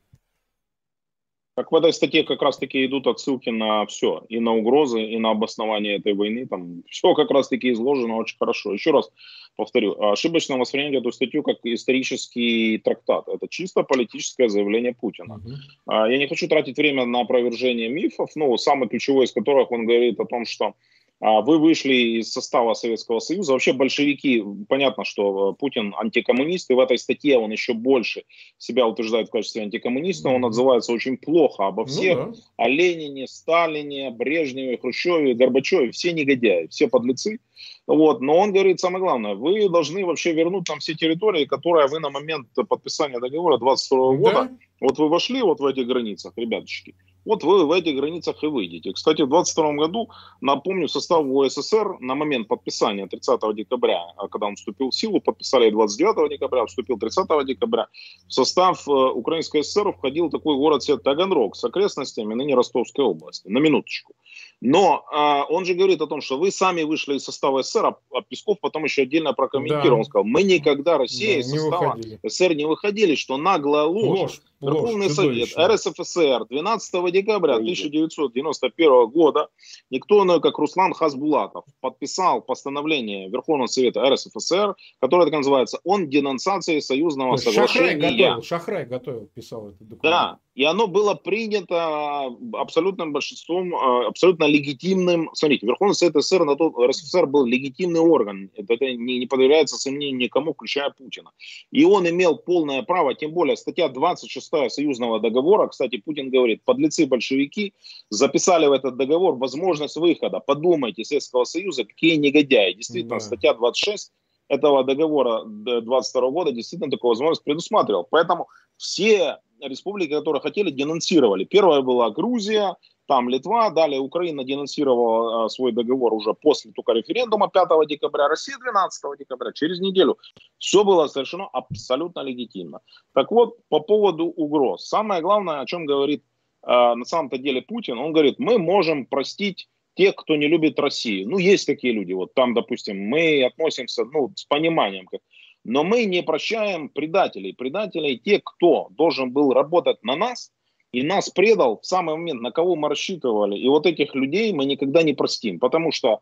Так 1.57 1.71
в 1.71 1.75
этой 1.75 1.91
статье 1.91 2.23
как 2.23 2.43
раз-таки 2.43 2.85
идут 2.85 3.07
отсылки 3.07 3.49
на 3.49 3.83
все, 3.87 4.23
и 4.29 4.39
на 4.39 4.53
угрозы, 4.53 5.01
и 5.01 5.17
на 5.17 5.31
обоснование 5.31 5.97
этой 5.97 6.13
войны. 6.13 6.45
Там 6.45 6.83
все 6.87 7.15
как 7.15 7.31
раз-таки 7.31 7.71
изложено 7.71 8.17
очень 8.17 8.37
хорошо. 8.37 8.73
Еще 8.73 8.91
раз 8.91 9.09
повторю, 9.55 9.99
ошибочно 9.99 10.59
воспринять 10.59 10.93
эту 10.93 11.11
статью 11.11 11.41
как 11.41 11.57
исторический 11.63 12.77
трактат. 12.77 13.27
Это 13.27 13.47
чисто 13.47 13.81
политическое 13.81 14.49
заявление 14.49 14.93
Путина. 14.93 15.41
Uh-huh. 15.87 16.11
Я 16.11 16.17
не 16.19 16.27
хочу 16.27 16.47
тратить 16.47 16.77
время 16.77 17.05
на 17.05 17.21
опровержение 17.21 17.89
мифов, 17.89 18.29
но 18.35 18.55
самый 18.57 18.87
ключевой 18.87 19.25
из 19.25 19.31
которых 19.31 19.71
он 19.71 19.87
говорит 19.87 20.19
о 20.19 20.25
том, 20.25 20.45
что 20.45 20.75
вы 21.19 21.57
вышли 21.57 22.19
из 22.19 22.31
состава 22.31 22.75
Советского 22.75 23.19
Союза. 23.19 23.53
Вообще 23.53 23.73
большевики, 23.73 24.43
понятно, 24.69 25.03
что 25.03 25.51
э, 25.51 25.53
Путин 25.59 25.95
антикоммунист, 25.97 26.69
и 26.69 26.75
в 26.75 26.79
этой 26.79 26.99
статье 26.99 27.39
он 27.39 27.51
еще 27.51 27.73
больше 27.73 28.23
себя 28.59 28.85
утверждает 28.85 29.29
в 29.29 29.31
качестве 29.31 29.63
антикоммуниста. 29.63 30.29
Он 30.29 30.45
отзывается 30.45 30.93
очень 30.93 31.17
плохо 31.17 31.65
обо 31.65 31.83
ну 31.83 31.87
всех, 31.87 32.17
ну, 32.17 32.31
да. 32.33 32.39
о 32.57 32.69
Ленине, 32.69 33.27
Сталине, 33.27 34.11
Брежневе, 34.11 34.77
Хрущеве, 34.77 35.33
Горбачеве. 35.33 35.91
Все 35.91 36.13
негодяи, 36.13 36.67
все 36.67 36.87
подлецы. 36.87 37.39
Вот. 37.87 38.21
Но 38.21 38.37
он 38.37 38.51
говорит 38.51 38.79
самое 38.79 39.03
главное, 39.03 39.33
вы 39.33 39.69
должны 39.69 40.05
вообще 40.05 40.33
вернуть 40.33 40.69
нам 40.69 40.79
все 40.79 40.93
территории, 40.93 41.45
которые 41.45 41.87
вы 41.87 41.99
на 41.99 42.09
момент 42.09 42.47
подписания 42.69 43.19
договора 43.19 43.57
22 43.57 44.15
года, 44.17 44.33
да? 44.33 44.57
вот 44.81 44.99
вы 44.99 45.09
вошли 45.09 45.41
вот 45.41 45.59
в 45.59 45.65
эти 45.65 45.79
границах, 45.79 46.33
ребяточки, 46.35 46.93
вот 47.27 47.43
вы 47.43 47.65
в 47.65 47.71
этих 47.71 47.95
границах 47.95 48.41
и 48.43 48.47
выйдете. 48.47 48.93
Кстати, 48.93 49.21
в 49.21 49.27
22 49.27 49.73
году, 49.73 50.09
напомню, 50.41 50.87
состав 50.87 51.25
УССР 51.25 51.99
на 51.99 52.15
момент 52.15 52.47
подписания 52.47 53.05
30 53.05 53.53
декабря, 53.53 54.01
а 54.15 54.27
когда 54.29 54.47
он 54.47 54.55
вступил 54.55 54.89
в 54.89 54.95
силу, 54.95 55.19
подписали 55.19 55.69
29 55.69 56.29
декабря, 56.31 56.65
вступил 56.65 56.97
30 56.97 57.45
декабря, 57.45 57.87
в 58.27 58.33
состав 58.33 58.87
э, 58.87 58.91
Украинской 58.91 59.63
ССР 59.63 59.91
входил 59.91 60.29
такой 60.29 60.55
город 60.55 60.83
Таганрог 61.03 61.55
с 61.55 61.63
окрестностями 61.63 62.33
ныне 62.33 62.55
Ростовской 62.55 63.03
области. 63.03 63.47
На 63.49 63.59
минуточку. 63.59 64.13
Но 64.59 65.05
а, 65.11 65.43
он 65.49 65.65
же 65.65 65.75
говорит 65.75 66.01
о 66.01 66.07
том, 66.07 66.21
что 66.21 66.37
вы 66.37 66.51
сами 66.51 66.81
вышли 66.83 67.15
из 67.15 67.23
состава 67.23 67.61
СССР, 67.61 67.85
а, 67.85 67.97
а 68.11 68.21
Песков 68.21 68.59
потом 68.59 68.85
еще 68.85 69.03
отдельно 69.03 69.33
прокомментировал. 69.33 69.89
Да. 69.89 69.95
Он 69.95 70.05
сказал, 70.05 70.23
мы 70.23 70.43
никогда, 70.43 70.97
Россия, 70.97 71.35
да, 71.35 71.39
из 71.39 71.51
состава 71.51 71.95
выходили. 71.95 72.19
СССР 72.23 72.53
не 72.55 72.65
выходили, 72.65 73.15
что 73.15 73.37
наглая 73.37 73.83
ложь. 73.83 74.19
ложь 74.19 74.41
Верховный 74.59 75.09
Совет 75.09 75.49
РСФСР 75.57 76.45
12 76.49 77.11
декабря 77.11 77.55
1991 77.55 79.07
года 79.07 79.49
никто 79.91 80.23
иной, 80.23 80.41
как 80.41 80.57
Руслан 80.57 80.93
Хасбулатов, 80.93 81.65
подписал 81.79 82.41
постановление 82.41 83.29
Верховного 83.29 83.67
Совета 83.67 84.09
РСФСР, 84.09 84.75
которое 84.99 85.25
так 85.25 85.33
называется 85.33 85.79
«Он 85.83 86.09
денонсации 86.09 86.79
союзного 86.79 87.37
соглашения». 87.37 87.67
Шахрай 87.67 87.95
готовил, 87.95 88.43
Шахрай 88.43 88.85
готовил, 88.85 89.29
писал 89.33 89.69
этот 89.69 89.87
документ. 89.87 90.01
Да, 90.01 90.39
и 90.55 90.63
оно 90.63 90.87
было 90.87 91.13
принято 91.13 92.35
абсолютным 92.53 93.13
большинством, 93.13 93.75
э, 93.75 94.07
абсолютно 94.07 94.45
легитимным. 94.45 95.29
Смотрите, 95.33 95.67
Верховный 95.67 95.93
Совет 95.93 96.15
СССР 96.15 96.45
на 96.45 96.55
тот 96.55 96.73
РСФСР 96.79 97.27
был 97.27 97.45
легитимный 97.45 97.99
орган. 97.99 98.49
Это, 98.55 98.73
это 98.73 98.85
не, 98.85 99.19
не 99.19 99.27
подвергается 99.27 99.77
сомнению 99.77 100.17
никому, 100.17 100.53
включая 100.53 100.89
Путина. 100.89 101.29
И 101.69 101.85
он 101.85 102.09
имел 102.09 102.37
полное 102.37 102.81
право, 102.81 103.13
тем 103.13 103.33
более 103.33 103.55
статья 103.55 103.87
26 103.87 104.46
союзного 104.69 105.19
договора, 105.19 105.67
кстати, 105.67 105.97
Путин 105.97 106.29
говорит, 106.29 106.63
подлецы-большевики 106.63 107.73
записали 108.09 108.67
в 108.67 108.71
этот 108.71 108.97
договор 108.97 109.35
возможность 109.35 109.95
выхода. 109.95 110.39
Подумайте, 110.39 111.03
Советского 111.03 111.43
Союза, 111.43 111.83
какие 111.83 112.15
негодяи. 112.15 112.73
Действительно, 112.73 113.15
да. 113.15 113.19
статья 113.19 113.53
26 113.53 114.11
этого 114.49 114.83
договора 114.83 115.43
22 115.45 116.29
года 116.31 116.51
действительно 116.51 116.89
такую 116.89 117.09
возможность 117.09 117.43
предусматривал. 117.43 118.07
Поэтому 118.09 118.47
все 118.77 119.37
республики, 119.61 120.11
которые 120.11 120.41
хотели, 120.41 120.69
денонсировали. 120.69 121.43
Первая 121.43 121.81
была 121.81 122.09
Грузия, 122.11 122.75
там 123.07 123.29
Литва, 123.29 123.69
далее 123.69 123.99
Украина 123.99 124.43
денонсировала 124.43 125.45
а, 125.45 125.49
свой 125.49 125.71
договор 125.71 126.13
уже 126.13 126.33
после 126.33 126.71
только 126.71 126.93
референдума 126.93 127.49
5 127.49 127.87
декабря, 127.87 128.27
Россия 128.27 128.57
12 128.57 129.17
декабря, 129.19 129.51
через 129.53 129.79
неделю. 129.79 130.17
Все 130.57 130.83
было 130.83 131.07
совершено 131.07 131.47
абсолютно 131.47 132.19
легитимно. 132.21 132.81
Так 133.13 133.31
вот, 133.31 133.57
по 133.69 133.79
поводу 133.79 134.25
угроз. 134.25 134.87
Самое 134.87 135.21
главное, 135.21 135.61
о 135.61 135.65
чем 135.65 135.85
говорит 135.85 136.23
э, 136.63 136.69
на 136.69 137.05
самом-то 137.05 137.37
деле 137.37 137.61
Путин, 137.61 137.97
он 137.97 138.13
говорит, 138.13 138.39
мы 138.39 138.57
можем 138.57 139.05
простить 139.05 139.67
тех, 139.95 140.15
кто 140.15 140.35
не 140.35 140.47
любит 140.47 140.79
Россию. 140.79 141.29
Ну, 141.29 141.37
есть 141.37 141.65
такие 141.65 141.93
люди, 141.93 142.13
вот 142.13 142.33
там, 142.33 142.53
допустим, 142.53 142.99
мы 142.99 143.43
относимся 143.43 144.05
ну, 144.05 144.31
с 144.35 144.45
пониманием, 144.45 145.07
как 145.07 145.21
но 145.67 145.83
мы 145.83 146.05
не 146.05 146.23
прощаем 146.23 146.87
предателей. 146.87 147.53
Предателей 147.53 148.17
те, 148.17 148.41
кто 148.43 148.87
должен 148.91 149.31
был 149.31 149.51
работать 149.51 150.01
на 150.01 150.15
нас 150.15 150.49
и 150.91 151.03
нас 151.03 151.29
предал 151.29 151.79
в 151.79 151.85
самый 151.85 152.15
момент, 152.15 152.41
на 152.41 152.51
кого 152.51 152.75
мы 152.75 152.89
рассчитывали. 152.89 153.57
И 153.57 153.67
вот 153.67 153.85
этих 153.85 154.15
людей 154.15 154.53
мы 154.53 154.65
никогда 154.65 155.03
не 155.03 155.13
простим, 155.13 155.59
потому 155.59 155.91
что 155.91 156.21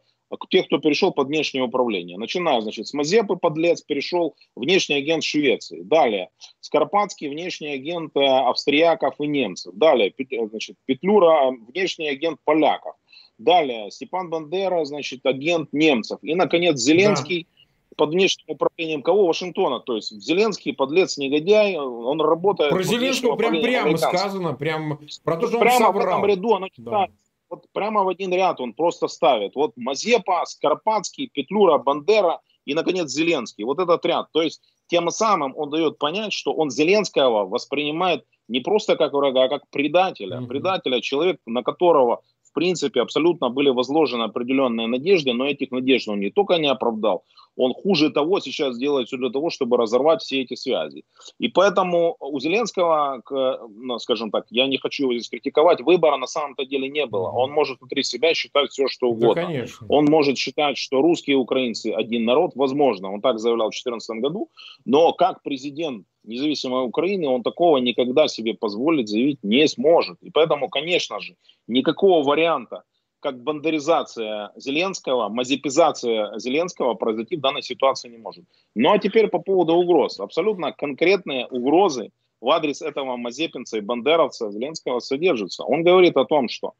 тех, 0.49 0.65
кто 0.65 0.79
перешел 0.79 1.11
под 1.11 1.27
внешнее 1.27 1.63
управление. 1.63 2.17
Начиная, 2.17 2.61
значит, 2.61 2.87
с 2.87 2.93
Мазепы 2.93 3.35
подлец 3.35 3.81
перешел 3.81 4.35
внешний 4.55 4.95
агент 4.95 5.23
Швеции. 5.23 5.81
Далее, 5.81 6.29
Скоропадский 6.61 7.29
внешний 7.29 7.73
агент 7.73 8.15
э, 8.15 8.25
австрияков 8.25 9.15
и 9.19 9.27
немцев. 9.27 9.73
Далее, 9.75 10.13
э, 10.17 10.47
значит, 10.49 10.77
Петлюра 10.85 11.51
внешний 11.67 12.09
агент 12.09 12.39
поляков. 12.43 12.95
Далее, 13.37 13.91
Степан 13.91 14.29
Бандера, 14.29 14.83
значит, 14.85 15.25
агент 15.25 15.71
немцев. 15.73 16.19
И, 16.21 16.35
наконец, 16.35 16.79
Зеленский 16.79 17.47
под 17.95 18.09
внешним 18.11 18.45
управлением 18.49 19.01
кого? 19.01 19.27
Вашингтона. 19.27 19.79
То 19.79 19.95
есть 19.95 20.11
Зеленский 20.11 20.73
подлец, 20.73 21.17
негодяй, 21.17 21.75
он 21.75 22.21
работает... 22.21 22.71
Про 22.71 22.83
Зеленского 22.83 23.35
прям 23.35 23.61
прямо 23.61 23.97
сказано, 23.97 24.53
прям 24.53 24.99
про 25.23 25.37
то, 25.37 25.47
что 25.47 25.59
прямо 25.59 25.91
в 25.91 25.97
этом 25.97 26.25
ряду 26.25 26.55
оно 26.55 26.69
читается. 26.69 27.15
Да. 27.15 27.21
Вот 27.49 27.65
прямо 27.73 28.03
в 28.03 28.09
один 28.09 28.33
ряд 28.33 28.59
он 28.59 28.73
просто 28.73 29.07
ставит. 29.07 29.55
Вот 29.55 29.73
Мазепа, 29.75 30.43
Скоропадский, 30.45 31.29
Петлюра, 31.31 31.77
Бандера 31.77 32.41
и, 32.65 32.73
наконец, 32.73 33.09
Зеленский. 33.11 33.63
Вот 33.63 33.79
этот 33.79 34.03
ряд. 34.05 34.31
То 34.31 34.41
есть 34.41 34.61
тем 34.87 35.09
самым 35.11 35.53
он 35.55 35.69
дает 35.69 35.97
понять, 35.97 36.33
что 36.33 36.53
он 36.53 36.69
Зеленского 36.71 37.45
воспринимает 37.45 38.25
не 38.47 38.59
просто 38.59 38.95
как 38.95 39.13
врага, 39.13 39.43
а 39.43 39.49
как 39.49 39.69
предателя. 39.69 40.37
Mm-hmm. 40.37 40.47
Предателя, 40.47 41.01
человек, 41.01 41.39
на 41.45 41.63
которого 41.63 42.21
принципе, 42.55 43.01
абсолютно 43.01 43.49
были 43.49 43.69
возложены 43.69 44.23
определенные 44.23 44.87
надежды, 44.87 45.33
но 45.33 45.45
этих 45.45 45.71
надежд 45.71 46.09
он 46.09 46.19
не 46.19 46.31
только 46.31 46.57
не 46.57 46.67
оправдал, 46.67 47.23
он 47.55 47.73
хуже 47.73 48.09
того 48.09 48.39
сейчас 48.39 48.77
делает 48.77 49.07
все 49.07 49.17
для 49.17 49.29
того, 49.29 49.49
чтобы 49.49 49.77
разорвать 49.77 50.21
все 50.21 50.41
эти 50.41 50.55
связи. 50.55 51.03
И 51.39 51.47
поэтому 51.47 52.15
у 52.19 52.39
Зеленского, 52.39 53.21
ну, 53.69 53.99
скажем 53.99 54.31
так, 54.31 54.45
я 54.49 54.67
не 54.67 54.77
хочу 54.77 55.03
его 55.03 55.13
здесь 55.13 55.29
критиковать, 55.29 55.81
выбора 55.81 56.17
на 56.17 56.27
самом-то 56.27 56.65
деле 56.65 56.89
не 56.89 57.05
было. 57.05 57.29
Он 57.29 57.51
может 57.51 57.79
внутри 57.79 58.03
себя 58.03 58.33
считать 58.33 58.71
все, 58.71 58.87
что 58.87 59.09
угодно. 59.09 59.35
Да, 59.35 59.47
конечно. 59.47 59.87
Он 59.89 60.05
может 60.05 60.37
считать, 60.37 60.77
что 60.77 61.01
русские 61.01 61.35
и 61.35 61.39
украинцы 61.39 61.91
один 61.91 62.25
народ, 62.25 62.51
возможно, 62.55 63.13
он 63.13 63.21
так 63.21 63.39
заявлял 63.39 63.67
в 63.67 63.71
2014 63.71 64.21
году, 64.21 64.49
но 64.85 65.13
как 65.13 65.43
президент 65.43 66.05
независимой 66.27 66.85
Украины, 66.85 67.27
он 67.27 67.43
такого 67.43 67.77
никогда 67.77 68.27
себе 68.27 68.53
позволить 68.53 69.09
заявить 69.09 69.39
не 69.43 69.67
сможет. 69.67 70.17
И 70.21 70.31
поэтому, 70.31 70.69
конечно 70.69 71.19
же, 71.19 71.35
никакого 71.67 72.23
варианта, 72.23 72.83
как 73.19 73.41
бандеризация 73.41 74.51
Зеленского, 74.55 75.29
мазепизация 75.29 76.37
Зеленского 76.37 76.93
произойти 76.93 77.37
в 77.37 77.41
данной 77.41 77.63
ситуации 77.63 78.09
не 78.09 78.17
может. 78.17 78.45
Ну 78.75 78.91
а 78.91 78.99
теперь 78.99 79.29
по 79.29 79.39
поводу 79.39 79.73
угроз. 79.73 80.19
Абсолютно 80.19 80.71
конкретные 80.73 81.47
угрозы 81.47 82.11
в 82.39 82.49
адрес 82.51 82.83
этого 82.83 83.17
мазепинца 83.17 83.77
и 83.77 83.81
бандеровца 83.81 84.51
Зеленского 84.51 84.99
содержатся. 84.99 85.63
Он 85.63 85.83
говорит 85.83 86.17
о 86.17 86.25
том, 86.25 86.49
что 86.49 86.73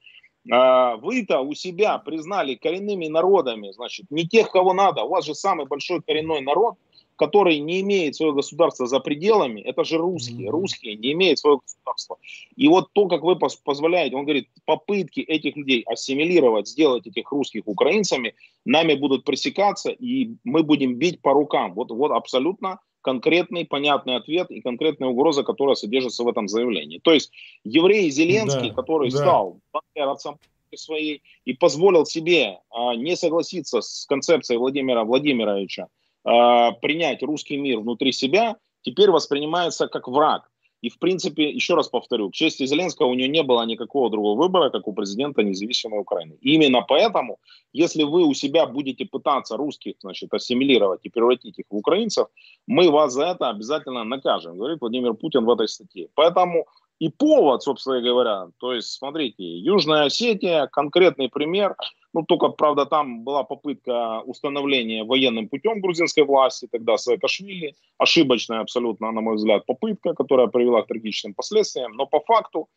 э, 0.48 0.96
вы-то 0.98 1.40
у 1.40 1.56
себя 1.56 1.98
признали 1.98 2.54
коренными 2.54 3.08
народами, 3.08 3.72
значит, 3.72 4.06
не 4.12 4.28
тех, 4.28 4.52
кого 4.52 4.74
надо. 4.74 5.02
У 5.02 5.10
вас 5.10 5.26
же 5.26 5.34
самый 5.34 5.66
большой 5.66 6.04
коренной 6.04 6.42
народ, 6.42 6.76
который 7.16 7.60
не 7.60 7.82
имеет 7.82 8.16
своего 8.16 8.36
государства 8.36 8.88
за 8.88 9.00
пределами, 9.00 9.62
это 9.62 9.84
же 9.84 9.98
русские. 9.98 10.50
Русские 10.50 10.96
не 10.96 11.14
имеют 11.14 11.40
своего 11.40 11.60
государства. 11.60 12.18
И 12.56 12.68
вот 12.68 12.92
то, 12.94 13.08
как 13.08 13.24
вы 13.24 13.38
позволяете, 13.38 14.16
он 14.16 14.24
говорит, 14.24 14.50
попытки 14.66 15.22
этих 15.22 15.56
людей 15.56 15.84
ассимилировать, 15.84 16.68
сделать 16.68 17.08
этих 17.08 17.32
русских 17.32 17.64
украинцами, 17.68 18.36
нами 18.66 18.96
будут 18.96 19.24
пресекаться, 19.24 19.92
и 19.92 20.32
мы 20.44 20.64
будем 20.64 20.96
бить 20.96 21.22
по 21.22 21.34
рукам. 21.34 21.74
Вот, 21.74 21.92
вот 21.92 22.12
абсолютно 22.12 22.80
конкретный, 23.02 23.66
понятный 23.66 24.16
ответ 24.16 24.50
и 24.50 24.62
конкретная 24.62 25.10
угроза, 25.10 25.44
которая 25.44 25.76
содержится 25.76 26.24
в 26.24 26.28
этом 26.28 26.48
заявлении. 26.48 27.00
То 27.00 27.14
есть 27.14 27.32
еврей 27.64 28.10
Зеленский, 28.10 28.70
да, 28.70 28.76
который 28.76 29.12
да. 29.12 29.18
стал 29.18 29.60
бандеровцем 29.72 30.38
своей 30.74 31.22
и 31.46 31.54
позволил 31.54 32.06
себе 32.06 32.60
а, 32.70 32.96
не 32.96 33.16
согласиться 33.16 33.82
с 33.82 34.06
концепцией 34.08 34.58
Владимира 34.58 35.04
Владимировича 35.04 35.88
принять 36.26 37.22
русский 37.24 37.58
мир 37.58 37.80
внутри 37.80 38.12
себя, 38.12 38.58
теперь 38.82 39.12
воспринимается 39.12 39.88
как 39.88 40.08
враг. 40.08 40.50
И, 40.82 40.90
в 40.90 41.00
принципе, 41.00 41.50
еще 41.50 41.74
раз 41.74 41.88
повторю, 41.88 42.30
к 42.30 42.34
чести 42.34 42.68
Зеленского 42.68 43.08
у 43.08 43.14
него 43.16 43.32
не 43.32 43.42
было 43.42 43.66
никакого 43.66 44.10
другого 44.12 44.38
выбора, 44.40 44.70
как 44.70 44.88
у 44.88 44.94
президента 44.94 45.42
независимой 45.42 46.00
Украины. 46.00 46.38
И 46.42 46.54
именно 46.54 46.82
поэтому, 46.82 47.38
если 47.74 48.04
вы 48.04 48.24
у 48.24 48.34
себя 48.34 48.68
будете 48.68 49.06
пытаться 49.06 49.58
русских 49.58 49.96
значит, 50.02 50.34
ассимилировать 50.34 51.00
и 51.04 51.10
превратить 51.10 51.58
их 51.58 51.66
в 51.72 51.76
украинцев, 51.76 52.28
мы 52.68 52.92
вас 52.92 53.14
за 53.14 53.26
это 53.26 53.50
обязательно 53.50 54.04
накажем, 54.04 54.58
говорит 54.58 54.82
Владимир 54.82 55.14
Путин 55.16 55.46
в 55.46 55.50
этой 55.50 55.68
статье. 55.68 56.08
Поэтому 56.14 56.66
и 57.00 57.10
повод, 57.10 57.64
собственно 57.64 58.02
говоря. 58.02 58.48
То 58.60 58.74
есть, 58.74 58.92
смотрите, 58.92 59.44
Южная 59.44 60.06
Осетия, 60.06 60.68
конкретный 60.68 61.30
пример. 61.30 61.76
Ну, 62.14 62.24
только, 62.24 62.50
правда, 62.50 62.86
там 62.86 63.24
была 63.24 63.44
попытка 63.44 64.22
установления 64.26 65.04
военным 65.04 65.50
путем 65.50 65.82
грузинской 65.82 66.24
власти, 66.24 66.68
тогда 66.72 66.98
Саакашвили. 66.98 67.76
Ошибочная 67.98 68.62
абсолютно, 68.62 69.12
на 69.12 69.22
мой 69.22 69.36
взгляд, 69.36 69.66
попытка, 69.66 70.14
которая 70.14 70.48
привела 70.48 70.82
к 70.82 70.88
трагическим 70.88 71.34
последствиям. 71.34 71.92
Но 71.94 72.06
по 72.06 72.22
факту 72.22 72.70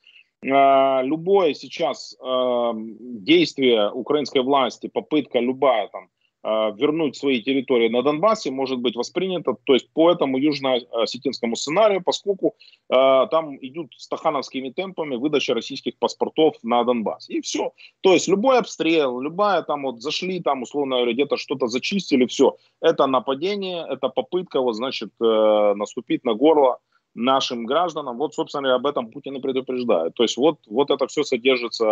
э, 0.43 1.03
любое 1.05 1.55
сейчас 1.55 2.17
э, 2.21 2.73
действие 2.75 3.91
украинской 3.93 4.43
власти, 4.43 4.89
попытка 4.89 5.39
любая 5.39 5.89
там 5.89 6.09
вернуть 6.45 7.17
свои 7.17 7.43
территории 7.43 7.89
на 7.89 8.03
Донбассе 8.03 8.51
может 8.51 8.79
быть 8.79 8.97
воспринято, 8.97 9.57
то 9.65 9.75
есть 9.75 9.91
по 9.93 10.11
этому 10.11 10.39
южно-осетинскому 10.39 11.57
сценарию, 11.57 12.03
поскольку 12.03 12.55
э, 12.89 13.27
там 13.31 13.57
идут 13.61 13.93
стахановскими 13.97 14.71
темпами 14.71 15.17
выдача 15.17 15.55
российских 15.55 15.99
паспортов 15.99 16.55
на 16.63 16.85
Донбасс. 16.85 17.29
И 17.29 17.41
все. 17.41 17.73
То 18.01 18.13
есть 18.13 18.29
любой 18.29 18.59
обстрел, 18.59 19.21
любая 19.21 19.63
там 19.63 19.83
вот 19.83 20.01
зашли 20.01 20.41
там, 20.41 20.63
условно 20.63 20.97
говоря, 20.97 21.13
где-то 21.13 21.37
что-то 21.37 21.67
зачистили, 21.67 22.27
все. 22.27 22.57
Это 22.81 23.07
нападение, 23.07 23.85
это 23.89 24.09
попытка 24.09 24.61
вот, 24.61 24.75
значит, 24.75 25.11
э, 25.21 25.75
наступить 25.75 26.25
на 26.25 26.35
горло 26.35 26.79
нашим 27.15 27.67
гражданам. 27.67 28.19
Вот, 28.19 28.35
собственно, 28.35 28.75
об 28.75 28.87
этом 28.87 29.11
Путин 29.11 29.37
и 29.37 29.41
предупреждает. 29.41 30.15
То 30.15 30.23
есть 30.23 30.37
вот, 30.37 30.59
вот 30.67 30.91
это 30.91 31.07
все 31.07 31.25
содержится 31.25 31.85
э, 31.85 31.89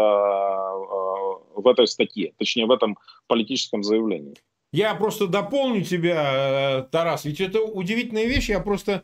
в 1.57 1.67
этой 1.67 1.87
статье, 1.87 2.33
точнее 2.39 2.67
в 2.67 2.71
этом 2.71 2.99
политическом 3.27 3.83
заявлении. 3.83 4.35
Я 4.73 4.95
просто 4.95 5.27
дополню 5.27 5.83
тебя, 5.83 6.81
э, 6.81 6.83
Тарас, 6.91 7.25
ведь 7.25 7.41
это 7.41 7.63
удивительная 7.63 8.27
вещь, 8.27 8.49
я 8.49 8.61
просто 8.61 9.03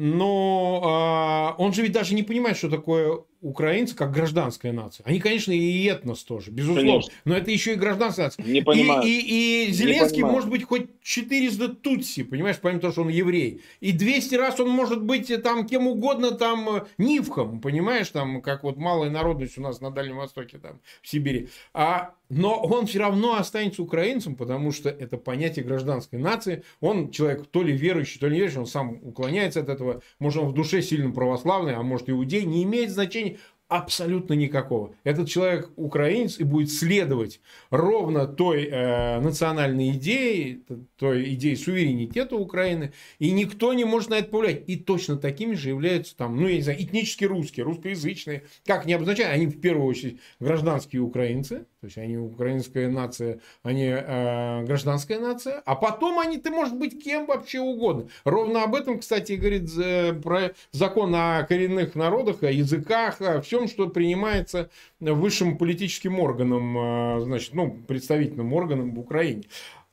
но 0.00 1.56
э, 1.58 1.60
он 1.60 1.72
же 1.72 1.82
ведь 1.82 1.90
даже 1.90 2.14
не 2.14 2.22
понимает, 2.22 2.56
что 2.56 2.70
такое 2.70 3.18
украинцы 3.40 3.94
как 3.94 4.12
гражданская 4.12 4.72
нация. 4.72 5.04
Они, 5.06 5.20
конечно, 5.20 5.52
и 5.52 5.84
этнос 5.84 6.24
тоже, 6.24 6.50
безусловно. 6.50 6.92
Конечно. 6.92 7.12
Но 7.24 7.36
это 7.36 7.50
еще 7.50 7.74
и 7.74 7.76
гражданская 7.76 8.26
нация. 8.26 8.44
Не 8.44 8.62
понимаю. 8.62 9.02
И, 9.02 9.08
и, 9.08 9.68
и 9.68 9.72
Зеленский 9.72 10.22
может 10.22 10.50
быть 10.50 10.64
хоть 10.64 10.88
400 11.02 11.68
тутси, 11.76 12.24
понимаешь, 12.24 12.58
помимо 12.60 12.80
того, 12.80 12.92
что 12.92 13.02
он 13.02 13.08
еврей. 13.08 13.62
И 13.80 13.92
200 13.92 14.34
раз 14.34 14.60
он 14.60 14.70
может 14.70 15.02
быть 15.02 15.30
там 15.42 15.66
кем 15.66 15.86
угодно, 15.86 16.32
там, 16.32 16.68
э, 16.68 16.84
Нивхом, 16.98 17.60
понимаешь, 17.60 18.08
там, 18.08 18.42
как 18.42 18.64
вот 18.64 18.76
малая 18.76 19.10
народность 19.10 19.56
у 19.58 19.62
нас 19.62 19.80
на 19.80 19.90
Дальнем 19.90 20.16
Востоке, 20.16 20.58
там, 20.58 20.80
в 21.02 21.08
Сибири. 21.08 21.48
А 21.72 22.14
но 22.28 22.60
он 22.62 22.86
все 22.86 22.98
равно 22.98 23.36
останется 23.36 23.82
украинцем, 23.82 24.34
потому 24.36 24.70
что 24.70 24.90
это 24.90 25.16
понятие 25.16 25.64
гражданской 25.64 26.18
нации. 26.18 26.62
Он 26.80 27.10
человек 27.10 27.46
то 27.46 27.62
ли 27.62 27.74
верующий, 27.74 28.20
то 28.20 28.26
ли 28.26 28.34
не 28.34 28.38
верующий, 28.40 28.60
он 28.60 28.66
сам 28.66 28.98
уклоняется 29.02 29.60
от 29.60 29.68
этого. 29.68 30.02
Может, 30.18 30.42
он 30.42 30.48
в 30.48 30.54
душе 30.54 30.82
сильно 30.82 31.10
православный, 31.10 31.74
а 31.74 31.82
может, 31.82 32.10
иудей. 32.10 32.44
Не 32.44 32.64
имеет 32.64 32.90
значения 32.90 33.37
абсолютно 33.68 34.32
никакого. 34.32 34.94
Этот 35.04 35.28
человек 35.28 35.70
украинец 35.76 36.40
и 36.40 36.44
будет 36.44 36.72
следовать 36.72 37.40
ровно 37.70 38.26
той 38.26 38.64
э, 38.64 39.20
национальной 39.20 39.90
идее, 39.90 40.60
той 40.96 41.34
идее 41.34 41.56
суверенитета 41.56 42.36
Украины, 42.36 42.92
и 43.18 43.30
никто 43.30 43.74
не 43.74 43.84
может 43.84 44.10
на 44.10 44.14
это 44.14 44.30
повлиять. 44.30 44.64
И 44.68 44.76
точно 44.76 45.18
такими 45.18 45.54
же 45.54 45.68
являются 45.68 46.16
там, 46.16 46.36
ну, 46.36 46.48
я 46.48 46.56
не 46.56 46.62
знаю, 46.62 46.82
этнически 46.82 47.24
русские, 47.24 47.64
русскоязычные, 47.64 48.44
как 48.64 48.86
не 48.86 48.94
обозначают, 48.94 49.34
они 49.34 49.46
в 49.46 49.60
первую 49.60 49.86
очередь 49.86 50.20
гражданские 50.40 51.02
украинцы, 51.02 51.66
то 51.80 51.84
есть 51.84 51.98
они 51.98 52.16
украинская 52.16 52.88
нация, 52.88 53.40
они 53.62 53.84
э, 53.84 54.64
гражданская 54.64 55.20
нация, 55.20 55.62
а 55.64 55.76
потом 55.76 56.18
они, 56.18 56.38
ты 56.38 56.50
можешь 56.50 56.74
быть 56.74 57.02
кем 57.02 57.26
вообще 57.26 57.60
угодно. 57.60 58.08
Ровно 58.24 58.64
об 58.64 58.74
этом, 58.74 58.98
кстати, 58.98 59.32
говорит 59.32 59.70
э, 59.78 60.14
про 60.14 60.52
закон 60.72 61.14
о 61.14 61.44
коренных 61.44 61.94
народах, 61.94 62.42
о 62.42 62.50
языках, 62.50 63.20
о 63.20 63.42
всем, 63.58 63.68
что 63.68 63.88
принимается 63.88 64.70
высшим 65.00 65.58
политическим 65.58 66.20
органом, 66.20 66.78
э, 66.78 67.20
значит, 67.20 67.54
ну, 67.54 67.76
представительным 67.86 68.52
органом 68.52 68.94
в 68.94 69.00
Украине. 69.00 69.44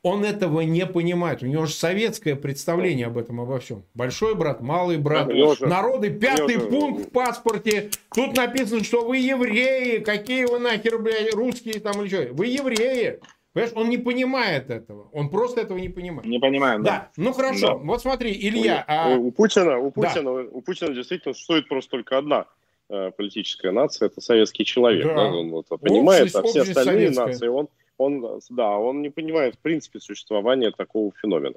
Он 0.03 0.23
этого 0.23 0.61
не 0.61 0.85
понимает. 0.85 1.41
У 1.41 1.47
него 1.47 1.65
же 1.65 1.73
советское 1.73 2.35
представление 2.35 3.07
об 3.07 3.17
этом, 3.17 3.41
обо 3.41 3.57
всем. 3.57 3.83
Большой 3.95 4.35
брат, 4.35 4.61
малый 4.61 4.97
брат, 4.97 5.29
Леша, 5.29 5.65
народы, 5.65 6.11
пятый 6.11 6.57
Леша. 6.57 6.67
пункт 6.67 7.07
в 7.07 7.09
паспорте. 7.09 7.89
Тут 8.13 8.37
написано, 8.37 8.83
что 8.83 9.03
вы 9.03 9.17
евреи. 9.17 9.97
Какие 9.97 10.45
вы 10.45 10.59
нахер, 10.59 10.99
блядь, 10.99 11.33
русские 11.33 11.79
там 11.79 11.99
или 12.01 12.07
что? 12.07 12.33
Вы 12.33 12.47
евреи. 12.47 13.19
Понимаешь, 13.53 13.73
он 13.75 13.89
не 13.89 13.97
понимает 13.97 14.69
этого. 14.69 15.09
Он 15.11 15.29
просто 15.29 15.61
этого 15.61 15.79
не 15.79 15.89
понимает. 15.89 16.27
Не 16.27 16.39
понимает, 16.39 16.83
да. 16.83 16.91
да. 16.91 17.11
Ну 17.17 17.33
хорошо. 17.33 17.69
Да. 17.69 17.75
Вот 17.75 18.01
смотри, 18.01 18.31
Илья. 18.31 18.85
У, 18.87 18.91
а... 18.91 19.15
у 19.15 19.31
Путина, 19.31 19.79
у 19.79 19.89
Путина, 19.89 20.43
да. 20.43 20.49
у 20.51 20.61
Путина 20.61 20.93
действительно 20.93 21.33
существует 21.33 21.67
просто 21.67 21.91
только 21.91 22.19
одна 22.19 22.45
политическая 22.87 23.71
нация, 23.71 24.07
это 24.07 24.21
советский 24.21 24.65
человек. 24.65 25.05
Да. 25.05 25.15
Да? 25.15 25.23
Он 25.27 25.59
это 25.59 25.77
понимает, 25.77 26.35
а 26.35 26.43
все 26.43 26.61
остальные 26.61 27.13
советская. 27.13 27.27
нации 27.27 27.47
он 27.47 27.67
он, 27.97 28.41
да, 28.49 28.77
он 28.77 29.01
не 29.01 29.09
понимает 29.09 29.55
в 29.55 29.59
принципе 29.59 29.99
существования 29.99 30.71
такого 30.71 31.11
феномена. 31.21 31.55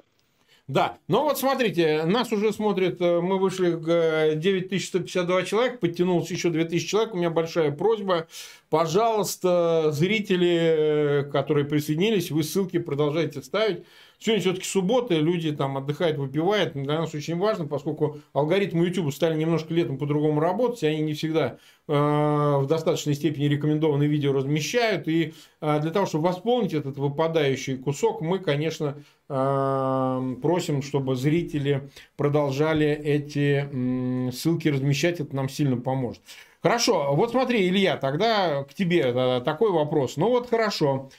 Да, 0.67 0.99
но 1.07 1.23
вот 1.23 1.39
смотрите, 1.39 2.03
нас 2.03 2.31
уже 2.31 2.53
смотрит, 2.53 3.01
э, 3.01 3.21
мы 3.21 3.39
вышли 3.39 3.71
к 3.71 4.35
9152 4.35 5.43
человек, 5.43 5.79
подтянулось 5.79 6.29
еще 6.29 6.51
2000 6.51 6.87
человек. 6.87 7.13
У 7.15 7.17
меня 7.17 7.31
большая 7.31 7.71
просьба, 7.71 8.27
пожалуйста, 8.69 9.91
зрители, 9.91 10.57
э, 10.59 11.23
которые 11.23 11.65
присоединились, 11.65 12.29
вы 12.29 12.43
ссылки 12.43 12.77
продолжайте 12.77 13.41
ставить. 13.41 13.83
Сегодня 14.21 14.41
все-таки 14.41 14.65
суббота, 14.65 15.15
люди 15.15 15.51
там 15.53 15.77
отдыхают, 15.77 16.17
выпивают. 16.17 16.73
Для 16.73 16.99
нас 16.99 17.13
очень 17.13 17.37
важно, 17.37 17.67
поскольку 17.67 18.17
алгоритмы 18.33 18.85
YouTube 18.85 19.13
стали 19.13 19.39
немножко 19.39 19.73
летом 19.73 19.97
по-другому 19.97 20.41
работать, 20.41 20.83
и 20.83 20.87
они 20.87 21.01
не 21.01 21.13
всегда 21.13 21.57
э, 21.87 21.93
в 21.93 22.65
достаточной 22.67 23.13
степени 23.13 23.45
рекомендованные 23.45 24.09
видео 24.09 24.33
размещают. 24.33 25.07
И 25.07 25.33
э, 25.61 25.79
для 25.79 25.91
того, 25.91 26.05
чтобы 26.05 26.27
восполнить 26.27 26.73
этот 26.73 26.97
выпадающий 26.97 27.77
кусок, 27.77 28.19
мы, 28.19 28.39
конечно, 28.39 29.01
э, 29.29 30.35
просим, 30.41 30.81
чтобы 30.81 31.15
зрители 31.15 31.89
продолжали 32.17 32.87
эти 32.87 34.31
ссылки 34.31 34.67
размещать. 34.67 35.21
Это 35.21 35.33
нам 35.33 35.47
сильно 35.47 35.77
поможет. 35.77 36.21
Хорошо, 36.61 37.15
вот 37.15 37.31
смотри, 37.31 37.69
Илья, 37.69 37.95
тогда 37.95 38.65
к 38.65 38.73
тебе 38.73 38.99
э, 39.05 39.41
такой 39.45 39.71
вопрос. 39.71 40.17
Ну 40.17 40.27
вот 40.27 40.49
хорошо. 40.49 41.09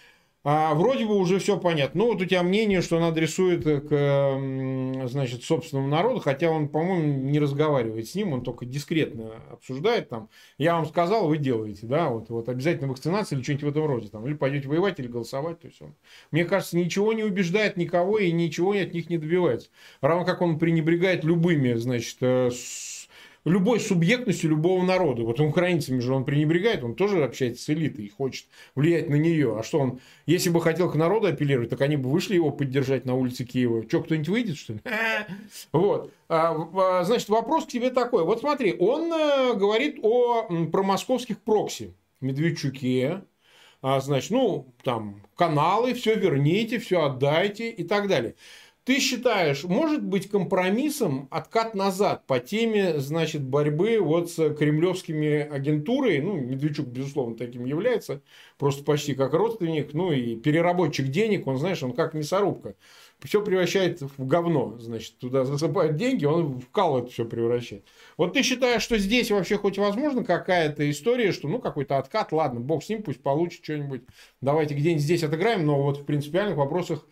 А 0.43 0.74
вроде 0.74 1.05
бы 1.05 1.16
уже 1.18 1.38
все 1.38 1.59
понятно. 1.59 1.99
Ну, 2.01 2.12
вот 2.12 2.22
у 2.22 2.24
тебя 2.24 2.43
мнение, 2.43 2.80
что 2.80 2.97
он 2.97 3.03
адресует 3.05 3.62
к, 3.64 5.07
значит, 5.07 5.45
собственному 5.45 5.88
народу, 5.88 6.20
хотя 6.20 6.49
он, 6.49 6.70
по-моему, 6.70 7.28
не 7.30 7.38
разговаривает 7.38 8.09
с 8.09 8.14
ним, 8.14 8.32
он 8.32 8.43
только 8.43 8.64
дискретно 8.64 9.32
обсуждает 9.51 10.09
там. 10.09 10.30
Я 10.57 10.76
вам 10.76 10.86
сказал, 10.86 11.28
вы 11.28 11.36
делаете, 11.36 11.86
да, 11.86 12.09
вот, 12.09 12.30
вот 12.30 12.49
обязательно 12.49 12.88
вакцинация 12.88 13.36
или 13.36 13.43
что-нибудь 13.43 13.64
в 13.64 13.68
этом 13.68 13.84
роде, 13.84 14.09
там, 14.09 14.26
или 14.26 14.32
пойдете 14.32 14.68
воевать, 14.68 14.99
или 14.99 15.09
голосовать, 15.09 15.61
то 15.61 15.68
есть 15.68 15.82
он, 15.82 15.95
мне 16.30 16.47
кажется, 16.47 16.78
ничего 16.78 17.12
не 17.12 17.22
убеждает 17.22 17.76
никого 17.76 18.18
и 18.18 18.32
ничего 18.32 18.72
от 18.72 18.95
них 18.95 19.11
не 19.11 19.18
добивается. 19.18 19.68
Равно 20.01 20.24
как 20.24 20.41
он 20.41 20.59
пренебрегает 20.59 21.22
любыми, 21.22 21.74
значит, 21.74 22.16
э, 22.20 22.51
любой 23.45 23.80
субъектностью 23.80 24.51
любого 24.51 24.84
народа. 24.84 25.22
Вот 25.22 25.41
украинцами 25.41 26.01
же 26.01 26.12
он 26.12 26.24
пренебрегает, 26.24 26.84
он 26.84 26.95
тоже 26.95 27.24
общается 27.24 27.64
с 27.64 27.70
элитой 27.70 28.07
и 28.07 28.09
хочет 28.09 28.47
влиять 28.74 29.09
на 29.09 29.14
нее. 29.14 29.59
А 29.59 29.62
что 29.62 29.78
он, 29.78 30.01
если 30.26 30.51
бы 30.51 30.61
хотел 30.61 30.91
к 30.91 30.95
народу 30.95 31.28
апеллировать, 31.28 31.70
так 31.70 31.80
они 31.80 31.97
бы 31.97 32.11
вышли 32.11 32.34
его 32.34 32.51
поддержать 32.51 33.05
на 33.05 33.14
улице 33.14 33.45
Киева. 33.45 33.84
Что, 33.88 34.03
кто-нибудь 34.03 34.28
выйдет, 34.28 34.57
что 34.57 34.74
ли? 34.74 34.80
Вот. 35.72 36.12
А, 36.28 36.55
а, 36.74 37.05
значит, 37.05 37.28
вопрос 37.28 37.64
к 37.64 37.68
тебе 37.68 37.91
такой. 37.91 38.24
Вот 38.24 38.41
смотри, 38.41 38.74
он 38.78 39.12
э, 39.12 39.55
говорит 39.55 39.99
о 40.03 40.49
промосковских 40.70 41.38
прокси. 41.41 41.95
Медведчуке, 42.20 43.22
а, 43.82 44.01
значит, 44.01 44.30
ну, 44.30 44.74
там, 44.82 45.22
каналы, 45.36 45.95
все 45.95 46.14
верните, 46.14 46.78
все 46.78 47.03
отдайте 47.03 47.70
и 47.70 47.82
так 47.82 48.09
далее. 48.09 48.34
Ты 48.85 48.99
считаешь, 48.99 49.64
может 49.64 50.03
быть 50.03 50.31
компромиссом 50.31 51.28
откат 51.31 51.74
назад 51.74 52.26
по 52.26 52.41
теме, 52.41 52.99
значит, 52.99 53.43
борьбы 53.43 53.99
вот 54.01 54.31
с 54.31 54.55
кремлевскими 54.55 55.47
агентурой, 55.49 56.22
ну, 56.22 56.37
Медведчук, 56.37 56.87
безусловно, 56.87 57.37
таким 57.37 57.66
является, 57.66 58.22
просто 58.59 58.83
почти 58.83 59.14
как 59.14 59.35
родственник, 59.35 59.93
ну, 59.93 60.12
и 60.12 60.35
переработчик 60.35 61.09
денег, 61.09 61.47
он, 61.47 61.59
знаешь, 61.59 61.83
он 61.83 61.93
как 61.93 62.14
мясорубка. 62.14 62.74
Все 63.22 63.45
превращает 63.45 64.01
в 64.01 64.26
говно, 64.26 64.78
значит, 64.78 65.18
туда 65.18 65.45
засыпают 65.45 65.97
деньги, 65.97 66.24
он 66.24 66.59
в 66.59 66.70
кал 66.70 67.01
это 67.01 67.11
все 67.11 67.26
превращает. 67.26 67.85
Вот 68.16 68.33
ты 68.33 68.43
считаешь, 68.43 68.81
что 68.81 68.97
здесь 68.97 69.31
вообще 69.31 69.59
хоть 69.59 69.76
возможно 69.76 70.24
какая-то 70.24 70.91
история, 70.91 71.33
что, 71.33 71.49
ну, 71.49 71.59
какой-то 71.59 71.99
откат, 71.99 72.33
ладно, 72.33 72.61
бог 72.61 72.83
с 72.83 72.89
ним, 72.89 73.03
пусть 73.03 73.22
получит 73.22 73.62
что-нибудь, 73.62 74.01
давайте 74.41 74.74
где-нибудь 74.74 75.03
здесь 75.03 75.22
отыграем, 75.22 75.66
но 75.66 75.83
вот 75.83 75.99
в 75.99 76.05
принципиальных 76.07 76.57
вопросах 76.57 77.07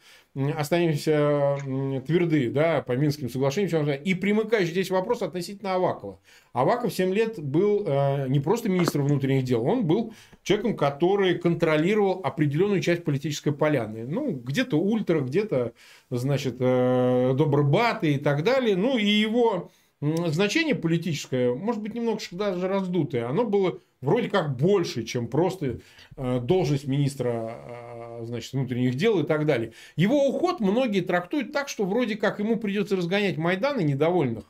останемся 0.57 1.59
тверды 2.07 2.51
да, 2.51 2.83
по 2.83 2.93
Минским 2.93 3.29
соглашениям. 3.29 3.91
И 3.91 4.15
примыкающий 4.15 4.71
здесь 4.71 4.91
вопрос 4.91 5.23
относительно 5.23 5.75
Авакова. 5.75 6.21
Аваков 6.53 6.93
7 6.93 7.13
лет 7.13 7.41
был 7.41 7.85
э, 7.87 8.29
не 8.29 8.41
просто 8.41 8.69
министром 8.69 9.07
внутренних 9.07 9.45
дел, 9.45 9.65
он 9.65 9.87
был 9.87 10.15
человеком, 10.43 10.77
который 10.77 11.39
контролировал 11.39 12.21
определенную 12.23 12.81
часть 12.81 13.05
политической 13.05 13.53
поляны. 13.53 14.07
Ну, 14.07 14.33
где-то 14.33 14.79
ультра, 14.79 15.21
где-то, 15.21 15.73
значит, 16.11 16.57
э, 16.59 17.35
добробаты 17.37 18.15
и 18.15 18.19
так 18.19 18.45
далее. 18.45 18.77
Ну, 18.77 18.97
и 18.97 19.07
его 19.07 19.71
значение 20.01 20.75
политическое, 20.75 21.53
может 21.53 21.83
быть, 21.83 21.95
немножко 21.95 22.37
даже 22.37 22.69
раздутое, 22.69 23.29
оно 23.29 23.45
было 23.45 23.81
вроде 24.01 24.29
как 24.29 24.57
больше, 24.57 25.05
чем 25.05 25.29
просто 25.29 25.81
э, 26.17 26.41
должность 26.41 26.87
министра 26.87 28.19
э, 28.21 28.25
значит, 28.27 28.53
внутренних 28.53 28.95
дел 28.95 29.21
и 29.21 29.27
так 29.27 29.47
далее. 29.47 29.73
Его 29.97 30.27
уход 30.29 30.61
многие 30.61 31.01
трактуют 31.01 31.53
так, 31.53 31.69
что 31.69 31.85
вроде 31.85 32.17
как 32.17 32.39
ему 32.39 32.57
придется 32.57 32.97
разгонять 32.97 33.37
Майданы 33.37 33.83
недовольных 33.83 34.45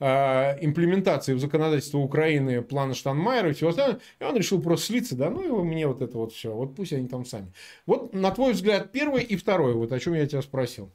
э, 0.00 0.64
имплементации 0.64 1.34
в 1.34 1.40
законодательство 1.40 1.98
Украины 1.98 2.62
плана 2.62 2.94
Штанмайера 2.94 3.50
и 3.50 3.52
всего 3.52 3.70
остального, 3.70 4.00
и 4.20 4.24
он 4.24 4.36
решил 4.36 4.60
просто 4.60 4.86
слиться, 4.86 5.16
да, 5.16 5.30
ну 5.30 5.62
и 5.62 5.64
мне 5.64 5.86
вот 5.86 6.02
это 6.02 6.16
вот 6.16 6.32
все, 6.32 6.54
вот 6.54 6.74
пусть 6.74 6.92
они 6.92 7.08
там 7.08 7.24
сами. 7.24 7.52
Вот 7.86 8.14
на 8.14 8.30
твой 8.30 8.52
взгляд 8.52 8.92
первый 8.92 9.22
и 9.22 9.36
второй, 9.36 9.74
вот 9.74 9.92
о 9.92 9.98
чем 9.98 10.14
я 10.14 10.26
тебя 10.26 10.42
спросил. 10.42 10.90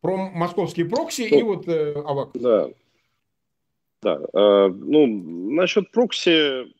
Про 0.00 0.28
московские 0.28 0.84
прокси 0.84 1.28
ну, 1.30 1.38
и 1.38 1.42
вот 1.42 1.66
э, 1.66 1.94
Авак. 1.94 2.30
Да, 2.34 2.68
да. 4.02 4.20
Э, 4.34 4.68
ну, 4.68 5.06
насчет 5.06 5.90
прокси, 5.90 6.74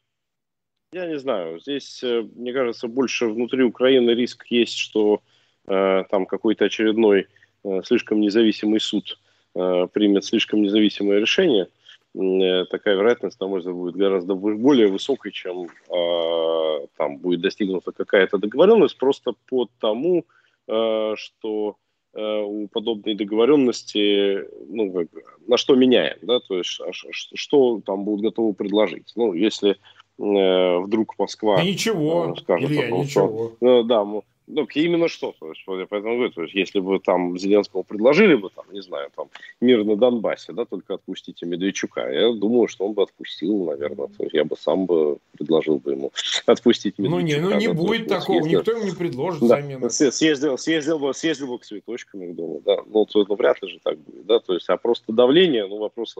я 0.95 1.07
не 1.07 1.19
знаю. 1.19 1.61
Здесь, 1.61 2.03
э, 2.03 2.23
мне 2.35 2.53
кажется, 2.53 2.89
больше 2.89 3.27
внутри 3.27 3.65
Украины 3.65 4.11
риск 4.11 4.47
есть, 4.51 4.77
что 4.77 5.21
э, 5.67 6.05
там 6.11 6.27
какой-то 6.27 6.65
очередной 6.65 7.27
э, 7.65 7.83
слишком 7.85 8.21
независимый 8.21 8.81
суд 8.81 9.19
э, 9.55 9.87
примет 9.93 10.25
слишком 10.25 10.63
независимое 10.63 11.19
решение. 11.19 11.69
Э, 12.15 12.65
такая 12.71 12.97
вероятность, 12.97 13.41
на 13.41 13.49
мой 13.49 13.59
взгляд, 13.59 13.77
будет 13.77 13.97
гораздо 13.97 14.35
более 14.35 14.89
высокой, 14.89 15.33
чем 15.33 15.67
э, 15.67 16.87
там 16.97 17.19
будет 17.19 17.41
достигнута 17.41 17.93
какая-то 17.93 18.39
договоренность, 18.39 18.97
просто 18.97 19.33
по 19.49 19.69
тому, 19.81 20.25
э, 20.69 21.15
что 21.17 21.77
Э, 22.17 22.43
у 22.43 22.69
подобной 22.69 23.17
договоренности, 23.17 24.45
ну, 24.69 24.93
как, 24.93 25.09
на 25.49 25.57
что 25.57 25.75
меняем, 25.75 26.17
да, 26.23 26.39
то 26.39 26.59
есть 26.59 26.81
а 26.81 26.93
что 26.93 27.81
там 27.85 28.05
будут 28.05 28.23
готовы 28.23 28.55
предложить. 28.55 29.13
Ну, 29.17 29.33
если 29.33 29.79
вдруг 30.19 31.15
Москва... 31.19 31.57
Да 31.57 31.65
ничего, 31.65 32.35
э, 32.37 32.41
скажет, 32.41 32.71
Илья, 32.71 32.89
том, 32.89 33.01
ничего. 33.01 33.53
Что, 33.59 33.81
э, 33.81 33.83
да, 33.85 34.05
ну, 34.47 34.67
именно 34.75 35.09
что, 35.09 35.35
то 35.39 35.49
есть, 35.49 35.63
поэтому 35.65 36.17
говорю, 36.17 36.31
то 36.31 36.43
есть, 36.43 36.55
если 36.55 36.81
бы 36.81 37.01
там 37.01 37.39
Зеленскому 37.39 37.83
предложили 37.83 38.35
бы, 38.35 38.51
там, 38.51 38.67
не 38.73 38.83
знаю, 38.83 39.11
там, 39.17 39.29
мир 39.61 39.85
на 39.85 39.97
Донбассе, 39.97 40.53
да, 40.53 40.67
только 40.67 40.95
отпустите 40.95 41.47
Медведчука, 41.47 42.11
я 42.11 42.33
думаю, 42.33 42.69
что 42.69 42.87
он 42.87 42.93
бы 42.93 43.03
отпустил, 43.03 43.65
наверное, 43.65 44.09
то 44.09 44.23
есть, 44.23 44.35
я 44.35 44.45
бы 44.45 44.57
сам 44.57 44.85
бы 44.85 45.19
предложил 45.33 45.79
бы 45.79 45.93
ему 45.93 46.13
отпустить 46.47 46.99
Медведчука. 46.99 47.21
Ну, 47.21 47.27
не, 47.27 47.37
ну, 47.37 47.59
не 47.59 47.69
да, 47.69 47.73
будет 47.73 48.01
есть, 48.01 48.09
такого, 48.09 48.43
съездил, 48.43 48.59
никто 48.61 48.73
ему 48.73 48.85
не 48.85 48.97
предложит 48.97 49.41
да, 49.41 49.47
замену. 49.47 49.91
Съездил, 49.91 50.59
съездил, 50.59 50.99
бы, 50.99 51.15
съездил 51.15 51.49
бы 51.49 51.59
к 51.59 51.65
цветочкам, 51.65 52.21
я 52.21 52.35
думаю, 52.35 52.61
да, 52.65 52.77
ну, 52.87 53.07
то, 53.07 53.25
ну, 53.27 53.35
вряд 53.37 53.63
ли 53.63 53.69
же 53.69 53.79
так 53.83 53.99
будет, 53.99 54.27
да, 54.27 54.41
то 54.41 54.53
есть, 54.53 54.69
а 54.69 54.77
просто 54.77 55.13
давление, 55.13 55.67
ну, 55.67 55.79
вопрос 55.79 56.17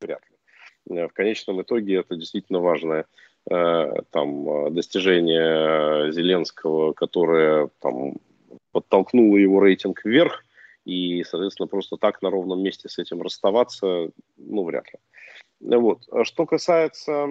вряд 0.00 0.22
ли. 0.22 0.36
Э, 0.90 1.08
в 1.08 1.12
конечном 1.12 1.62
итоге 1.62 1.96
это 1.96 2.16
действительно 2.16 2.60
важная 2.60 3.06
Э, 3.50 4.02
там, 4.10 4.48
э, 4.48 4.70
достижение 4.70 6.12
Зеленского, 6.12 6.92
которое 6.92 7.70
там, 7.80 8.14
подтолкнуло 8.70 9.36
его 9.36 9.60
рейтинг 9.60 10.04
вверх, 10.04 10.44
и, 10.84 11.24
соответственно, 11.24 11.66
просто 11.66 11.96
так 11.96 12.22
на 12.22 12.30
ровном 12.30 12.62
месте 12.62 12.88
с 12.88 12.98
этим 12.98 13.20
расставаться, 13.20 14.10
ну, 14.36 14.64
вряд 14.64 14.86
ли. 14.92 15.76
Вот. 15.76 16.08
А 16.12 16.24
что 16.24 16.46
касается 16.46 17.30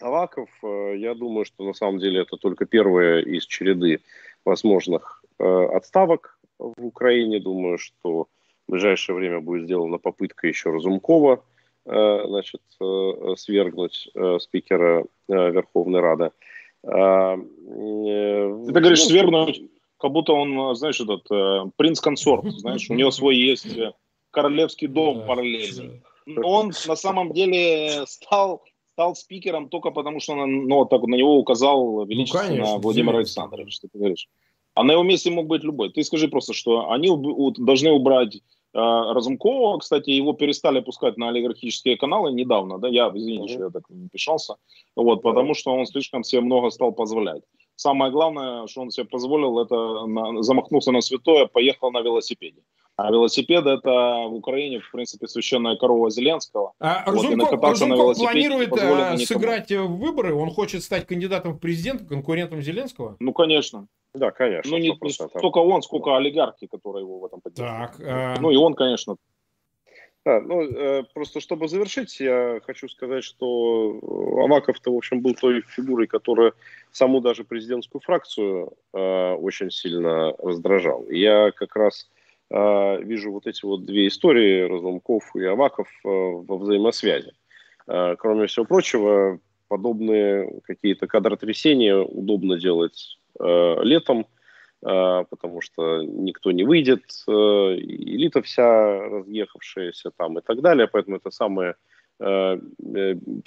Аваков, 0.00 0.48
я 0.62 1.14
думаю, 1.14 1.44
что 1.44 1.64
на 1.64 1.72
самом 1.72 1.98
деле 1.98 2.22
это 2.22 2.36
только 2.36 2.66
первая 2.66 3.20
из 3.20 3.46
череды 3.46 4.00
возможных 4.44 5.24
отставок 5.38 6.38
в 6.58 6.84
Украине. 6.84 7.40
Думаю, 7.40 7.78
что 7.78 8.28
в 8.68 8.72
ближайшее 8.72 9.16
время 9.16 9.40
будет 9.40 9.64
сделана 9.64 9.98
попытка 9.98 10.46
еще 10.46 10.70
Разумкова 10.70 11.44
значит, 11.92 12.62
э, 12.80 13.34
свергнуть 13.36 14.08
э, 14.14 14.38
спикера 14.38 15.04
Верховной 15.28 16.00
Рады. 16.00 16.30
А, 16.84 17.36
Ты 17.36 18.72
говоришь 18.72 19.04
ну, 19.04 19.10
свергнуть, 19.10 19.62
как 19.98 20.12
будто 20.12 20.32
он, 20.32 20.74
знаешь, 20.76 21.00
этот 21.00 21.26
принц-консорт, 21.76 22.44
знаешь, 22.58 22.88
у 22.90 22.94
него 22.94 23.10
свой 23.10 23.36
есть 23.36 23.76
королевский 24.30 24.86
дом 24.86 25.26
параллельный. 25.26 26.02
Он 26.42 26.72
на 26.86 26.96
самом 26.96 27.32
деле 27.32 28.06
стал 28.06 28.62
стал 28.92 29.14
спикером 29.14 29.70
только 29.70 29.92
потому, 29.92 30.20
что 30.20 30.34
он, 30.34 30.66
ну, 30.66 30.84
так 30.84 31.02
на 31.02 31.14
него 31.14 31.38
указал 31.38 32.04
величественно 32.04 32.50
ну, 32.50 32.56
конечно, 32.56 32.78
Владимир 32.78 33.16
Александрович, 33.16 33.74
что 33.74 33.88
ты 33.88 33.98
говоришь. 33.98 34.28
А 34.74 34.84
на 34.84 34.92
его 34.92 35.02
месте 35.02 35.30
мог 35.30 35.46
быть 35.46 35.64
любой. 35.64 35.90
Ты 35.90 36.04
скажи 36.04 36.28
просто, 36.28 36.52
что 36.52 36.90
они 36.90 37.08
должны 37.56 37.92
убрать 37.92 38.42
Разумкова, 38.72 39.78
кстати, 39.78 40.10
его 40.10 40.32
перестали 40.32 40.80
пускать 40.80 41.16
на 41.16 41.28
олигархические 41.28 41.96
каналы 41.96 42.32
недавно, 42.32 42.78
да, 42.78 42.88
я, 42.88 43.10
извините, 43.12 43.44
mm-hmm. 43.44 43.56
что 43.56 43.64
я 43.64 43.70
так 43.70 43.82
не 43.88 44.08
пишался, 44.08 44.54
вот, 44.94 45.22
потому 45.22 45.54
что 45.54 45.72
он 45.72 45.86
слишком 45.86 46.22
себе 46.22 46.40
много 46.40 46.70
стал 46.70 46.92
позволять. 46.92 47.42
Самое 47.74 48.12
главное, 48.12 48.66
что 48.66 48.82
он 48.82 48.90
себе 48.90 49.06
позволил, 49.06 49.58
это 49.58 50.06
на, 50.06 50.42
замахнулся 50.42 50.92
на 50.92 51.00
святое, 51.00 51.46
поехал 51.46 51.90
на 51.90 52.00
велосипеде. 52.00 52.60
А 52.96 53.10
велосипед 53.10 53.64
это 53.64 54.26
в 54.28 54.34
Украине, 54.34 54.80
в 54.80 54.90
принципе, 54.92 55.26
священная 55.26 55.76
корова 55.76 56.10
Зеленского. 56.10 56.74
А 56.78 57.04
вот, 57.06 57.24
Разумков, 57.24 57.62
Разумков 57.62 58.18
планирует 58.18 58.72
а, 58.74 59.16
сыграть 59.16 59.72
в 59.72 59.96
выборы? 59.96 60.34
Он 60.34 60.50
хочет 60.50 60.82
стать 60.82 61.06
кандидатом 61.06 61.54
в 61.54 61.58
президент, 61.58 62.06
конкурентом 62.06 62.60
Зеленского? 62.60 63.16
Ну, 63.18 63.32
конечно. 63.32 63.86
Да, 64.14 64.30
конечно. 64.32 64.70
Ну, 64.70 64.78
не, 64.78 64.90
не 65.00 65.10
столько 65.10 65.58
он, 65.58 65.82
сколько 65.82 66.16
олигархи, 66.16 66.66
которые 66.66 67.02
его 67.02 67.20
в 67.20 67.24
этом 67.26 67.40
поддерживают. 67.40 67.92
Так, 67.92 68.06
а... 68.06 68.36
Ну, 68.40 68.50
и 68.50 68.56
он, 68.56 68.74
конечно. 68.74 69.16
Да, 70.24 70.40
ну, 70.40 70.62
э, 70.62 71.04
просто 71.14 71.40
чтобы 71.40 71.66
завершить, 71.68 72.20
я 72.20 72.60
хочу 72.66 72.88
сказать, 72.88 73.24
что 73.24 73.98
Аваков-то, 74.44 74.92
в 74.92 74.96
общем, 74.96 75.22
был 75.22 75.34
той 75.34 75.62
фигурой, 75.62 76.06
которая 76.06 76.52
саму 76.92 77.20
даже 77.20 77.44
президентскую 77.44 78.02
фракцию 78.02 78.74
э, 78.92 79.32
очень 79.34 79.70
сильно 79.70 80.34
раздражал. 80.38 81.08
Я 81.08 81.52
как 81.52 81.74
раз 81.74 82.10
э, 82.50 83.02
вижу 83.02 83.32
вот 83.32 83.46
эти 83.46 83.64
вот 83.64 83.86
две 83.86 84.08
истории, 84.08 84.68
Разломков 84.68 85.34
и 85.36 85.44
Аваков, 85.44 85.88
э, 86.04 86.08
во 86.08 86.58
взаимосвязи. 86.58 87.32
Э, 87.86 88.14
кроме 88.18 88.46
всего 88.46 88.66
прочего, 88.66 89.38
подобные 89.68 90.60
какие-то 90.64 91.06
кадротрясения 91.06 91.96
удобно 91.96 92.58
делать 92.58 93.19
Э, 93.38 93.76
летом, 93.82 94.26
э, 94.82 95.24
потому 95.30 95.60
что 95.60 96.02
никто 96.02 96.50
не 96.52 96.64
выйдет, 96.64 97.04
э, 97.28 97.30
элита 97.32 98.42
вся 98.42 99.00
разъехавшаяся 99.08 100.10
там 100.16 100.38
и 100.38 100.42
так 100.42 100.60
далее, 100.60 100.88
поэтому 100.88 101.16
это 101.16 101.30
самое, 101.30 101.74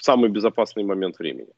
самый 0.01 0.29
безопасный 0.29 0.83
момент 0.83 1.19
времени. 1.19 1.53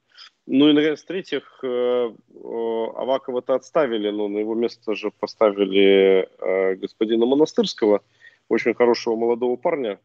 Ну 0.47 0.67
и, 0.67 0.73
наконец, 0.73 1.01
в-третьих, 1.01 1.63
Авакова-то 1.63 3.53
отставили, 3.53 4.09
но 4.09 4.28
на 4.28 4.39
его 4.39 4.53
место 4.53 4.95
же 4.95 5.11
поставили 5.17 6.28
господина 6.76 7.26
Монастырского, 7.26 8.01
очень 8.49 8.73
хорошего 8.73 9.15
молодого 9.15 9.55
парня, 9.55 9.97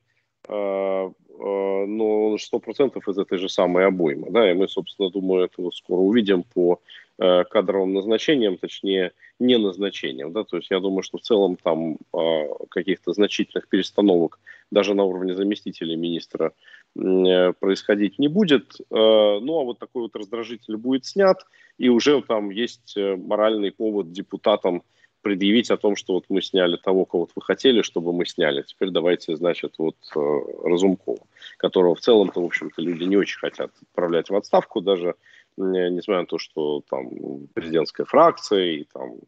но 0.49 1.13
он 1.37 2.39
сто 2.39 2.61
процентов 2.61 3.09
из 3.09 3.19
этой 3.19 3.39
же 3.39 3.49
самой 3.49 3.87
обоймы, 3.87 4.31
да, 4.31 4.49
и 4.49 4.55
мы, 4.55 4.69
собственно, 4.69 5.11
думаю, 5.11 5.47
это 5.47 5.69
скоро 5.73 5.99
увидим 5.99 6.45
по 6.45 6.79
Э, 7.10 7.10
кадровым 7.21 7.93
назначением, 7.93 8.57
точнее, 8.57 9.13
не 9.39 9.59
назначением. 9.59 10.33
Да? 10.33 10.45
То 10.45 10.57
есть 10.57 10.71
я 10.71 10.81
думаю, 10.81 11.03
что 11.03 11.19
в 11.19 11.23
целом 11.23 11.57
там 11.57 11.99
э, 12.15 12.49
каких-то 12.71 13.13
значительных 13.13 13.69
перестановок 13.69 14.39
даже 14.71 14.95
на 14.95 15.05
уровне 15.05 15.35
заместителей 15.35 15.97
министра 15.97 16.53
э, 16.97 17.53
происходить 17.61 18.19
не 18.19 18.29
будет. 18.29 18.77
Ну, 18.91 19.61
а 19.61 19.65
вот 19.65 19.79
такой 19.79 20.03
вот 20.03 20.17
раздражитель 20.17 20.77
будет 20.77 21.05
снят, 21.05 21.45
и 21.79 21.89
уже 21.89 22.23
там 22.23 22.51
есть 22.51 22.97
моральный 22.97 23.71
повод 23.71 24.13
депутатам 24.13 24.83
предъявить 25.23 25.71
о 25.71 25.77
том, 25.77 25.97
что 25.97 26.15
вот 26.15 26.25
мы 26.29 26.41
сняли 26.43 26.77
того, 26.77 27.05
кого 27.05 27.29
вы 27.35 27.43
хотели, 27.43 27.83
чтобы 27.83 28.13
мы 28.13 28.27
сняли. 28.27 28.63
Теперь 28.63 28.91
давайте, 28.91 29.37
значит, 29.37 29.75
вот 29.79 29.97
Разумкова, 30.15 31.19
которого 31.59 31.95
в 31.95 32.01
целом-то, 32.01 32.41
в 32.41 32.47
общем-то, 32.47 32.81
люди 32.81 33.05
не 33.05 33.17
очень 33.17 33.39
хотят 33.39 33.71
отправлять 33.83 34.31
в 34.31 34.37
отставку, 34.37 34.81
даже 34.81 35.15
несмотря 35.57 36.21
на 36.21 36.27
то, 36.27 36.39
что 36.39 36.83
там 36.89 37.49
президентская 37.55 38.07
фракция 38.07 38.65
и 38.73 38.85
там 38.85 39.19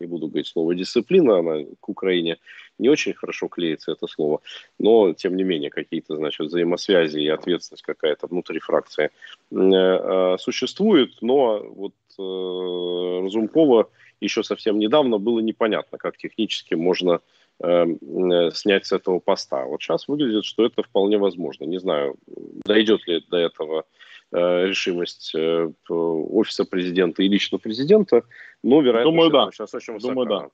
не 0.00 0.06
буду 0.06 0.28
говорить 0.28 0.46
слово 0.46 0.74
дисциплина, 0.74 1.38
она 1.38 1.64
к 1.80 1.88
Украине 1.88 2.38
не 2.78 2.88
очень 2.88 3.14
хорошо 3.14 3.48
клеится 3.48 3.92
это 3.92 4.06
слово, 4.06 4.40
но 4.78 5.12
тем 5.12 5.36
не 5.36 5.44
менее 5.44 5.70
какие-то, 5.70 6.16
значит, 6.16 6.46
взаимосвязи 6.46 7.18
и 7.20 7.28
ответственность 7.28 7.82
какая-то 7.82 8.26
внутри 8.26 8.58
фракции 8.58 9.10
э, 9.50 9.56
э, 9.56 10.36
существует, 10.38 11.12
но 11.20 11.62
вот 11.62 11.94
э, 12.18 13.24
Разумкова 13.24 13.88
еще 14.20 14.42
совсем 14.42 14.78
недавно 14.78 15.18
было 15.18 15.40
непонятно, 15.40 15.98
как 15.98 16.16
технически 16.16 16.74
можно 16.74 17.20
снять 17.60 18.84
с 18.84 18.90
этого 18.90 19.20
поста. 19.20 19.64
Вот 19.64 19.80
сейчас 19.80 20.08
выглядит, 20.08 20.44
что 20.44 20.66
это 20.66 20.82
вполне 20.82 21.18
возможно. 21.18 21.64
Не 21.64 21.78
знаю, 21.78 22.16
дойдет 22.64 23.06
ли 23.06 23.24
до 23.30 23.36
этого 23.36 23.84
Э, 23.84 24.13
решимость 24.32 25.32
э, 25.34 25.70
офиса 25.88 26.64
президента 26.64 27.22
и 27.22 27.28
лично 27.28 27.58
президента, 27.58 28.24
но 28.62 28.80
вероятно, 28.80 29.10
Думаю, 29.10 29.30
да. 29.30 29.50
сейчас 29.52 29.74
очень 29.74 29.94
высока. 29.94 30.14
Думаю, 30.14 30.28
да. 30.28 30.48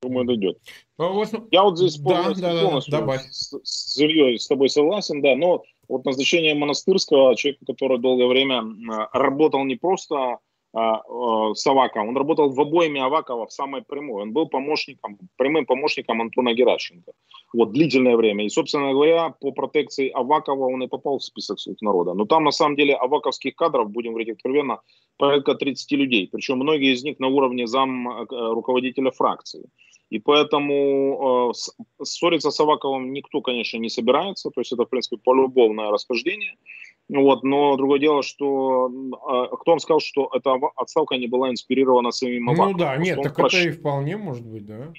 Думаю, 0.00 0.26
дойдет. 0.26 0.58
А 0.98 1.04
Я 1.50 1.64
вот 1.64 1.76
здесь 1.76 1.96
полностью, 1.96 2.42
да, 2.42 2.54
да, 2.54 2.62
полностью 2.62 2.92
да, 2.92 3.18
с, 3.18 3.58
с 3.64 3.98
Ильей 3.98 4.38
с 4.38 4.46
тобой 4.46 4.68
согласен, 4.68 5.20
да, 5.20 5.34
но 5.34 5.64
вот 5.88 6.04
назначение 6.04 6.54
монастырского 6.54 7.34
человека, 7.34 7.64
который 7.66 7.98
долгое 7.98 8.26
время 8.26 8.62
работал 9.12 9.64
не 9.64 9.76
просто 9.76 10.38
с 10.74 11.66
Аваковым. 11.66 12.08
Он 12.08 12.16
работал 12.16 12.50
в 12.50 12.60
обойме 12.60 13.02
Авакова 13.02 13.46
в 13.46 13.52
самой 13.52 13.82
прямой. 13.82 14.22
Он 14.22 14.32
был 14.32 14.48
помощником, 14.48 15.18
прямым 15.36 15.64
помощником 15.64 16.20
Антона 16.20 16.52
Геращенко. 16.52 17.12
Вот, 17.54 17.72
длительное 17.72 18.16
время. 18.16 18.44
И, 18.44 18.50
собственно 18.50 18.92
говоря, 18.92 19.30
по 19.40 19.52
протекции 19.52 20.10
Авакова 20.10 20.66
он 20.66 20.82
и 20.82 20.88
попал 20.88 21.18
в 21.18 21.24
список 21.24 21.58
слуг 21.58 21.80
народа. 21.80 22.14
Но 22.14 22.26
там, 22.26 22.44
на 22.44 22.50
самом 22.50 22.76
деле, 22.76 22.94
аваковских 22.94 23.56
кадров, 23.56 23.90
будем 23.90 24.10
говорить 24.10 24.36
откровенно, 24.36 24.80
порядка 25.16 25.54
30 25.54 25.92
людей. 25.92 26.28
Причем 26.30 26.58
многие 26.58 26.92
из 26.92 27.02
них 27.02 27.18
на 27.18 27.28
уровне 27.28 27.66
зам 27.66 28.08
э, 28.08 28.26
руководителя 28.28 29.10
фракции. 29.10 29.64
И 30.10 30.18
поэтому 30.18 31.50
э, 31.50 32.04
ссориться 32.04 32.50
с 32.50 32.60
Аваковым 32.60 33.12
никто, 33.12 33.40
конечно, 33.42 33.78
не 33.78 33.90
собирается. 33.90 34.50
То 34.50 34.60
есть 34.60 34.72
это, 34.72 34.84
в 34.84 34.88
принципе, 34.88 35.18
полюбовное 35.18 35.90
расхождение. 35.90 36.54
Вот, 37.08 37.42
но 37.42 37.76
другое 37.76 37.98
дело, 37.98 38.22
что 38.22 38.88
э, 38.90 39.56
кто 39.56 39.72
вам 39.72 39.78
сказал, 39.80 40.00
что 40.00 40.30
эта 40.34 40.58
отставка 40.76 41.16
не 41.16 41.26
была 41.26 41.50
инспирирована 41.50 42.10
самим 42.10 42.50
Аваковым? 42.50 42.72
Ну 42.72 42.78
да, 42.78 42.96
нет, 42.96 43.22
так 43.22 43.34
прош... 43.34 43.54
это 43.54 43.68
и 43.68 43.70
вполне 43.70 44.16
может 44.16 44.46
быть, 44.46 44.66
да. 44.66 44.92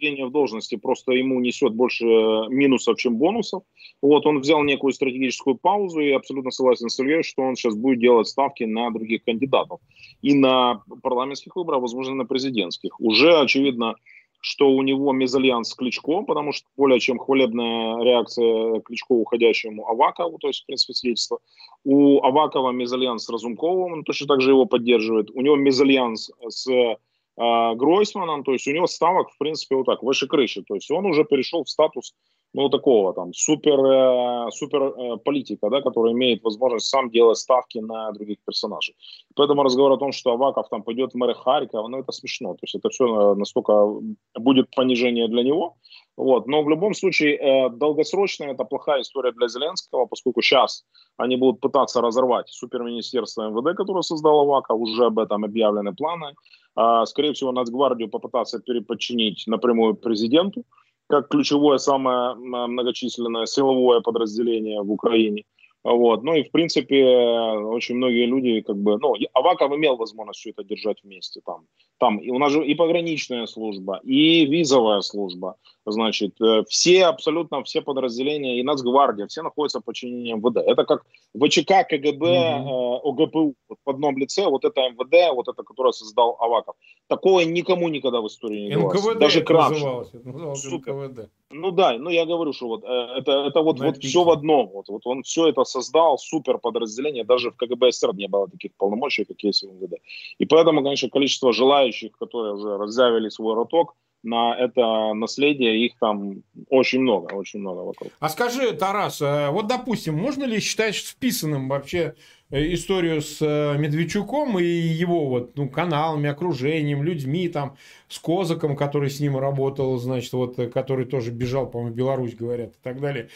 В 0.00 0.30
должности 0.30 0.76
просто 0.76 1.12
ему 1.12 1.40
несет 1.40 1.74
больше 1.74 2.04
минусов, 2.04 2.98
чем 2.98 3.16
бонусов. 3.16 3.62
Вот, 4.00 4.26
он 4.26 4.40
взял 4.40 4.62
некую 4.62 4.92
стратегическую 4.92 5.56
паузу 5.56 6.00
и 6.00 6.12
абсолютно 6.12 6.50
согласен 6.52 6.88
с 6.88 7.00
Ильей, 7.00 7.22
что 7.22 7.42
он 7.42 7.56
сейчас 7.56 7.74
будет 7.74 7.98
делать 7.98 8.28
ставки 8.28 8.62
на 8.62 8.90
других 8.90 9.24
кандидатов. 9.24 9.80
И 10.22 10.34
на 10.34 10.82
парламентских 11.02 11.56
выборах, 11.56 11.82
возможно, 11.82 12.14
на 12.14 12.24
президентских. 12.24 13.00
Уже, 13.00 13.40
очевидно, 13.40 13.96
что 14.40 14.70
у 14.70 14.82
него 14.82 15.12
мезальянс 15.12 15.70
с 15.70 15.74
Кличко, 15.74 16.22
потому 16.22 16.52
что 16.52 16.66
более 16.76 17.00
чем 17.00 17.18
хвалебная 17.18 18.02
реакция 18.04 18.80
Кличко 18.80 19.12
уходящему 19.12 19.88
Авакову, 19.88 20.38
то 20.38 20.48
есть, 20.48 20.62
в 20.62 20.66
принципе, 20.66 20.94
свидетельство. 20.94 21.38
У 21.84 22.22
Авакова 22.22 22.70
мезальянс 22.70 23.24
с 23.24 23.28
Разумковым, 23.28 23.92
он 23.94 24.04
точно 24.04 24.26
так 24.28 24.40
же 24.40 24.50
его 24.50 24.64
поддерживает. 24.66 25.30
У 25.32 25.40
него 25.40 25.56
мезальянс 25.56 26.30
с 26.48 26.96
э, 27.38 27.74
Гройсманом, 27.74 28.44
то 28.44 28.52
есть 28.52 28.66
у 28.68 28.72
него 28.72 28.86
ставок, 28.86 29.30
в 29.30 29.38
принципе, 29.38 29.76
вот 29.76 29.86
так, 29.86 30.02
выше 30.02 30.26
крыши. 30.26 30.62
То 30.62 30.74
есть 30.74 30.90
он 30.90 31.06
уже 31.06 31.24
перешел 31.24 31.64
в 31.64 31.68
статус 31.68 32.14
ну, 32.54 32.68
такого 32.70 33.12
там 33.12 33.32
супер, 33.34 33.78
э, 33.78 34.50
супер 34.50 34.82
э, 34.82 35.16
политика, 35.18 35.68
да, 35.70 35.82
который 35.82 36.12
имеет 36.12 36.42
возможность 36.42 36.86
сам 36.86 37.10
делать 37.10 37.38
ставки 37.38 37.78
на 37.78 38.10
других 38.12 38.38
персонажей. 38.44 38.94
Поэтому 39.34 39.62
разговор 39.62 39.92
о 39.92 39.98
том, 39.98 40.12
что 40.12 40.32
Аваков 40.32 40.68
там 40.68 40.82
пойдет 40.82 41.12
в 41.12 41.16
мэры 41.16 41.34
Харькова, 41.34 41.88
ну, 41.88 41.98
это 41.98 42.12
смешно. 42.12 42.54
То 42.54 42.60
есть 42.62 42.74
это 42.74 42.88
все 42.88 43.04
э, 43.04 43.34
настолько 43.34 43.86
будет 44.34 44.74
понижение 44.74 45.28
для 45.28 45.42
него. 45.42 45.76
Вот. 46.18 46.48
Но 46.48 46.62
в 46.64 46.68
любом 46.68 46.94
случае, 46.94 47.36
э, 47.36 47.70
долгосрочно 47.70 48.46
это 48.46 48.64
плохая 48.64 49.02
история 49.02 49.30
для 49.30 49.46
Зеленского, 49.46 50.06
поскольку 50.06 50.42
сейчас 50.42 50.84
они 51.16 51.36
будут 51.36 51.60
пытаться 51.60 52.00
разорвать 52.00 52.48
суперминистерство 52.48 53.48
МВД, 53.48 53.76
которое 53.76 54.02
создал 54.02 54.40
Аваков, 54.40 54.80
уже 54.80 55.04
об 55.04 55.20
этом 55.20 55.44
объявлены 55.44 55.94
планы. 55.94 56.34
Э, 56.76 57.04
скорее 57.06 57.32
всего, 57.32 57.52
Нацгвардию 57.52 58.08
попытаться 58.10 58.58
переподчинить 58.58 59.44
напрямую 59.46 59.94
президенту 59.94 60.64
как 61.06 61.28
ключевое 61.28 61.78
самое 61.78 62.34
многочисленное 62.34 63.46
силовое 63.46 64.00
подразделение 64.00 64.82
в 64.82 64.90
Украине. 64.90 65.44
Вот. 65.84 66.24
Ну 66.24 66.34
и, 66.34 66.42
в 66.42 66.50
принципе, 66.50 67.04
очень 67.06 67.96
многие 67.96 68.26
люди, 68.26 68.60
как 68.60 68.76
бы, 68.76 68.98
ну, 68.98 69.14
Аваков 69.32 69.72
имел 69.72 69.96
возможность 69.96 70.40
все 70.40 70.50
это 70.50 70.64
держать 70.64 70.98
вместе 71.02 71.40
там. 71.46 71.66
Там 71.98 72.18
и 72.18 72.30
у 72.30 72.38
нас 72.38 72.52
же 72.52 72.64
и 72.64 72.74
пограничная 72.74 73.46
служба, 73.46 74.00
и 74.04 74.44
визовая 74.44 75.00
служба. 75.00 75.56
Значит, 75.90 76.40
э, 76.40 76.64
все, 76.68 77.06
абсолютно 77.06 77.62
все 77.62 77.80
подразделения 77.80 78.58
и 78.58 78.62
Нацгвардия, 78.62 79.26
все 79.26 79.42
находятся 79.42 79.80
в 79.80 79.84
подчинении 79.84 80.34
МВД. 80.34 80.58
Это 80.58 80.84
как 80.84 81.04
ВЧК, 81.34 81.84
КГБ, 81.88 82.26
mm-hmm. 82.26 83.00
ОГПУ. 83.04 83.54
Вот 83.68 83.78
в 83.84 83.90
одном 83.90 84.18
лице 84.18 84.46
вот 84.46 84.64
это 84.64 84.80
МВД, 84.80 85.34
вот 85.34 85.48
это, 85.48 85.62
которое 85.62 85.92
создал 85.92 86.36
Аваков. 86.40 86.76
Такого 87.06 87.40
никому 87.40 87.88
никогда 87.88 88.20
в 88.20 88.26
истории 88.26 88.68
не 88.68 88.78
было. 88.78 89.14
Даже 89.14 89.40
это 89.40 89.52
называлось. 89.52 90.08
Это 90.14 90.28
называлось 90.28 90.64
НКВД. 90.64 91.30
Ну 91.50 91.70
да, 91.70 91.96
ну 91.98 92.10
я 92.10 92.26
говорю, 92.26 92.52
что 92.52 92.68
вот 92.68 92.84
э, 92.84 93.18
это, 93.18 93.32
это 93.46 93.62
вот, 93.62 93.80
вот 93.80 93.96
все 93.98 94.22
в 94.22 94.30
одном. 94.30 94.68
Вот, 94.68 94.88
вот 94.88 95.06
он 95.06 95.22
все 95.22 95.48
это 95.48 95.64
создал, 95.64 96.18
супер 96.18 96.58
подразделение. 96.58 97.24
Даже 97.24 97.50
в 97.50 97.56
КГБ 97.56 97.92
СССР 97.92 98.14
не 98.14 98.28
было 98.28 98.48
таких 98.48 98.72
полномочий, 98.76 99.24
как 99.24 99.42
есть 99.42 99.62
в 99.62 99.66
МВД. 99.66 99.94
И 100.38 100.44
поэтому, 100.44 100.82
конечно, 100.82 101.08
количество 101.08 101.52
желающих, 101.52 102.12
которые 102.18 102.54
уже 102.54 102.76
разъявили 102.76 103.30
свой 103.30 103.54
роток, 103.54 103.94
на 104.28 104.56
это 104.56 105.14
наследие, 105.14 105.86
их 105.86 105.92
там 105.98 106.42
очень 106.68 107.00
много, 107.00 107.34
очень 107.34 107.60
много 107.60 107.80
вокруг. 107.80 108.12
А 108.20 108.28
скажи, 108.28 108.72
Тарас, 108.72 109.20
э, 109.20 109.50
вот 109.50 109.66
допустим, 109.66 110.14
можно 110.14 110.44
ли 110.44 110.60
считать 110.60 110.96
вписанным 110.96 111.68
вообще 111.68 112.14
э, 112.50 112.72
историю 112.74 113.20
с 113.20 113.38
э, 113.40 113.76
Медведчуком 113.78 114.58
и 114.58 114.64
его 114.64 115.26
вот, 115.26 115.56
ну, 115.56 115.68
каналами, 115.68 116.28
окружением, 116.28 117.02
людьми, 117.02 117.48
там, 117.48 117.76
с 118.08 118.18
Козаком, 118.18 118.76
который 118.76 119.10
с 119.10 119.20
ним 119.20 119.36
работал, 119.38 119.96
значит, 119.98 120.32
вот, 120.32 120.56
который 120.72 121.06
тоже 121.06 121.30
бежал, 121.30 121.68
по-моему, 121.68 121.92
в 121.92 121.96
Беларусь, 121.96 122.34
говорят, 122.34 122.70
и 122.70 122.82
так 122.82 123.00
далее. 123.00 123.28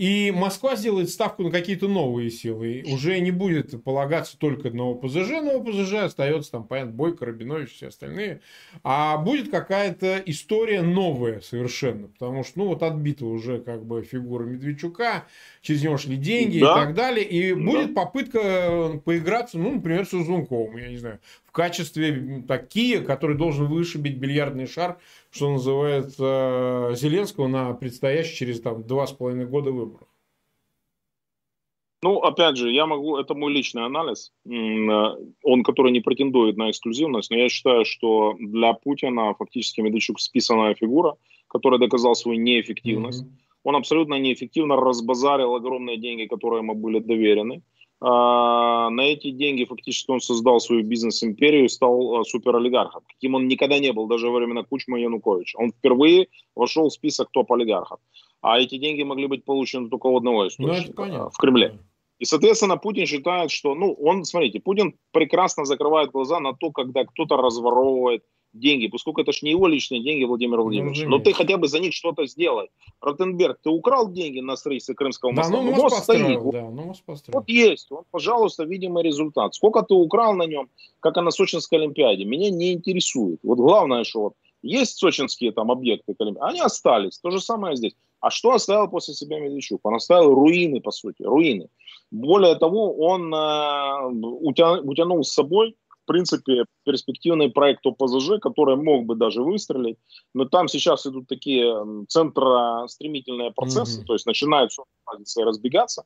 И 0.00 0.32
Москва 0.34 0.76
сделает 0.76 1.10
ставку 1.10 1.42
на 1.42 1.50
какие-то 1.50 1.86
новые 1.86 2.30
силы. 2.30 2.82
Уже 2.90 3.20
не 3.20 3.30
будет 3.30 3.84
полагаться 3.84 4.38
только 4.38 4.70
на 4.70 4.92
ОПЗЖ, 4.92 5.42
но 5.42 5.56
ОПЗЖ 5.56 5.92
остается 6.04 6.52
там, 6.52 6.64
понятно, 6.66 6.92
Бойко, 6.92 7.26
Рабинович, 7.26 7.74
все 7.74 7.88
остальные. 7.88 8.40
А 8.82 9.18
будет 9.18 9.50
какая-то 9.50 10.22
история 10.24 10.80
новая 10.80 11.42
совершенно. 11.42 12.08
Потому 12.08 12.44
что, 12.44 12.60
ну, 12.60 12.68
вот 12.68 12.82
отбита 12.82 13.26
уже 13.26 13.60
как 13.60 13.84
бы 13.84 14.02
фигура 14.02 14.44
Медведчука, 14.44 15.26
через 15.60 15.82
него 15.82 15.98
шли 15.98 16.16
деньги 16.16 16.60
да. 16.60 16.72
и 16.72 16.74
так 16.76 16.94
далее. 16.94 17.26
И 17.26 17.52
да. 17.52 17.60
будет 17.60 17.94
попытка 17.94 19.02
поиграться, 19.04 19.58
ну, 19.58 19.74
например, 19.74 20.06
с 20.06 20.14
Узунковым, 20.14 20.78
я 20.78 20.88
не 20.88 20.96
знаю, 20.96 21.20
в 21.44 21.49
качестве 21.52 22.44
такие, 22.46 23.00
который 23.00 23.36
должен 23.36 23.66
вышибить 23.66 24.16
бильярдный 24.16 24.66
шар 24.66 24.98
что 25.30 25.50
называется, 25.50 26.90
Зеленского 26.94 27.46
на 27.46 27.72
предстоящий 27.72 28.36
через 28.36 28.60
там, 28.60 28.82
два 28.82 29.06
с 29.06 29.12
половиной 29.12 29.46
года 29.46 29.70
выборах? 29.70 30.08
Ну, 32.02 32.18
опять 32.18 32.56
же, 32.56 32.70
я 32.72 32.86
могу, 32.86 33.18
это 33.18 33.34
мой 33.34 33.52
личный 33.52 33.84
анализ, 33.84 34.32
он, 34.44 35.62
который 35.62 35.92
не 35.92 36.00
претендует 36.00 36.56
на 36.56 36.70
эксклюзивность, 36.70 37.30
но 37.30 37.36
я 37.36 37.48
считаю, 37.50 37.84
что 37.84 38.34
для 38.38 38.72
Путина 38.72 39.34
фактически 39.34 39.82
Медведчук 39.82 40.18
списанная 40.18 40.74
фигура, 40.74 41.16
которая 41.46 41.78
доказал 41.78 42.14
свою 42.14 42.40
неэффективность. 42.40 43.24
Mm-hmm. 43.24 43.64
Он 43.64 43.76
абсолютно 43.76 44.14
неэффективно 44.14 44.76
разбазарил 44.76 45.54
огромные 45.54 45.98
деньги, 45.98 46.24
которые 46.24 46.60
ему 46.60 46.74
были 46.74 47.00
доверены. 47.00 47.60
На 48.02 49.02
эти 49.02 49.30
деньги 49.30 49.64
фактически 49.64 50.10
он 50.10 50.20
создал 50.20 50.58
свою 50.60 50.82
бизнес-империю 50.82 51.66
и 51.66 51.68
стал 51.68 52.20
а, 52.20 52.24
суперолигархом, 52.24 53.02
каким 53.06 53.34
он 53.34 53.46
никогда 53.46 53.78
не 53.78 53.92
был, 53.92 54.06
даже 54.06 54.28
во 54.28 54.38
времена 54.38 54.62
Кучма 54.62 54.98
и 54.98 55.02
Януковича. 55.02 55.58
Он 55.58 55.70
впервые 55.70 56.28
вошел 56.54 56.88
в 56.88 56.92
список 56.92 57.30
топ-олигархов. 57.30 58.00
А 58.40 58.58
эти 58.58 58.78
деньги 58.78 59.02
могли 59.02 59.26
быть 59.26 59.44
получены 59.44 59.90
только 59.90 60.06
у 60.06 60.16
одного 60.16 60.42
ну, 60.42 60.48
источника, 60.48 61.28
в 61.28 61.36
Кремле. 61.36 61.78
И, 62.18 62.24
соответственно, 62.24 62.78
Путин 62.78 63.06
считает, 63.06 63.50
что, 63.50 63.74
ну, 63.74 63.92
он, 63.92 64.24
смотрите, 64.24 64.60
Путин 64.60 64.94
прекрасно 65.12 65.64
закрывает 65.64 66.10
глаза 66.10 66.40
на 66.40 66.54
то, 66.54 66.70
когда 66.70 67.04
кто-то 67.04 67.36
разворовывает 67.36 68.22
деньги, 68.52 68.88
поскольку 68.88 69.20
это 69.20 69.32
же 69.32 69.40
не 69.42 69.50
его 69.50 69.66
личные 69.66 70.02
деньги, 70.02 70.24
Владимир 70.24 70.60
Владимирович. 70.60 71.02
Ну, 71.02 71.10
но 71.10 71.18
ты 71.18 71.32
хотя 71.32 71.56
бы 71.56 71.68
за 71.68 71.78
них 71.78 71.92
что-то 71.92 72.26
сделай. 72.26 72.68
Ротенберг, 73.00 73.58
ты 73.62 73.70
украл 73.70 74.10
деньги 74.10 74.40
на 74.40 74.56
строительство 74.56 74.94
Крымского 74.94 75.32
моста? 75.32 75.52
Да, 75.52 75.62
ну, 75.62 75.70
мост, 75.70 75.82
мост 75.82 76.02
стоит. 76.04 76.52
Да, 76.52 76.70
ну, 76.70 76.82
мост 76.82 77.02
построил. 77.04 77.40
Вот 77.40 77.48
есть, 77.48 77.90
вот, 77.90 78.04
пожалуйста, 78.10 78.64
видимый 78.64 79.02
результат. 79.02 79.54
Сколько 79.54 79.82
ты 79.82 79.94
украл 79.94 80.34
на 80.34 80.44
нем, 80.44 80.68
как 81.00 81.16
и 81.16 81.20
на 81.20 81.30
Сочинской 81.30 81.78
Олимпиаде, 81.78 82.24
меня 82.24 82.50
не 82.50 82.72
интересует. 82.72 83.40
Вот 83.42 83.58
главное, 83.58 84.04
что 84.04 84.20
вот 84.20 84.34
есть 84.62 84.98
сочинские 84.98 85.52
там 85.52 85.70
объекты, 85.70 86.14
они 86.40 86.60
остались. 86.60 87.18
То 87.18 87.30
же 87.30 87.40
самое 87.40 87.76
здесь. 87.76 87.94
А 88.20 88.30
что 88.30 88.52
оставил 88.52 88.88
после 88.88 89.14
себя 89.14 89.40
Медведчук? 89.40 89.80
Он 89.82 89.94
оставил 89.94 90.34
руины, 90.34 90.80
по 90.80 90.90
сути, 90.90 91.22
руины. 91.22 91.68
Более 92.10 92.54
того, 92.56 92.94
он 92.96 93.32
э, 93.32 94.04
утянул 94.42 95.24
с 95.24 95.32
собой 95.32 95.76
принципе, 96.10 96.64
перспективный 96.84 97.50
проект 97.50 97.86
ОПЗЖ, 97.86 98.40
который 98.42 98.74
мог 98.74 99.06
бы 99.06 99.14
даже 99.14 99.42
выстрелить. 99.42 99.96
Но 100.34 100.44
там 100.44 100.66
сейчас 100.66 101.06
идут 101.06 101.28
такие 101.28 102.04
центростремительные 102.08 103.52
процессы, 103.52 104.00
mm-hmm. 104.00 104.06
то 104.06 104.12
есть 104.14 104.26
начинают 104.26 104.72
позиции 105.04 105.44
разбегаться. 105.44 106.04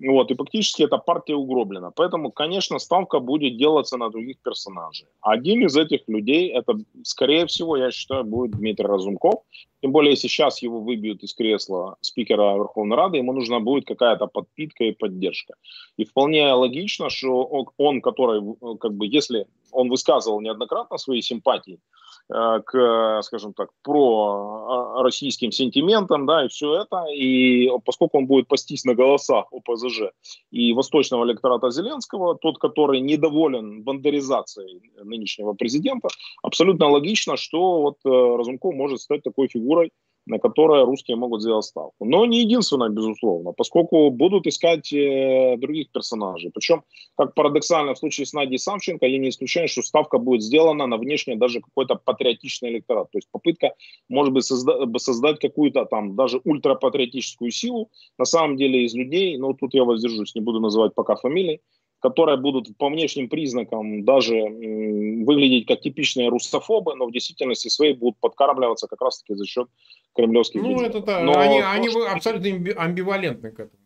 Вот, 0.00 0.30
и 0.30 0.34
практически 0.34 0.82
эта 0.82 0.98
партия 0.98 1.34
угроблена. 1.34 1.92
Поэтому, 1.92 2.32
конечно, 2.32 2.78
ставка 2.78 3.20
будет 3.20 3.56
делаться 3.56 3.96
на 3.96 4.10
других 4.10 4.38
персонажей. 4.42 5.06
Один 5.20 5.64
из 5.64 5.76
этих 5.76 6.08
людей, 6.08 6.48
это, 6.48 6.74
скорее 7.04 7.46
всего, 7.46 7.76
я 7.76 7.90
считаю, 7.92 8.24
будет 8.24 8.52
Дмитрий 8.52 8.86
Разумков. 8.86 9.42
Тем 9.82 9.92
более, 9.92 10.10
если 10.10 10.28
сейчас 10.28 10.62
его 10.62 10.80
выбьют 10.80 11.22
из 11.22 11.32
кресла 11.34 11.96
спикера 12.00 12.56
Верховной 12.56 12.96
Рады, 12.96 13.18
ему 13.18 13.32
нужна 13.32 13.60
будет 13.60 13.86
какая-то 13.86 14.26
подпитка 14.26 14.84
и 14.84 14.92
поддержка. 14.92 15.54
И 15.96 16.04
вполне 16.04 16.52
логично, 16.52 17.08
что 17.08 17.66
он, 17.78 18.00
который, 18.00 18.42
как 18.80 18.94
бы, 18.94 19.06
если 19.06 19.46
он 19.70 19.90
высказывал 19.90 20.40
неоднократно 20.40 20.98
свои 20.98 21.22
симпатии 21.22 21.78
Э, 21.78 22.03
к, 22.28 23.20
скажем 23.22 23.52
так, 23.52 23.68
про 23.82 25.02
российским 25.02 25.52
сентиментам, 25.52 26.26
да, 26.26 26.44
и 26.44 26.48
все 26.48 26.82
это, 26.82 27.04
и 27.12 27.68
поскольку 27.84 28.18
он 28.18 28.26
будет 28.26 28.48
пастись 28.48 28.84
на 28.84 28.94
голосах 28.94 29.46
ОПЗЖ 29.52 30.12
и 30.50 30.72
восточного 30.72 31.24
электората 31.24 31.70
Зеленского, 31.70 32.36
тот, 32.36 32.58
который 32.58 33.00
недоволен 33.00 33.82
бандеризацией 33.82 34.80
нынешнего 35.02 35.52
президента, 35.52 36.08
абсолютно 36.42 36.88
логично, 36.88 37.36
что 37.36 37.82
вот 37.82 37.96
э, 38.04 38.08
Разумков 38.08 38.74
может 38.74 39.00
стать 39.00 39.22
такой 39.22 39.48
фигурой, 39.48 39.90
на 40.26 40.38
которое 40.38 40.84
русские 40.84 41.16
могут 41.16 41.42
сделать 41.42 41.64
ставку. 41.64 42.04
Но 42.04 42.26
не 42.26 42.40
единственное, 42.40 42.88
безусловно, 42.88 43.52
поскольку 43.52 44.10
будут 44.10 44.46
искать 44.46 44.92
э, 44.92 45.56
других 45.58 45.90
персонажей. 45.92 46.50
Причем, 46.54 46.82
как 47.16 47.34
парадоксально 47.34 47.94
в 47.94 47.98
случае 47.98 48.26
с 48.26 48.32
Надей 48.32 48.58
Самченко, 48.58 49.06
я 49.06 49.18
не 49.18 49.28
исключаю, 49.28 49.68
что 49.68 49.82
ставка 49.82 50.18
будет 50.18 50.42
сделана 50.42 50.86
на 50.86 50.96
внешне 50.96 51.36
даже 51.36 51.60
какой-то 51.60 51.96
патриотичный 51.96 52.70
электорат. 52.70 53.10
То 53.10 53.18
есть 53.18 53.28
попытка, 53.30 53.74
может 54.08 54.32
быть, 54.32 54.50
созда- 54.50 54.98
создать 54.98 55.38
какую-то 55.40 55.84
там 55.84 56.16
даже 56.16 56.40
ультрапатриотическую 56.44 57.50
силу, 57.50 57.90
на 58.18 58.24
самом 58.24 58.56
деле 58.56 58.84
из 58.84 58.94
людей, 58.94 59.36
но 59.36 59.52
тут 59.52 59.74
я 59.74 59.84
воздержусь, 59.84 60.34
не 60.34 60.40
буду 60.40 60.60
называть 60.60 60.94
пока 60.94 61.16
фамилии, 61.16 61.60
которые 62.04 62.36
будут 62.36 62.76
по 62.76 62.90
внешним 62.90 63.30
признакам 63.30 64.04
даже 64.04 64.34
выглядеть 64.34 65.66
как 65.66 65.80
типичные 65.80 66.28
русофобы, 66.28 66.94
но 66.96 67.06
в 67.06 67.12
действительности 67.12 67.68
своей 67.68 67.94
будут 67.94 68.18
подкармливаться 68.20 68.88
как 68.88 69.00
раз-таки 69.00 69.34
за 69.34 69.46
счет 69.46 69.68
кремлевских 70.14 70.60
Ну, 70.60 70.82
это 70.82 71.00
да. 71.00 71.20
Но 71.20 71.38
они, 71.38 71.60
то, 71.60 71.70
они 71.70 71.88
что... 71.88 72.06
абсолютно 72.12 72.72
амбивалентны 72.76 73.50
к 73.52 73.54
этому. 73.58 73.82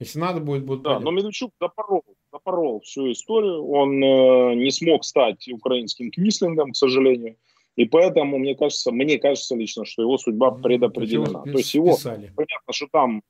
Если 0.00 0.18
надо 0.18 0.40
будет, 0.40 0.64
будет 0.64 0.80
Да, 0.80 0.94
понятно. 0.94 1.10
но 1.10 1.16
Медведчук 1.18 1.50
запорол, 1.60 2.04
запорол 2.32 2.80
всю 2.80 3.12
историю. 3.12 3.68
Он 3.68 4.02
э, 4.02 4.54
не 4.54 4.70
смог 4.70 5.04
стать 5.04 5.46
украинским 5.52 6.10
квислингом, 6.10 6.72
к 6.72 6.76
сожалению. 6.76 7.36
И 7.76 7.84
поэтому, 7.84 8.38
мне 8.38 8.54
кажется, 8.54 8.92
мне 8.92 9.18
кажется 9.18 9.54
лично, 9.56 9.84
что 9.84 10.00
его 10.00 10.16
судьба 10.16 10.52
предопределена. 10.52 11.42
То 11.42 11.58
есть 11.58 11.74
его, 11.74 11.98
понятно, 12.02 12.72
что 12.72 12.86
там 12.90 13.22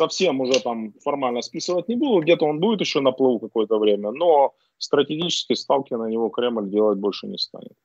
совсем 0.00 0.40
уже 0.40 0.60
там 0.60 0.92
формально 1.04 1.42
списывать 1.42 1.88
не 1.88 1.96
буду, 1.96 2.22
где-то 2.22 2.46
он 2.46 2.58
будет 2.58 2.80
еще 2.80 3.00
на 3.00 3.12
плаву 3.12 3.38
какое-то 3.38 3.78
время, 3.78 4.10
но 4.10 4.54
стратегические 4.78 5.56
ставки 5.56 5.94
на 5.94 6.08
него 6.08 6.30
Кремль 6.30 6.70
делать 6.70 6.98
больше 6.98 7.26
не 7.26 7.38
станет. 7.38 7.76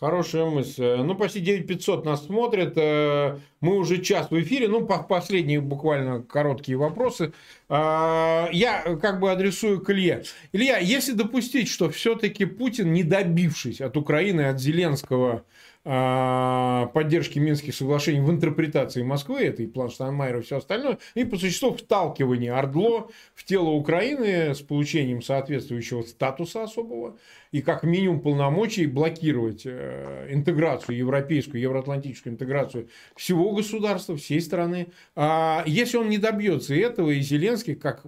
Хорошая 0.00 0.44
мысль. 0.44 0.96
Ну, 0.96 1.14
почти 1.14 1.40
9500 1.40 2.04
нас 2.04 2.26
смотрят. 2.26 2.72
Э, 2.76 3.38
мы 3.60 3.76
уже 3.78 4.02
час 4.02 4.28
в 4.28 4.34
эфире. 4.42 4.66
Ну, 4.68 4.84
последние 4.86 5.60
буквально 5.60 6.20
короткие 6.20 6.76
вопросы. 6.76 7.32
Э, 7.68 8.46
я 8.52 8.96
как 9.00 9.20
бы 9.20 9.30
адресую 9.30 9.80
к 9.80 9.90
Илье. 9.90 10.24
Илья, 10.52 10.78
если 10.78 11.12
допустить, 11.12 11.68
что 11.68 11.88
все-таки 11.90 12.44
Путин, 12.44 12.92
не 12.92 13.04
добившись 13.04 13.80
от 13.80 13.96
Украины, 13.96 14.48
от 14.48 14.58
Зеленского, 14.58 15.44
поддержки 15.84 17.38
Минских 17.38 17.74
соглашений 17.74 18.20
в 18.20 18.30
интерпретации 18.30 19.02
Москвы, 19.02 19.42
это 19.42 19.62
и 19.62 19.66
план 19.66 19.90
Штайнмайера 19.90 20.40
и 20.40 20.42
все 20.42 20.56
остальное, 20.56 20.98
и 21.14 21.24
по 21.24 21.36
существу 21.36 21.74
вталкивание 21.74 22.54
Ордло 22.54 23.10
в 23.34 23.44
тело 23.44 23.68
Украины 23.68 24.54
с 24.54 24.60
получением 24.60 25.20
соответствующего 25.20 26.02
статуса 26.02 26.62
особого 26.62 27.18
и 27.52 27.60
как 27.62 27.82
минимум 27.82 28.20
полномочий 28.20 28.86
блокировать 28.86 29.62
э, 29.66 30.28
интеграцию 30.30 30.96
европейскую, 30.96 31.60
евроатлантическую 31.60 32.32
интеграцию 32.32 32.88
всего 33.14 33.52
государства, 33.52 34.16
всей 34.16 34.40
страны. 34.40 34.88
А 35.14 35.62
если 35.66 35.98
он 35.98 36.08
не 36.08 36.18
добьется 36.18 36.74
этого, 36.74 37.10
и 37.10 37.20
Зеленский, 37.20 37.74
как 37.74 38.02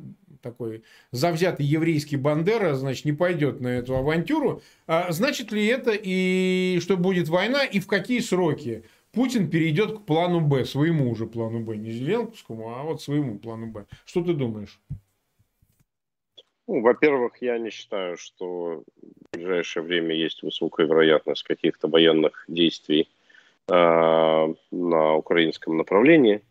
такой 0.47 0.83
завзятый 1.11 1.67
еврейский 1.67 2.17
Бандера, 2.17 2.75
значит, 2.75 3.05
не 3.05 3.13
пойдет 3.13 3.61
на 3.61 3.69
эту 3.69 3.97
авантюру. 3.97 4.63
А 4.87 5.11
значит 5.13 5.53
ли 5.53 5.67
это 5.67 5.93
и 5.95 6.79
что 6.81 6.97
будет 6.97 7.29
война 7.29 7.65
и 7.65 7.81
в 7.81 7.87
какие 7.87 8.21
сроки 8.21 8.85
Путин 9.13 9.51
перейдет 9.51 9.99
к 9.99 10.05
плану 10.05 10.41
Б, 10.41 10.65
своему 10.65 11.11
уже 11.11 11.27
плану 11.27 11.61
Б, 11.61 11.77
не 11.77 11.91
Зеленскому, 11.91 12.75
а 12.77 12.83
вот 12.83 13.03
своему 13.03 13.39
плану 13.39 13.67
Б. 13.67 13.87
Что 14.05 14.23
ты 14.23 14.35
думаешь? 14.35 14.81
Ну, 16.69 16.81
во-первых, 16.81 17.41
я 17.41 17.59
не 17.59 17.71
считаю, 17.71 18.17
что 18.17 18.83
в 19.33 19.37
ближайшее 19.37 19.83
время 19.83 20.15
есть 20.15 20.43
высокая 20.43 20.87
вероятность 20.87 21.45
каких-то 21.45 21.89
военных 21.89 22.45
действий 22.49 23.09
э, 23.69 23.75
на 24.71 25.15
украинском 25.15 25.77
направлении. 25.77 26.43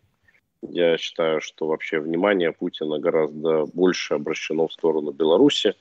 Я 0.70 0.98
считаю, 0.98 1.40
что 1.40 1.66
вообще 1.66 2.00
внимание 2.00 2.52
Путина 2.52 2.98
гораздо 2.98 3.66
больше 3.66 4.14
обращено 4.14 4.68
в 4.68 4.72
сторону 4.72 5.12
Беларуси, 5.12 5.74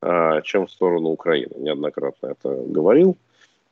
а, 0.00 0.40
чем 0.42 0.66
в 0.66 0.70
сторону 0.70 1.10
Украины. 1.10 1.52
Неоднократно 1.56 2.28
это 2.28 2.48
говорил. 2.66 3.16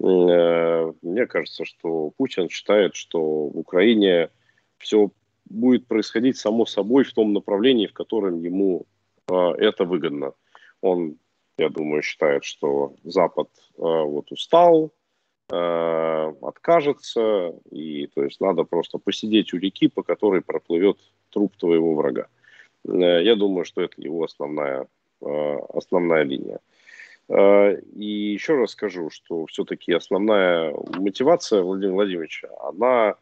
Э, 0.02 0.92
мне 1.02 1.26
кажется, 1.26 1.64
что 1.64 2.10
Путин 2.16 2.48
считает, 2.48 2.96
что 2.96 3.20
в 3.20 3.58
Украине 3.58 4.30
все 4.78 5.10
будет 5.44 5.86
происходить 5.86 6.36
само 6.38 6.66
собой 6.66 7.04
в 7.04 7.12
том 7.12 7.32
направлении, 7.32 7.86
в 7.86 7.92
котором 7.92 8.40
ему 8.40 8.86
а, 9.30 9.52
это 9.52 9.84
выгодно. 9.84 10.32
Он, 10.80 11.18
я 11.58 11.68
думаю, 11.68 12.02
считает, 12.02 12.44
что 12.44 12.94
Запад 13.04 13.48
а, 13.78 14.02
вот 14.02 14.32
устал, 14.32 14.92
Э, 15.54 16.32
откажется, 16.40 17.52
и 17.70 18.06
то 18.06 18.24
есть 18.24 18.40
надо 18.40 18.64
просто 18.64 18.96
посидеть 18.96 19.52
у 19.52 19.58
реки, 19.58 19.88
по 19.88 20.02
которой 20.02 20.40
проплывет 20.40 20.96
труп 21.28 21.52
твоего 21.58 21.94
врага. 21.94 22.28
Э, 22.88 23.22
я 23.22 23.36
думаю, 23.36 23.66
что 23.66 23.82
это 23.82 24.00
его 24.00 24.24
основная, 24.24 24.86
э, 25.20 25.58
основная 25.74 26.22
линия. 26.22 26.60
И 27.28 28.32
еще 28.34 28.56
раз 28.56 28.72
скажу, 28.72 29.10
что 29.10 29.46
все-таки 29.46 29.92
основная 29.92 30.74
мотивация 30.98 31.62
Владимира 31.62 31.94
Владимировича, 31.94 32.48
она 32.60 33.14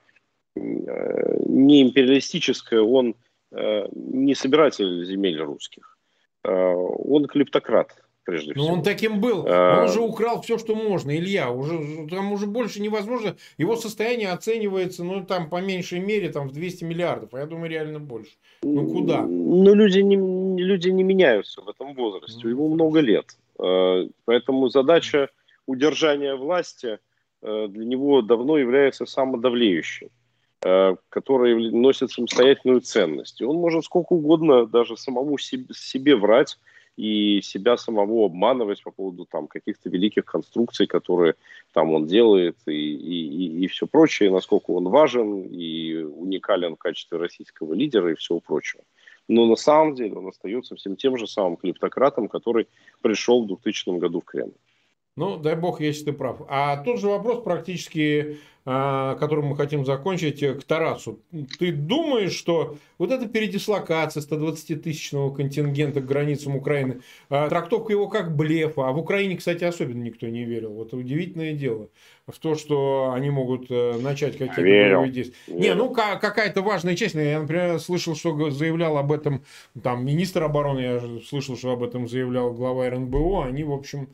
не 0.56 1.82
империалистическая, 1.82 2.80
он 2.80 3.14
не 3.52 4.34
собиратель 4.34 5.04
земель 5.04 5.40
русских, 5.40 5.96
он 6.42 7.26
клептократ 7.26 8.02
прежде 8.24 8.52
всего. 8.52 8.66
Ну, 8.66 8.72
он 8.74 8.82
таким 8.82 9.20
был. 9.20 9.44
А... 9.46 9.80
Он 9.80 9.90
уже 9.90 10.00
украл 10.00 10.42
все, 10.42 10.58
что 10.58 10.74
можно, 10.74 11.16
Илья. 11.16 11.50
Уже, 11.50 12.06
там 12.08 12.32
уже 12.32 12.46
больше 12.46 12.80
невозможно. 12.80 13.36
Его 13.58 13.76
состояние 13.76 14.30
оценивается, 14.30 15.04
ну, 15.04 15.24
там, 15.24 15.48
по 15.48 15.60
меньшей 15.60 16.00
мере, 16.00 16.30
там, 16.30 16.48
в 16.48 16.52
200 16.52 16.84
миллиардов. 16.84 17.34
А 17.34 17.38
я 17.38 17.46
думаю, 17.46 17.70
реально 17.70 18.00
больше. 18.00 18.32
Ну, 18.62 18.86
куда? 18.86 19.22
Ну, 19.22 19.74
люди 19.74 20.00
не, 20.00 20.16
люди 20.62 20.88
не 20.88 21.02
меняются 21.02 21.60
в 21.62 21.68
этом 21.68 21.94
возрасте. 21.94 22.40
Ну, 22.44 22.50
Ему 22.50 22.68
много 22.68 23.00
лет. 23.00 23.36
А, 23.58 24.06
поэтому 24.24 24.68
задача 24.68 25.28
удержания 25.66 26.34
власти 26.34 26.98
а, 27.42 27.68
для 27.68 27.84
него 27.84 28.22
давно 28.22 28.58
является 28.58 29.06
самодавлеющей 29.06 30.10
а, 30.62 30.96
который 31.08 31.70
носит 31.70 32.10
самостоятельную 32.10 32.80
ценность. 32.80 33.40
И 33.40 33.44
он 33.44 33.56
может 33.56 33.84
сколько 33.84 34.12
угодно 34.12 34.66
даже 34.66 34.96
самому 34.96 35.38
себе, 35.38 35.72
себе 35.74 36.16
врать, 36.16 36.58
и 36.96 37.40
себя 37.42 37.76
самого 37.76 38.26
обманывать 38.26 38.82
по 38.82 38.90
поводу 38.90 39.24
там 39.24 39.46
каких-то 39.46 39.88
великих 39.88 40.24
конструкций, 40.24 40.86
которые 40.86 41.34
там 41.72 41.92
он 41.92 42.06
делает 42.06 42.56
и, 42.66 42.72
и, 42.72 43.26
и, 43.26 43.64
и 43.64 43.66
все 43.68 43.86
прочее, 43.86 44.30
насколько 44.30 44.70
он 44.70 44.88
важен 44.88 45.42
и 45.42 45.96
уникален 45.96 46.74
в 46.74 46.78
качестве 46.78 47.18
российского 47.18 47.74
лидера 47.74 48.12
и 48.12 48.16
всего 48.16 48.40
прочего. 48.40 48.82
Но 49.28 49.46
на 49.46 49.56
самом 49.56 49.94
деле 49.94 50.14
он 50.16 50.26
остается 50.26 50.74
всем 50.74 50.96
тем 50.96 51.16
же 51.16 51.26
самым 51.26 51.56
клептократом, 51.56 52.28
который 52.28 52.66
пришел 53.00 53.44
в 53.44 53.46
2000 53.46 53.98
году 53.98 54.20
в 54.20 54.24
Кремль. 54.24 54.52
Ну, 55.20 55.36
дай 55.36 55.54
бог, 55.54 55.82
если 55.82 56.06
ты 56.06 56.12
прав. 56.14 56.40
А 56.48 56.78
тот 56.78 56.98
же 56.98 57.08
вопрос 57.08 57.44
практически, 57.44 58.38
а, 58.64 59.16
которым 59.16 59.48
мы 59.48 59.56
хотим 59.56 59.84
закончить, 59.84 60.42
э, 60.42 60.54
к 60.54 60.64
Тарасу. 60.64 61.20
Ты 61.58 61.72
думаешь, 61.72 62.32
что 62.32 62.78
вот 62.96 63.10
эта 63.10 63.28
передислокация 63.28 64.22
120-тысячного 64.22 65.34
контингента 65.34 66.00
к 66.00 66.06
границам 66.06 66.56
Украины, 66.56 67.02
а, 67.28 67.50
трактовка 67.50 67.92
его 67.92 68.08
как 68.08 68.34
блефа, 68.34 68.88
а 68.88 68.92
в 68.92 68.98
Украине, 68.98 69.36
кстати, 69.36 69.62
особенно 69.62 70.02
никто 70.02 70.26
не 70.26 70.44
верил. 70.44 70.72
Вот 70.72 70.94
удивительное 70.94 71.52
дело 71.52 71.90
в 72.26 72.38
то, 72.38 72.54
что 72.54 73.12
они 73.14 73.28
могут 73.28 73.66
э, 73.70 73.98
начать 74.00 74.38
какие-то 74.38 74.62
боевые 74.62 75.10
действия. 75.10 75.36
Верил. 75.48 75.60
Не, 75.60 75.74
ну 75.74 75.90
какая-то 75.90 76.62
важная 76.62 76.96
часть. 76.96 77.14
Я, 77.14 77.40
например, 77.40 77.78
слышал, 77.78 78.16
что 78.16 78.50
заявлял 78.50 78.96
об 78.96 79.12
этом 79.12 79.42
там 79.82 80.06
министр 80.06 80.44
обороны, 80.44 80.80
я 80.80 81.02
слышал, 81.28 81.58
что 81.58 81.72
об 81.72 81.82
этом 81.82 82.08
заявлял 82.08 82.54
глава 82.54 82.88
РНБО. 82.88 83.44
Они, 83.44 83.64
в 83.64 83.72
общем, 83.72 84.08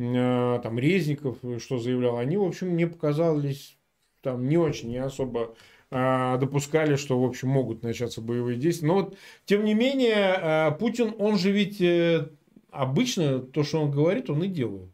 там 0.00 0.78
Резников, 0.78 1.38
э, 1.42 1.58
что 1.58 1.78
заявлял, 1.78 2.18
они, 2.18 2.36
в 2.36 2.42
общем, 2.42 2.68
мне 2.68 2.86
показались 2.86 3.76
там 4.22 4.48
не 4.48 4.56
очень, 4.56 4.90
не 4.90 4.98
особо 4.98 5.54
э, 5.90 6.38
допускали, 6.38 6.96
что, 6.96 7.20
в 7.20 7.24
общем, 7.24 7.48
могут 7.48 7.82
начаться 7.82 8.20
боевые 8.20 8.58
действия. 8.58 8.88
Но 8.88 8.94
вот, 8.94 9.16
тем 9.44 9.64
не 9.64 9.74
менее, 9.74 10.76
Путин, 10.78 11.14
он 11.18 11.38
же 11.38 11.50
ведь 11.50 11.82
обычно 12.70 13.40
то, 13.40 13.62
что 13.62 13.82
он 13.82 13.90
говорит, 13.90 14.30
он 14.30 14.42
и 14.42 14.48
делает. 14.48 14.90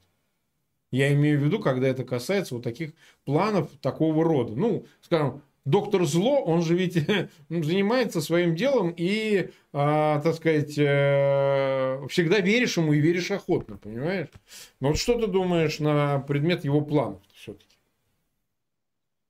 Я 0.90 1.12
имею 1.12 1.40
в 1.40 1.42
виду, 1.42 1.58
когда 1.58 1.88
это 1.88 2.04
касается 2.04 2.54
вот 2.54 2.64
таких 2.64 2.92
планов 3.24 3.68
такого 3.82 4.24
рода. 4.24 4.54
Ну, 4.54 4.86
скажем, 5.02 5.42
доктор 5.66 6.04
Зло, 6.06 6.40
он 6.42 6.62
же 6.62 6.74
ведь 6.74 6.94
занимается 7.50 8.22
своим 8.22 8.54
делом 8.54 8.94
и, 8.96 9.50
а, 9.72 10.20
так 10.20 10.36
сказать, 10.36 10.78
э, 10.78 12.06
всегда 12.08 12.38
веришь 12.38 12.78
ему 12.78 12.94
и 12.94 13.00
веришь 13.00 13.30
охотно, 13.30 13.76
понимаешь? 13.76 14.28
Но 14.80 14.88
вот 14.88 14.96
что 14.96 15.18
ты 15.18 15.26
думаешь 15.26 15.78
на 15.80 16.20
предмет 16.20 16.64
его 16.64 16.80
планов 16.80 17.20
все-таки? 17.34 17.66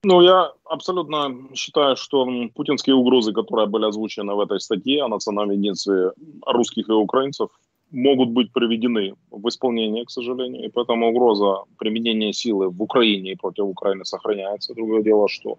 Ну, 0.03 0.21
я 0.21 0.53
абсолютно 0.63 1.53
считаю, 1.55 1.97
что 1.97 2.25
путинские 2.53 2.95
угрозы, 2.95 3.33
которые 3.33 3.67
были 3.67 3.85
озвучены 3.85 4.35
в 4.35 4.39
этой 4.39 4.59
статье 4.59 5.03
о 5.03 5.07
национальном 5.07 5.57
единстве 5.57 6.11
русских 6.45 6.87
и 6.87 6.93
украинцев, 6.93 7.49
могут 7.89 8.29
быть 8.29 8.53
приведены 8.53 9.15
в 9.31 9.47
исполнение, 9.49 10.05
к 10.05 10.11
сожалению. 10.11 10.65
И 10.65 10.69
поэтому 10.69 11.09
угроза 11.09 11.63
применения 11.77 12.31
силы 12.31 12.69
в 12.69 12.81
Украине 12.81 13.31
и 13.31 13.35
против 13.35 13.65
Украины 13.65 14.05
сохраняется. 14.05 14.75
Другое 14.75 15.01
дело, 15.01 15.27
что 15.27 15.57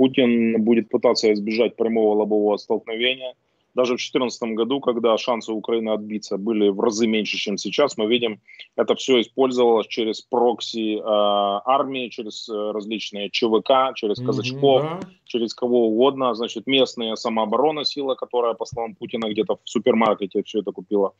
Путин 0.00 0.64
будет 0.64 0.88
пытаться 0.88 1.30
избежать 1.30 1.76
прямого 1.76 2.14
лобового 2.14 2.56
столкновения– 2.56 3.34
даже 3.74 3.94
в 3.94 3.98
2014 3.98 4.42
году, 4.54 4.80
когда 4.80 5.16
шансы 5.16 5.52
Украины 5.52 5.90
отбиться 5.90 6.38
были 6.38 6.68
в 6.68 6.80
разы 6.80 7.06
меньше, 7.06 7.36
чем 7.36 7.56
сейчас, 7.56 7.96
мы 7.96 8.06
видим, 8.06 8.40
это 8.76 8.94
все 8.96 9.20
использовалось 9.20 9.86
через 9.86 10.22
прокси 10.22 10.96
э, 10.96 11.00
армии, 11.04 12.08
через 12.08 12.48
э, 12.48 12.72
различные 12.72 13.30
ЧВК, 13.30 13.94
через 13.94 14.18
казачков, 14.18 14.82
mm-hmm, 14.82 15.00
да. 15.02 15.08
через 15.24 15.54
кого 15.54 15.88
угодно. 15.88 16.34
Значит, 16.34 16.66
местная 16.66 17.14
самооборона 17.14 17.84
сила, 17.84 18.16
которая, 18.16 18.54
по 18.54 18.64
словам 18.64 18.96
Путина, 18.96 19.30
где-то 19.30 19.56
в 19.56 19.60
супермаркете 19.64 20.42
все 20.42 20.60
это 20.60 20.72
купила. 20.72 21.14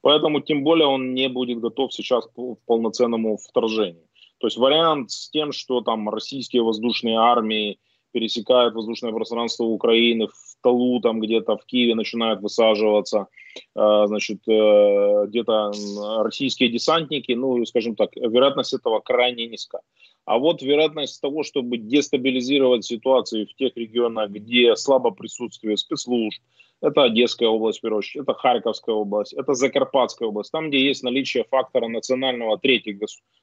Поэтому, 0.00 0.40
тем 0.40 0.64
более, 0.64 0.88
он 0.88 1.14
не 1.14 1.28
будет 1.28 1.60
готов 1.60 1.92
сейчас 1.92 2.26
к 2.26 2.56
полноценному 2.66 3.36
вторжению. 3.36 4.02
То 4.38 4.48
есть 4.48 4.56
вариант 4.56 5.12
с 5.12 5.30
тем, 5.30 5.52
что 5.52 5.82
там 5.82 6.08
российские 6.08 6.62
воздушные 6.62 7.16
армии 7.16 7.78
пересекают 8.12 8.74
воздушное 8.74 9.12
пространство 9.12 9.64
Украины 9.64 10.28
в 10.28 10.62
Талу, 10.62 11.00
там 11.00 11.20
где-то 11.20 11.56
в 11.56 11.64
Киеве 11.66 11.94
начинают 11.94 12.40
высаживаться, 12.40 13.26
э, 13.74 14.04
значит, 14.06 14.38
э, 14.46 15.26
где-то 15.28 15.72
российские 16.22 16.68
десантники, 16.68 17.32
ну, 17.32 17.64
скажем 17.66 17.96
так, 17.96 18.14
вероятность 18.16 18.74
этого 18.74 19.00
крайне 19.00 19.46
низка. 19.46 19.80
А 20.24 20.38
вот 20.38 20.62
вероятность 20.62 21.20
того, 21.20 21.42
чтобы 21.42 21.78
дестабилизировать 21.78 22.84
ситуацию 22.84 23.46
в 23.46 23.54
тех 23.54 23.76
регионах, 23.76 24.30
где 24.30 24.76
слабо 24.76 25.10
присутствие 25.10 25.76
спецслужб, 25.76 26.40
это 26.82 27.04
Одесская 27.04 27.48
область, 27.48 27.78
в 27.78 27.82
первую 27.82 27.98
очередь, 27.98 28.24
это 28.24 28.34
Харьковская 28.34 28.94
область, 28.94 29.32
это 29.32 29.54
Закарпатская 29.54 30.28
область, 30.28 30.50
там, 30.50 30.68
где 30.68 30.84
есть 30.84 31.02
наличие 31.02 31.44
фактора 31.48 31.88
национального 31.88 32.58
третьих, 32.58 32.98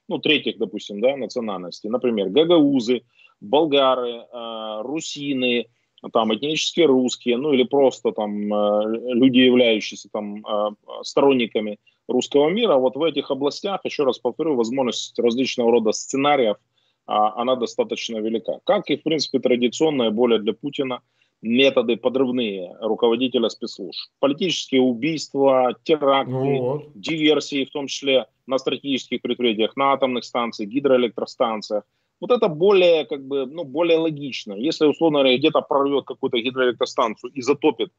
ну, 0.08 0.20
третьих, 0.20 0.58
допустим, 0.58 1.00
да, 1.00 1.16
национальностей, 1.16 1.90
например, 1.90 2.30
гагаузы, 2.30 3.04
болгары, 3.40 4.26
э, 4.32 4.82
русины, 4.82 5.68
там 6.14 6.34
этнические 6.34 6.86
русские, 6.86 7.38
ну 7.38 7.54
или 7.54 7.64
просто 7.64 8.12
там 8.12 8.54
э, 8.54 9.14
люди, 9.14 9.40
являющиеся 9.40 10.10
там 10.12 10.46
э, 10.46 10.70
сторонниками 11.04 11.80
русского 12.08 12.50
мира, 12.50 12.76
вот 12.76 12.96
в 12.96 13.04
этих 13.04 13.32
областях, 13.32 13.82
еще 13.86 14.04
раз 14.04 14.20
повторю, 14.20 14.56
возможность 14.56 15.18
различного 15.18 15.72
рода 15.72 15.92
сценариев, 15.92 16.58
а, 17.06 17.42
она 17.42 17.56
достаточно 17.56 18.18
велика. 18.20 18.60
Как 18.66 18.90
и, 18.90 18.98
в 18.98 19.04
принципе, 19.04 19.40
традиционная 19.40 20.12
более 20.12 20.40
для 20.40 20.54
Путина 20.54 21.02
методы 21.42 21.98
подрывные 21.98 22.76
руководителя 22.82 23.50
спецслужб. 23.50 24.10
Политические 24.20 24.82
убийства, 24.82 25.76
теракты, 25.84 26.32
ну 26.32 26.62
вот. 26.62 26.92
диверсии, 26.96 27.66
в 27.66 27.72
том 27.72 27.88
числе 27.88 28.26
на 28.48 28.58
стратегических 28.58 29.22
предприятиях, 29.22 29.76
на 29.76 29.94
атомных 29.94 30.24
станциях, 30.24 30.70
гидроэлектростанциях– 30.70 31.84
вот 32.20 32.32
это 32.32 32.48
более, 32.50 33.06
как 33.06 33.26
бы, 33.26 33.46
ну, 33.46 33.64
более 33.64 33.98
логично. 33.98 34.54
Если, 34.54 34.86
условно 34.86 35.20
говоря, 35.20 35.38
где-то 35.38 35.62
прорвет 35.62 36.06
какую-то 36.06 36.40
гидроэлектростанцию 36.40 37.32
и 37.32 37.42
затопит 37.42 37.92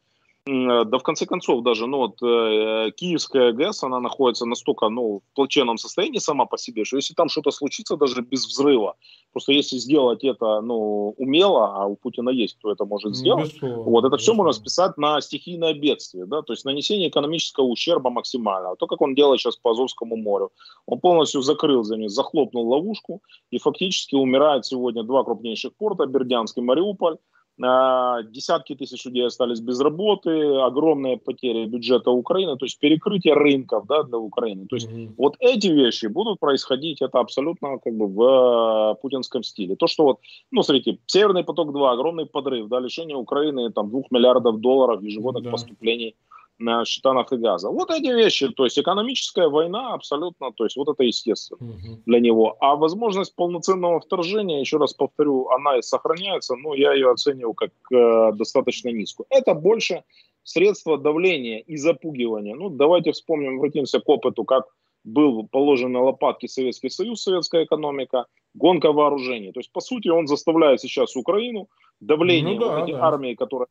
да 0.47 0.99
в 0.99 1.03
конце 1.03 1.27
концов 1.27 1.63
даже, 1.63 1.87
ну 1.87 1.99
вот 1.99 2.23
э, 2.23 2.91
Киевская 2.93 3.53
ГЭС, 3.53 3.85
она 3.85 4.01
находится 4.01 4.47
настолько, 4.47 4.89
ну, 4.89 5.21
в 5.21 5.35
плачевном 5.35 5.77
состоянии 5.77 6.19
сама 6.19 6.47
по 6.47 6.57
себе, 6.57 6.85
что 6.85 6.97
если 6.97 7.13
там 7.13 7.29
что-то 7.29 7.51
случится 7.51 7.97
даже 7.97 8.23
без 8.23 8.47
взрыва, 8.47 8.97
просто 9.33 9.53
если 9.53 9.77
сделать 9.77 10.25
это, 10.25 10.63
ну, 10.63 11.15
умело, 11.19 11.77
а 11.77 11.87
у 11.87 11.97
Путина 11.97 12.31
есть, 12.31 12.57
кто 12.59 12.73
это 12.73 12.87
может 12.87 13.09
ну, 13.09 13.15
сделать, 13.15 13.55
ну, 13.61 13.83
вот 13.83 14.05
это 14.07 14.17
все 14.17 14.33
можно 14.33 14.53
списать 14.53 14.97
на 14.97 15.21
стихийное 15.21 15.75
бедствие, 15.75 16.25
да, 16.25 16.41
то 16.41 16.55
есть 16.55 16.65
нанесение 16.65 17.11
экономического 17.11 17.65
ущерба 17.65 18.09
максимального. 18.09 18.77
То, 18.77 18.87
как 18.87 19.03
он 19.03 19.15
делает 19.15 19.41
сейчас 19.41 19.57
по 19.57 19.73
Азовскому 19.73 20.17
морю, 20.17 20.53
он 20.87 21.01
полностью 21.01 21.43
закрыл 21.43 21.85
за 21.85 21.97
ним, 21.97 22.09
захлопнул 22.09 22.67
ловушку 22.67 23.23
и 23.51 23.59
фактически 23.59 24.15
умирает 24.15 24.65
сегодня 24.65 25.03
два 25.03 25.23
крупнейших 25.23 25.75
порта, 25.75 26.07
Бердянск 26.07 26.57
и 26.57 26.63
Мариуполь, 26.63 27.19
десятки 27.61 28.75
тысяч 28.75 29.05
людей 29.05 29.27
остались 29.27 29.61
без 29.61 29.81
работы, 29.81 30.31
огромные 30.31 31.19
потери 31.19 31.67
бюджета 31.67 32.11
Украины, 32.11 32.57
то 32.57 32.65
есть 32.65 32.79
перекрытие 32.79 33.35
рынков 33.35 33.87
да, 33.87 34.03
для 34.03 34.19
Украины. 34.19 34.67
То 34.67 34.77
есть 34.77 34.89
mm-hmm. 34.89 35.15
вот 35.19 35.37
эти 35.41 35.67
вещи 35.67 36.07
будут 36.07 36.41
происходить, 36.41 37.03
это 37.03 37.21
абсолютно 37.21 37.79
как 37.79 37.95
бы 37.95 38.07
в 38.07 38.23
э, 38.23 38.95
путинском 39.03 39.43
стиле. 39.43 39.77
То, 39.77 39.87
что 39.87 40.05
вот, 40.05 40.19
ну, 40.51 40.63
смотрите, 40.63 40.99
Северный 41.07 41.45
поток-2, 41.45 41.93
огромный 41.93 42.27
подрыв, 42.27 42.69
да, 42.69 42.81
лишение 42.81 43.17
Украины 43.17 43.71
там 43.71 43.91
двух 43.91 44.11
миллиардов 44.11 44.61
долларов 44.61 45.03
ежегодных 45.03 45.45
mm-hmm. 45.45 45.51
поступлений 45.51 46.15
нафты 46.61 47.37
и 47.37 47.39
газа. 47.39 47.71
Вот 47.71 47.91
эти 47.91 48.09
вещи, 48.09 48.49
то 48.49 48.65
есть 48.65 48.79
экономическая 48.79 49.49
война 49.49 49.95
абсолютно, 49.95 50.53
то 50.53 50.65
есть 50.65 50.77
вот 50.77 50.89
это 50.89 51.03
естественно 51.03 51.71
угу. 51.71 52.03
для 52.07 52.21
него. 52.21 52.57
А 52.61 52.77
возможность 52.77 53.35
полноценного 53.35 54.01
вторжения, 54.01 54.61
еще 54.61 54.77
раз 54.77 54.95
повторю, 54.95 55.49
она 55.49 55.79
и 55.79 55.83
сохраняется, 55.83 56.57
но 56.57 56.75
я 56.75 56.93
ее 56.93 57.11
оцениваю 57.11 57.55
как 57.55 57.71
э, 57.93 58.33
достаточно 58.35 58.91
низкую. 58.91 59.27
Это 59.31 59.55
больше 59.55 60.05
средство 60.43 60.99
давления 60.99 61.59
и 61.59 61.77
запугивания. 61.77 62.55
Ну, 62.55 62.71
давайте 62.71 63.13
вспомним, 63.13 63.59
обратимся 63.59 64.01
к 64.01 64.09
опыту, 64.09 64.45
как 64.45 64.65
был 65.05 65.49
положен 65.49 65.93
на 65.93 66.03
лопатки 66.03 66.47
Советский 66.47 66.91
Союз, 66.91 67.23
советская 67.23 67.65
экономика, 67.65 68.27
гонка 68.55 68.93
вооружений. 68.93 69.53
То 69.53 69.61
есть, 69.61 69.73
по 69.73 69.81
сути, 69.81 70.09
он 70.09 70.27
заставляет 70.27 70.81
сейчас 70.81 71.17
Украину 71.17 71.69
давление 72.01 72.55
ну, 72.55 72.61
да, 72.61 72.81
вот 72.81 72.91
да. 72.91 73.07
армии, 73.07 73.35
которые 73.35 73.69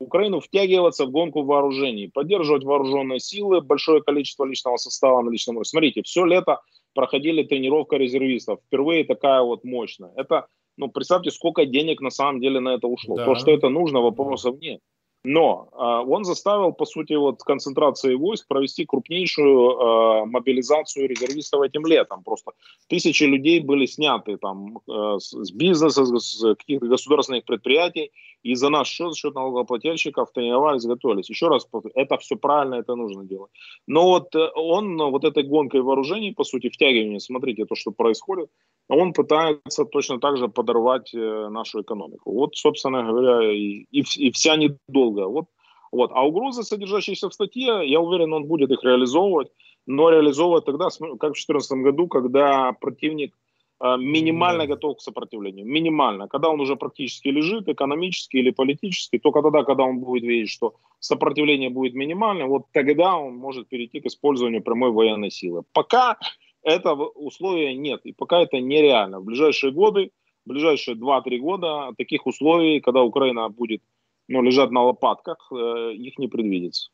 Украину 0.00 0.40
втягиваться 0.40 1.06
в 1.06 1.10
гонку 1.10 1.42
вооружений, 1.42 2.08
поддерживать 2.08 2.64
вооруженные 2.64 3.18
силы, 3.18 3.60
большое 3.60 4.02
количество 4.02 4.44
личного 4.44 4.76
состава 4.76 5.22
на 5.22 5.30
личном 5.30 5.56
уровне. 5.56 5.68
Смотрите, 5.68 6.02
все 6.02 6.24
лето 6.24 6.60
проходили 6.94 7.42
тренировка 7.42 7.96
резервистов. 7.96 8.60
Впервые 8.66 9.04
такая 9.04 9.42
вот 9.42 9.64
мощная. 9.64 10.12
Это, 10.16 10.46
ну, 10.76 10.88
представьте, 10.88 11.30
сколько 11.30 11.66
денег 11.66 12.00
на 12.00 12.10
самом 12.10 12.40
деле 12.40 12.60
на 12.60 12.74
это 12.74 12.86
ушло. 12.86 13.16
Да. 13.16 13.24
То, 13.24 13.34
что 13.34 13.50
это 13.50 13.68
нужно, 13.68 14.00
вопросов 14.00 14.60
нет. 14.60 14.80
Но 15.24 15.68
э, 15.72 16.10
он 16.10 16.24
заставил, 16.24 16.72
по 16.72 16.86
сути, 16.86 17.14
вот 17.14 17.42
концентрацией 17.42 18.16
войск 18.16 18.46
провести 18.46 18.86
крупнейшую 18.86 19.70
э, 19.70 20.24
мобилизацию 20.26 21.08
резервистов 21.08 21.62
этим 21.62 21.86
летом. 21.86 22.22
Просто 22.22 22.52
тысячи 22.86 23.24
людей 23.24 23.60
были 23.60 23.86
сняты 23.86 24.36
там 24.36 24.78
э, 24.88 25.18
с 25.18 25.50
бизнеса, 25.50 26.04
с 26.04 26.54
каких-то 26.54 26.86
государственных 26.86 27.44
предприятий, 27.44 28.12
и 28.44 28.54
за 28.54 28.68
наш 28.68 28.88
счет, 28.88 29.16
счет 29.16 29.34
налогоплательщиков 29.34 30.30
тренировались, 30.32 30.86
готовились. 30.86 31.28
Еще 31.28 31.48
раз 31.48 31.66
это 31.94 32.16
все 32.18 32.36
правильно, 32.36 32.76
это 32.76 32.94
нужно 32.94 33.24
делать. 33.24 33.50
Но 33.88 34.04
вот 34.04 34.34
э, 34.36 34.50
он 34.54 34.96
вот 35.10 35.24
этой 35.24 35.42
гонкой 35.42 35.80
вооружений, 35.80 36.32
по 36.32 36.44
сути, 36.44 36.68
втягивание, 36.68 37.18
смотрите, 37.18 37.64
то, 37.64 37.74
что 37.74 37.90
происходит, 37.90 38.50
он 38.88 39.12
пытается 39.12 39.84
точно 39.84 40.18
так 40.18 40.36
же 40.36 40.48
подорвать 40.48 41.14
э, 41.14 41.48
нашу 41.50 41.82
экономику. 41.82 42.32
Вот, 42.32 42.56
собственно 42.56 43.02
говоря, 43.02 43.52
и, 43.52 43.86
и, 43.90 44.30
вся 44.30 44.56
недолго. 44.56 45.28
Вот, 45.28 45.46
вот. 45.92 46.10
А 46.14 46.26
угрозы, 46.26 46.62
содержащиеся 46.62 47.28
в 47.28 47.34
статье, 47.34 47.82
я 47.84 48.00
уверен, 48.00 48.32
он 48.32 48.44
будет 48.44 48.70
их 48.70 48.82
реализовывать, 48.82 49.48
но 49.86 50.10
реализовывать 50.10 50.64
тогда, 50.64 50.88
как 50.88 51.32
в 51.32 51.44
2014 51.44 51.78
году, 51.82 52.08
когда 52.08 52.72
противник 52.72 53.34
э, 53.80 53.96
минимально 53.98 54.66
готов 54.66 54.96
к 54.96 55.00
сопротивлению. 55.02 55.66
Минимально. 55.66 56.26
Когда 56.26 56.48
он 56.48 56.60
уже 56.60 56.76
практически 56.76 57.28
лежит, 57.28 57.68
экономически 57.68 58.38
или 58.38 58.50
политически, 58.50 59.18
только 59.18 59.42
тогда, 59.42 59.64
когда 59.64 59.84
он 59.84 59.98
будет 59.98 60.24
видеть, 60.24 60.50
что 60.50 60.74
сопротивление 60.98 61.68
будет 61.68 61.94
минимальным, 61.94 62.48
вот 62.48 62.62
тогда 62.72 63.16
он 63.16 63.36
может 63.36 63.68
перейти 63.68 64.00
к 64.00 64.06
использованию 64.06 64.62
прямой 64.62 64.92
военной 64.92 65.30
силы. 65.30 65.62
Пока 65.72 66.16
этого 66.62 67.08
условия 67.08 67.74
нет. 67.74 68.00
И 68.04 68.12
пока 68.12 68.40
это 68.40 68.60
нереально. 68.60 69.20
В 69.20 69.24
ближайшие 69.24 69.72
годы, 69.72 70.10
в 70.44 70.48
ближайшие 70.48 70.96
2-3 70.96 71.38
года 71.38 71.92
таких 71.96 72.26
условий, 72.26 72.80
когда 72.80 73.02
Украина 73.02 73.48
будет 73.48 73.82
ну, 74.28 74.42
лежать 74.42 74.70
на 74.70 74.84
лопатках, 74.84 75.50
э, 75.50 75.92
их 75.94 76.18
не 76.18 76.28
предвидится. 76.28 76.90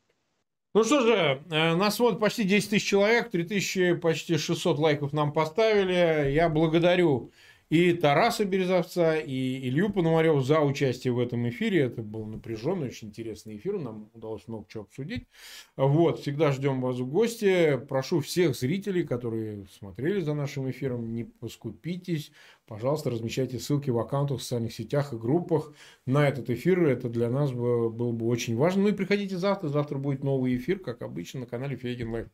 Ну 0.73 0.83
что 0.83 1.01
же, 1.01 1.41
э, 1.49 1.75
нас 1.75 1.99
вот 1.99 2.19
почти 2.19 2.43
10 2.43 2.69
тысяч 2.69 2.87
человек, 2.87 3.29
3000, 3.31 3.95
почти 3.95 4.37
600 4.37 4.77
лайков 4.77 5.13
нам 5.13 5.31
поставили. 5.31 6.31
Я 6.31 6.49
благодарю 6.49 7.31
и 7.69 7.93
Тараса 7.93 8.45
Березовца, 8.45 9.15
и 9.15 9.67
Илью 9.67 9.91
Пономарева 9.91 10.41
за 10.41 10.59
участие 10.61 11.13
в 11.13 11.19
этом 11.19 11.47
эфире. 11.49 11.81
Это 11.81 12.01
был 12.01 12.25
напряженный, 12.25 12.87
очень 12.87 13.07
интересный 13.09 13.57
эфир. 13.57 13.79
Нам 13.79 14.09
удалось 14.13 14.47
много 14.47 14.65
чего 14.69 14.83
обсудить. 14.83 15.27
Вот, 15.75 16.19
всегда 16.19 16.51
ждем 16.51 16.81
вас 16.81 16.97
в 16.97 17.07
гости. 17.07 17.77
Прошу 17.89 18.19
всех 18.19 18.55
зрителей, 18.55 19.03
которые 19.03 19.65
смотрели 19.67 20.21
за 20.21 20.33
нашим 20.33 20.69
эфиром, 20.69 21.13
не 21.13 21.23
поскупитесь. 21.23 22.31
Пожалуйста, 22.67 23.09
размещайте 23.09 23.59
ссылки 23.59 23.89
в 23.89 23.99
аккаунтах, 23.99 24.39
в 24.39 24.41
социальных 24.41 24.73
сетях 24.73 25.13
и 25.13 25.17
группах 25.17 25.73
на 26.05 26.27
этот 26.27 26.49
эфир. 26.49 26.83
Это 26.85 27.09
для 27.09 27.29
нас 27.29 27.51
было 27.51 27.89
бы 27.89 28.27
очень 28.27 28.55
важно. 28.55 28.83
Ну 28.83 28.89
и 28.89 28.93
приходите 28.93 29.37
завтра. 29.37 29.69
Завтра 29.69 29.97
будет 29.97 30.23
новый 30.23 30.55
эфир, 30.57 30.79
как 30.79 31.01
обычно, 31.01 31.41
на 31.41 31.45
канале 31.45 31.75
Фейгин 31.77 32.09
Live. 32.09 32.27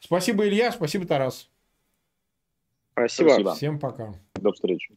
Спасибо, 0.00 0.46
Илья. 0.46 0.72
Спасибо, 0.72 1.06
Тарас. 1.06 1.55
Спасибо. 2.96 3.28
Спасибо. 3.28 3.54
Всем 3.54 3.78
пока. 3.78 4.14
До 4.36 4.52
встречи. 4.52 4.96